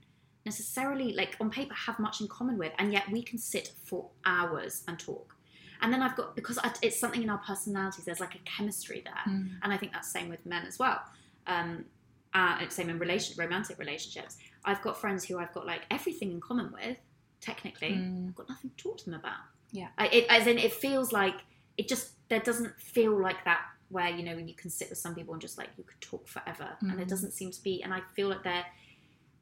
necessarily 0.46 1.14
like 1.14 1.38
on 1.40 1.50
paper 1.50 1.74
have 1.74 1.98
much 1.98 2.20
in 2.22 2.28
common 2.28 2.58
with, 2.58 2.74
and 2.78 2.92
yet 2.92 3.10
we 3.10 3.24
can 3.24 3.38
sit 3.38 3.72
for 3.86 4.10
hours 4.26 4.84
and 4.88 5.00
talk. 5.00 5.36
And 5.82 5.92
then 5.92 6.02
I've 6.02 6.16
got 6.16 6.36
because 6.36 6.58
I, 6.60 6.72
it's 6.82 7.00
something 7.00 7.24
in 7.24 7.30
our 7.30 7.40
personalities. 7.40 8.06
There's 8.06 8.20
like 8.20 8.36
a 8.36 8.40
chemistry 8.40 9.02
there, 9.04 9.34
Mm. 9.34 9.58
and 9.64 9.74
I 9.74 9.78
think 9.78 9.92
that's 9.94 10.12
same 10.12 10.30
with 10.30 10.46
men 10.46 10.66
as 10.66 10.78
well. 10.80 11.02
Um, 11.48 11.86
uh, 12.34 12.60
same 12.70 12.90
in 12.90 13.00
relation 13.00 13.36
romantic 13.38 13.78
relationships. 13.80 14.38
I've 14.64 14.82
got 14.82 15.00
friends 15.02 15.24
who 15.26 15.38
I've 15.40 15.54
got 15.54 15.66
like 15.66 15.82
everything 15.92 16.32
in 16.32 16.40
common 16.40 16.72
with, 16.72 16.98
technically. 17.42 17.90
Mm. 17.90 18.30
I've 18.30 18.36
got 18.36 18.48
nothing 18.50 18.70
to 18.70 18.76
talk 18.78 18.98
to 19.00 19.06
them 19.06 19.16
about. 19.16 19.38
Yeah. 19.72 19.88
I, 19.98 20.08
it, 20.08 20.26
as 20.30 20.48
in, 20.48 20.58
it 20.58 20.74
feels 20.74 21.12
like 21.12 21.36
it 21.78 21.88
just 21.88 22.12
there 22.30 22.40
doesn't 22.40 22.80
feel 22.80 23.20
like 23.20 23.44
that 23.46 23.62
where 23.90 24.10
you 24.10 24.24
know 24.24 24.36
when 24.36 24.48
you 24.48 24.54
can 24.54 24.70
sit 24.70 24.88
with 24.90 24.98
some 24.98 25.14
people 25.16 25.34
and 25.34 25.42
just 25.42 25.58
like 25.58 25.70
you 25.78 25.84
could 25.84 26.00
talk 26.00 26.28
forever, 26.28 26.70
and 26.82 27.00
it 27.02 27.08
doesn't 27.10 27.32
seem 27.34 27.52
to 27.52 27.62
be. 27.64 27.82
And 27.84 27.94
I 27.94 28.02
feel 28.16 28.30
like 28.30 28.44
there 28.44 28.66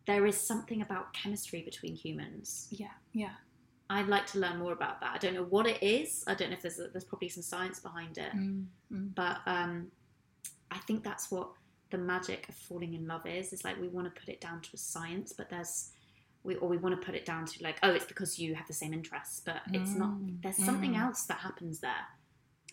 there 0.07 0.25
is 0.25 0.39
something 0.39 0.81
about 0.81 1.13
chemistry 1.13 1.61
between 1.61 1.95
humans. 1.95 2.67
Yeah, 2.71 2.87
yeah. 3.13 3.33
I'd 3.89 4.07
like 4.07 4.27
to 4.27 4.39
learn 4.39 4.59
more 4.59 4.71
about 4.73 5.01
that. 5.01 5.11
I 5.15 5.17
don't 5.17 5.33
know 5.33 5.43
what 5.45 5.65
it 5.65 5.81
is. 5.81 6.23
I 6.27 6.35
don't 6.35 6.49
know 6.51 6.55
if 6.55 6.61
there's 6.61 6.79
a, 6.79 6.87
there's 6.89 7.03
probably 7.05 7.29
some 7.29 7.43
science 7.43 7.79
behind 7.79 8.17
it, 8.17 8.31
Mm, 8.35 8.65
mm. 8.93 9.15
but 9.15 9.37
um, 9.47 9.87
I 10.69 10.77
think 10.79 11.03
that's 11.03 11.31
what 11.31 11.49
the 11.89 11.97
magic 11.97 12.47
of 12.49 12.55
falling 12.55 12.93
in 12.93 13.07
love 13.07 13.25
is. 13.25 13.51
Is 13.51 13.63
like 13.63 13.79
we 13.81 13.87
want 13.87 14.13
to 14.13 14.19
put 14.19 14.29
it 14.29 14.39
down 14.41 14.61
to 14.61 14.69
a 14.73 14.77
science, 14.77 15.33
but 15.35 15.49
there's 15.49 15.89
we 16.43 16.55
or 16.55 16.69
we 16.69 16.77
want 16.77 16.99
to 16.99 17.05
put 17.05 17.15
it 17.15 17.25
down 17.25 17.45
to 17.45 17.63
like 17.63 17.77
oh 17.83 17.91
it's 17.91 18.05
because 18.05 18.37
you 18.39 18.53
have 18.55 18.67
the 18.67 18.73
same 18.73 18.93
interests, 18.93 19.41
but 19.43 19.61
it's 19.73 19.95
not. 19.95 20.09
Mm, 20.11 20.41
There's 20.43 20.57
something 20.63 20.93
mm. 20.93 21.01
else 21.01 21.23
that 21.23 21.37
happens 21.39 21.79
there. 21.79 22.05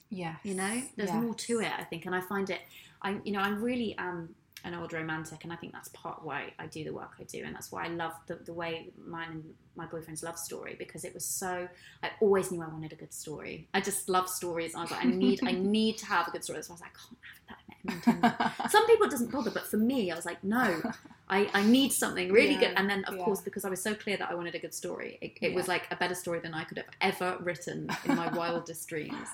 Yeah, 0.08 0.36
You 0.44 0.54
know, 0.54 0.82
there's 0.96 1.10
yes. 1.10 1.22
more 1.22 1.34
to 1.34 1.60
it. 1.60 1.72
I 1.76 1.82
think, 1.82 2.06
and 2.06 2.14
I 2.14 2.20
find 2.20 2.48
it. 2.50 2.60
I 3.02 3.18
you 3.24 3.32
know 3.32 3.40
I 3.40 3.48
really 3.48 3.94
am 3.98 4.34
an 4.64 4.74
old 4.74 4.92
romantic, 4.92 5.44
and 5.44 5.52
I 5.52 5.56
think 5.56 5.72
that's 5.72 5.88
part 5.90 6.24
why 6.24 6.52
I 6.58 6.66
do 6.66 6.82
the 6.84 6.92
work 6.92 7.12
I 7.20 7.24
do, 7.24 7.42
and 7.44 7.54
that's 7.54 7.70
why 7.70 7.84
I 7.84 7.88
love 7.88 8.12
the, 8.26 8.36
the 8.36 8.52
way 8.52 8.90
mine 9.06 9.28
and 9.30 9.44
my 9.76 9.86
boyfriend's 9.86 10.22
love 10.22 10.38
story 10.38 10.74
because 10.78 11.04
it 11.04 11.14
was 11.14 11.24
so. 11.24 11.68
I 12.02 12.10
always 12.20 12.50
knew 12.50 12.62
I 12.62 12.68
wanted 12.68 12.92
a 12.92 12.96
good 12.96 13.12
story. 13.12 13.68
I 13.74 13.80
just 13.80 14.08
love 14.08 14.28
stories. 14.28 14.74
I 14.74 14.82
was 14.82 14.90
like, 14.90 15.04
I 15.04 15.08
need, 15.08 15.40
I 15.44 15.52
need 15.52 15.98
to 15.98 16.06
have 16.06 16.28
a 16.28 16.30
good 16.30 16.42
story. 16.44 16.62
So 16.62 16.72
I 16.72 16.74
was 16.74 16.80
like, 16.80 16.90
I 16.90 17.92
can't 18.00 18.24
have 18.24 18.54
that. 18.56 18.70
Some 18.70 18.86
people 18.86 19.06
it 19.06 19.10
doesn't 19.10 19.30
bother, 19.30 19.50
but 19.50 19.66
for 19.66 19.76
me, 19.76 20.10
I 20.10 20.16
was 20.16 20.26
like, 20.26 20.42
no, 20.42 20.82
I, 21.28 21.48
I 21.54 21.64
need 21.64 21.92
something 21.92 22.32
really 22.32 22.54
Yeah, 22.54 22.60
good. 22.60 22.72
And 22.76 22.88
then, 22.88 23.04
of 23.04 23.16
yeah. 23.16 23.24
course, 23.24 23.40
because 23.40 23.64
I 23.64 23.68
was 23.68 23.82
so 23.82 23.94
clear 23.94 24.16
that 24.16 24.30
I 24.30 24.34
wanted 24.34 24.54
a 24.54 24.58
good 24.58 24.74
story, 24.74 25.18
it, 25.20 25.38
it 25.40 25.54
was 25.54 25.68
like 25.68 25.86
a 25.90 25.96
better 25.96 26.14
story 26.14 26.40
than 26.40 26.54
I 26.54 26.64
could 26.64 26.78
have 26.78 26.86
ever 27.00 27.36
written 27.40 27.88
in 28.04 28.16
my 28.16 28.28
wildest 28.36 28.88
dreams. 28.88 29.28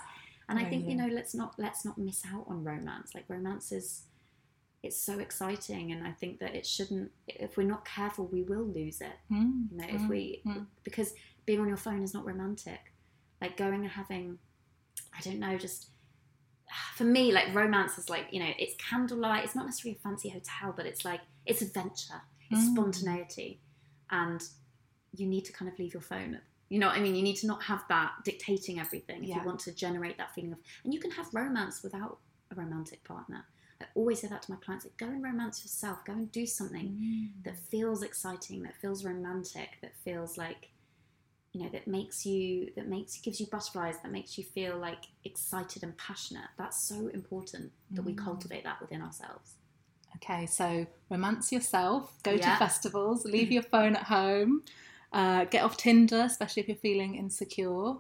And 0.49 0.59
I 0.59 0.65
oh, 0.65 0.69
think 0.69 0.89
you 0.89 0.97
know, 0.97 1.09
let's 1.09 1.35
not 1.35 1.55
let's 1.59 1.85
not 1.85 1.97
miss 1.99 2.25
out 2.27 2.45
on 2.49 2.65
romance. 2.65 3.15
Like 3.15 3.25
romance 3.29 3.73
is, 3.73 4.03
it's 4.83 5.01
so 5.01 5.19
exciting, 5.21 5.93
and 5.93 6.07
I 6.07 6.11
think 6.13 6.41
that 6.41 6.55
it 6.55 6.67
shouldn't. 6.67 7.11
If 7.29 7.57
we're 7.57 7.67
not 7.69 7.85
careful, 7.85 8.27
we 8.27 8.43
will 8.43 8.65
lose 8.65 9.01
it. 9.01 9.13
Mm, 9.31 9.71
You 9.71 9.77
know, 9.79 9.85
if 9.89 10.01
mm, 10.03 10.09
we 10.09 10.43
mm. 10.47 10.67
because 10.85 11.15
being 11.47 11.61
on 11.61 11.69
your 11.69 11.77
phone 11.77 12.03
is 12.03 12.15
not 12.15 12.25
romantic. 12.25 12.81
Like 13.41 13.57
going 13.57 13.81
and 13.83 13.91
having, 13.91 14.39
I 15.17 15.21
don't 15.23 15.41
know, 15.41 15.57
just 15.59 15.89
for 16.97 17.05
me, 17.05 17.33
like 17.33 17.55
romance 17.55 17.99
is 17.99 18.09
like 18.09 18.27
you 18.33 18.41
know, 18.41 18.51
it's 18.59 18.75
candlelight. 18.77 19.45
It's 19.45 19.55
not 19.55 19.67
necessarily 19.67 19.99
a 19.99 20.03
fancy 20.03 20.29
hotel, 20.31 20.73
but 20.77 20.87
it's 20.87 21.05
like 21.05 21.21
it's 21.47 21.63
adventure, 21.63 22.23
it's 22.51 22.61
Mm. 22.69 22.73
spontaneity, 22.75 23.61
and 24.11 24.43
you 25.15 25.27
need 25.27 25.45
to 25.45 25.53
kind 25.53 25.71
of 25.71 25.79
leave 25.79 25.93
your 25.95 26.03
phone. 26.03 26.41
You 26.69 26.79
know 26.79 26.87
what 26.87 26.97
I 26.97 27.01
mean? 27.01 27.15
You 27.15 27.23
need 27.23 27.37
to 27.37 27.47
not 27.47 27.63
have 27.65 27.85
that 27.91 28.13
dictating 28.25 28.81
everything 28.81 29.23
if 29.25 29.29
Yeah. 29.29 29.41
you 29.41 29.47
want 29.47 29.61
to 29.61 29.73
generate 29.75 30.17
that 30.19 30.35
feeling 30.35 30.53
of, 30.55 30.59
and 30.85 30.95
you 30.95 31.01
can 31.01 31.11
have 31.13 31.27
romance 31.35 31.83
without 31.83 32.19
a 32.51 32.55
romantic 32.55 33.05
partner. 33.05 33.45
I 33.83 33.87
always 33.95 34.21
say 34.21 34.29
that 34.29 34.43
to 34.43 34.51
my 34.51 34.57
clients: 34.59 34.85
like, 34.85 34.97
go 34.97 35.07
and 35.07 35.23
romance 35.23 35.63
yourself. 35.63 36.05
Go 36.05 36.13
and 36.13 36.31
do 36.31 36.47
something 36.47 37.33
that 37.45 37.59
feels 37.59 38.03
exciting, 38.03 38.63
that 38.63 38.77
feels 38.81 39.05
romantic, 39.05 39.79
that 39.83 39.95
feels 40.05 40.39
like, 40.39 40.71
you 41.53 41.63
know, 41.63 41.69
that 41.71 41.87
makes 41.87 42.25
you, 42.25 42.71
that 42.77 42.89
makes 42.89 43.19
gives 43.19 43.41
you 43.41 43.47
butterflies, 43.47 43.97
that 44.03 44.13
makes 44.13 44.39
you 44.39 44.45
feel 44.45 44.77
like 44.77 45.05
excited 45.25 45.83
and 45.83 45.97
passionate. 45.99 46.49
That's 46.59 46.83
so 46.89 47.09
important 47.09 47.73
that 47.91 48.03
we 48.03 48.15
cultivate 48.15 48.65
that 48.65 48.81
within 48.81 49.03
ourselves. 49.03 49.55
Okay, 50.17 50.47
so 50.47 50.87
romance 51.11 51.53
yourself, 51.53 52.23
go 52.23 52.37
to 52.37 52.51
festivals, 52.57 53.25
leave 53.25 53.51
your 53.57 53.63
phone 53.63 53.97
at 53.97 54.05
home, 54.05 54.63
uh, 55.13 55.45
get 55.47 55.65
off 55.65 55.77
Tinder, 55.77 56.21
especially 56.21 56.63
if 56.63 56.69
you're 56.69 56.77
feeling 56.77 57.17
insecure. 57.17 57.95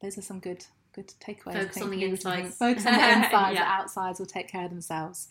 Those 0.00 0.18
are 0.18 0.22
some 0.22 0.40
good 0.40 0.64
good 0.98 1.12
takeaways. 1.20 1.56
I 1.56 1.60
Focus 1.64 1.82
on 1.82 1.90
the 1.90 1.96
for 2.00 2.00
people 2.00 2.16
to 2.16 2.22
think. 2.30 2.44
insides. 2.46 2.56
Focus 2.56 2.86
on 2.86 2.92
the 2.94 3.08
insides. 3.08 3.54
Yeah. 3.54 3.64
The 3.64 3.82
outsides 3.82 4.18
will 4.18 4.26
take 4.26 4.48
care 4.48 4.64
of 4.64 4.70
themselves. 4.70 5.28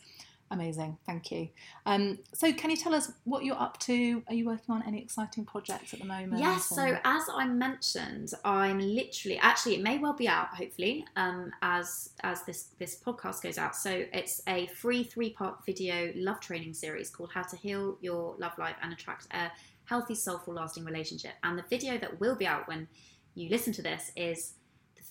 Amazing, 0.49 0.97
thank 1.05 1.29
you. 1.29 1.49
Um, 1.85 2.19
so, 2.33 2.53
can 2.53 2.69
you 2.69 2.77
tell 2.77 2.95
us 2.95 3.11
what 3.25 3.43
you're 3.43 3.59
up 3.59 3.77
to? 3.81 4.23
Are 4.29 4.33
you 4.33 4.45
working 4.45 4.73
on 4.73 4.81
any 4.87 5.01
exciting 5.01 5.43
projects 5.43 5.93
at 5.93 5.99
the 5.99 6.05
moment? 6.05 6.39
Yes, 6.39 6.69
so 6.69 6.97
as 7.03 7.23
I 7.33 7.45
mentioned, 7.47 8.31
I'm 8.45 8.79
literally 8.79 9.37
actually 9.39 9.75
it 9.75 9.81
may 9.81 9.97
well 9.97 10.13
be 10.13 10.29
out 10.29 10.55
hopefully 10.55 11.05
um, 11.17 11.51
as 11.61 12.11
as 12.23 12.43
this 12.43 12.69
this 12.79 12.97
podcast 12.97 13.41
goes 13.41 13.57
out. 13.57 13.75
So 13.75 14.05
it's 14.13 14.41
a 14.47 14.67
free 14.67 15.03
three 15.03 15.31
part 15.31 15.65
video 15.65 16.13
love 16.15 16.39
training 16.39 16.75
series 16.75 17.09
called 17.09 17.31
How 17.33 17.43
to 17.43 17.57
Heal 17.57 17.97
Your 17.99 18.35
Love 18.39 18.57
Life 18.57 18.77
and 18.81 18.93
Attract 18.93 19.27
a 19.31 19.51
Healthy, 19.83 20.15
Soulful, 20.15 20.53
Lasting 20.53 20.85
Relationship. 20.85 21.33
And 21.43 21.57
the 21.57 21.65
video 21.69 21.97
that 21.97 22.21
will 22.21 22.37
be 22.37 22.47
out 22.47 22.69
when 22.69 22.87
you 23.35 23.49
listen 23.49 23.73
to 23.73 23.81
this 23.81 24.11
is 24.15 24.53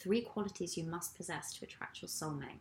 three 0.07 0.21
qualities 0.21 0.77
you 0.77 0.85
must 0.85 1.17
possess 1.17 1.53
to 1.55 1.65
attract 1.65 2.01
your 2.01 2.09
soulmate. 2.09 2.61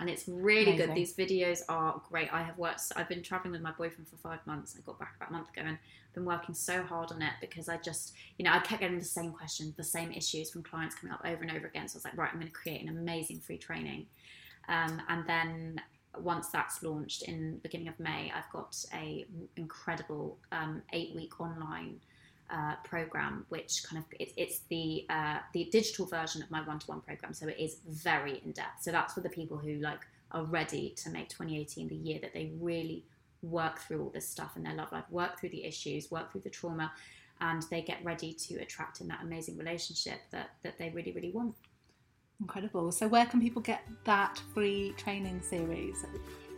And 0.00 0.10
it's 0.10 0.26
really 0.26 0.76
good. 0.76 0.94
These 0.96 1.14
videos 1.14 1.60
are 1.68 2.02
great. 2.08 2.32
I 2.32 2.42
have 2.42 2.58
worked. 2.58 2.82
I've 2.96 3.08
been 3.08 3.22
traveling 3.22 3.52
with 3.52 3.60
my 3.60 3.70
boyfriend 3.70 4.08
for 4.08 4.16
five 4.16 4.44
months. 4.46 4.74
I 4.76 4.80
got 4.84 4.98
back 4.98 5.14
about 5.16 5.30
a 5.30 5.32
month 5.32 5.50
ago 5.50 5.62
and 5.64 5.78
been 6.12 6.24
working 6.24 6.56
so 6.56 6.82
hard 6.82 7.12
on 7.12 7.22
it 7.22 7.34
because 7.40 7.68
I 7.68 7.76
just, 7.76 8.14
you 8.36 8.44
know, 8.44 8.50
I 8.50 8.58
kept 8.58 8.80
getting 8.80 8.98
the 8.98 9.04
same 9.04 9.30
questions, 9.30 9.74
the 9.76 9.84
same 9.84 10.10
issues 10.10 10.50
from 10.50 10.64
clients 10.64 10.96
coming 10.96 11.14
up 11.14 11.20
over 11.24 11.42
and 11.42 11.52
over 11.52 11.68
again. 11.68 11.86
So 11.86 11.96
I 11.96 11.98
was 11.98 12.04
like, 12.04 12.16
right, 12.16 12.30
I'm 12.32 12.40
going 12.40 12.48
to 12.48 12.52
create 12.52 12.82
an 12.82 12.88
amazing 12.88 13.38
free 13.38 13.58
training. 13.58 14.06
Um, 14.68 15.00
and 15.08 15.24
then 15.28 15.80
once 16.18 16.48
that's 16.48 16.82
launched 16.82 17.22
in 17.22 17.52
the 17.52 17.58
beginning 17.58 17.86
of 17.86 18.00
May, 18.00 18.32
I've 18.34 18.50
got 18.52 18.76
a 18.92 19.24
incredible 19.56 20.38
um, 20.50 20.82
eight 20.92 21.14
week 21.14 21.40
online 21.40 22.00
uh, 22.50 22.74
program, 22.84 23.46
which 23.48 23.82
kind 23.84 24.02
of 24.02 24.04
it, 24.18 24.32
it's 24.36 24.60
the 24.68 25.06
uh, 25.10 25.38
the 25.52 25.68
digital 25.72 26.06
version 26.06 26.42
of 26.42 26.50
my 26.50 26.62
one 26.62 26.78
to 26.78 26.86
one 26.86 27.00
program. 27.00 27.34
So 27.34 27.48
it 27.48 27.56
is 27.58 27.78
very 27.88 28.40
in 28.44 28.52
depth. 28.52 28.82
So 28.82 28.90
that's 28.90 29.14
for 29.14 29.20
the 29.20 29.30
people 29.30 29.56
who 29.56 29.74
like 29.76 30.00
are 30.32 30.44
ready 30.44 30.94
to 30.96 31.10
make 31.10 31.28
2018 31.28 31.88
the 31.88 31.94
year 31.94 32.18
that 32.20 32.32
they 32.32 32.52
really 32.60 33.04
work 33.42 33.78
through 33.80 34.02
all 34.02 34.10
this 34.10 34.28
stuff 34.28 34.56
in 34.56 34.62
their 34.62 34.74
love 34.74 34.92
life, 34.92 35.04
work 35.10 35.38
through 35.38 35.50
the 35.50 35.64
issues, 35.64 36.10
work 36.10 36.32
through 36.32 36.42
the 36.42 36.50
trauma, 36.50 36.92
and 37.40 37.62
they 37.70 37.82
get 37.82 38.02
ready 38.04 38.32
to 38.32 38.54
attract 38.56 39.00
in 39.00 39.08
that 39.08 39.20
amazing 39.22 39.56
relationship 39.56 40.20
that 40.30 40.50
that 40.62 40.78
they 40.78 40.90
really 40.90 41.12
really 41.12 41.30
want. 41.30 41.54
incredible. 42.40 42.92
So, 42.92 43.08
where 43.08 43.26
can 43.26 43.40
people 43.40 43.62
get 43.62 43.82
that 44.04 44.40
free 44.52 44.94
training 44.96 45.40
series? 45.42 46.04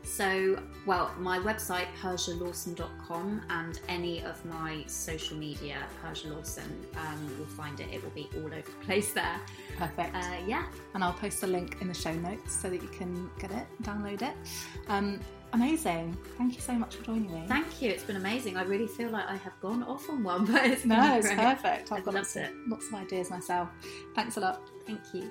So, 0.05 0.61
well, 0.87 1.11
my 1.19 1.39
website, 1.39 1.87
persialawson.com, 2.01 3.43
and 3.51 3.81
any 3.89 4.23
of 4.23 4.45
my 4.45 4.85
social 4.87 5.37
media, 5.37 5.79
Persia 6.03 6.29
Lawson, 6.29 6.87
um, 6.97 7.35
you'll 7.37 7.47
find 7.47 7.81
it. 7.81 7.89
It 7.93 8.03
will 8.03 8.11
be 8.11 8.29
all 8.37 8.47
over 8.47 8.57
the 8.63 8.85
place 8.85 9.13
there. 9.13 9.41
Perfect. 9.79 10.15
Uh, 10.15 10.37
yeah. 10.47 10.67
and 10.95 11.03
I'll 11.03 11.13
post 11.15 11.43
a 11.43 11.47
link 11.47 11.79
in 11.81 11.89
the 11.89 11.95
show 11.95 12.13
notes 12.15 12.55
so 12.55 12.71
that 12.71 12.83
you 12.83 12.89
can 12.89 13.31
get 13.39 13.51
it, 13.51 13.67
download 13.83 14.23
it. 14.23 14.35
Um, 14.89 15.21
amazing. 15.53 16.17
Thank 16.39 16.55
you 16.55 16.61
so 16.61 16.73
much 16.75 16.97
for 16.97 17.05
joining 17.05 17.33
me. 17.33 17.45
Thank 17.49 17.81
you. 17.83 17.91
It's 17.91 18.05
been 18.05 18.17
amazing. 18.17 18.57
I 18.57 18.63
really 18.65 18.87
feel 18.87 19.11
like 19.11 19.27
I 19.27 19.37
have 19.37 19.59
gone 19.61 19.83
off 19.85 20.09
on 20.11 20.23
one, 20.23 20.45
but 20.53 20.65
it's 20.67 20.85
no, 20.85 21.17
it's 21.17 21.27
great. 21.27 21.39
perfect. 21.39 21.91
I've 21.93 21.99
I've 21.99 22.05
got 22.05 22.15
lots 22.15 22.37
of, 22.37 22.45
lots 22.69 22.87
of 22.89 22.95
ideas 22.95 23.31
myself. 23.31 23.69
Thanks 24.15 24.37
a 24.37 24.41
lot. 24.41 24.69
Thank 24.87 25.01
you. 25.15 25.31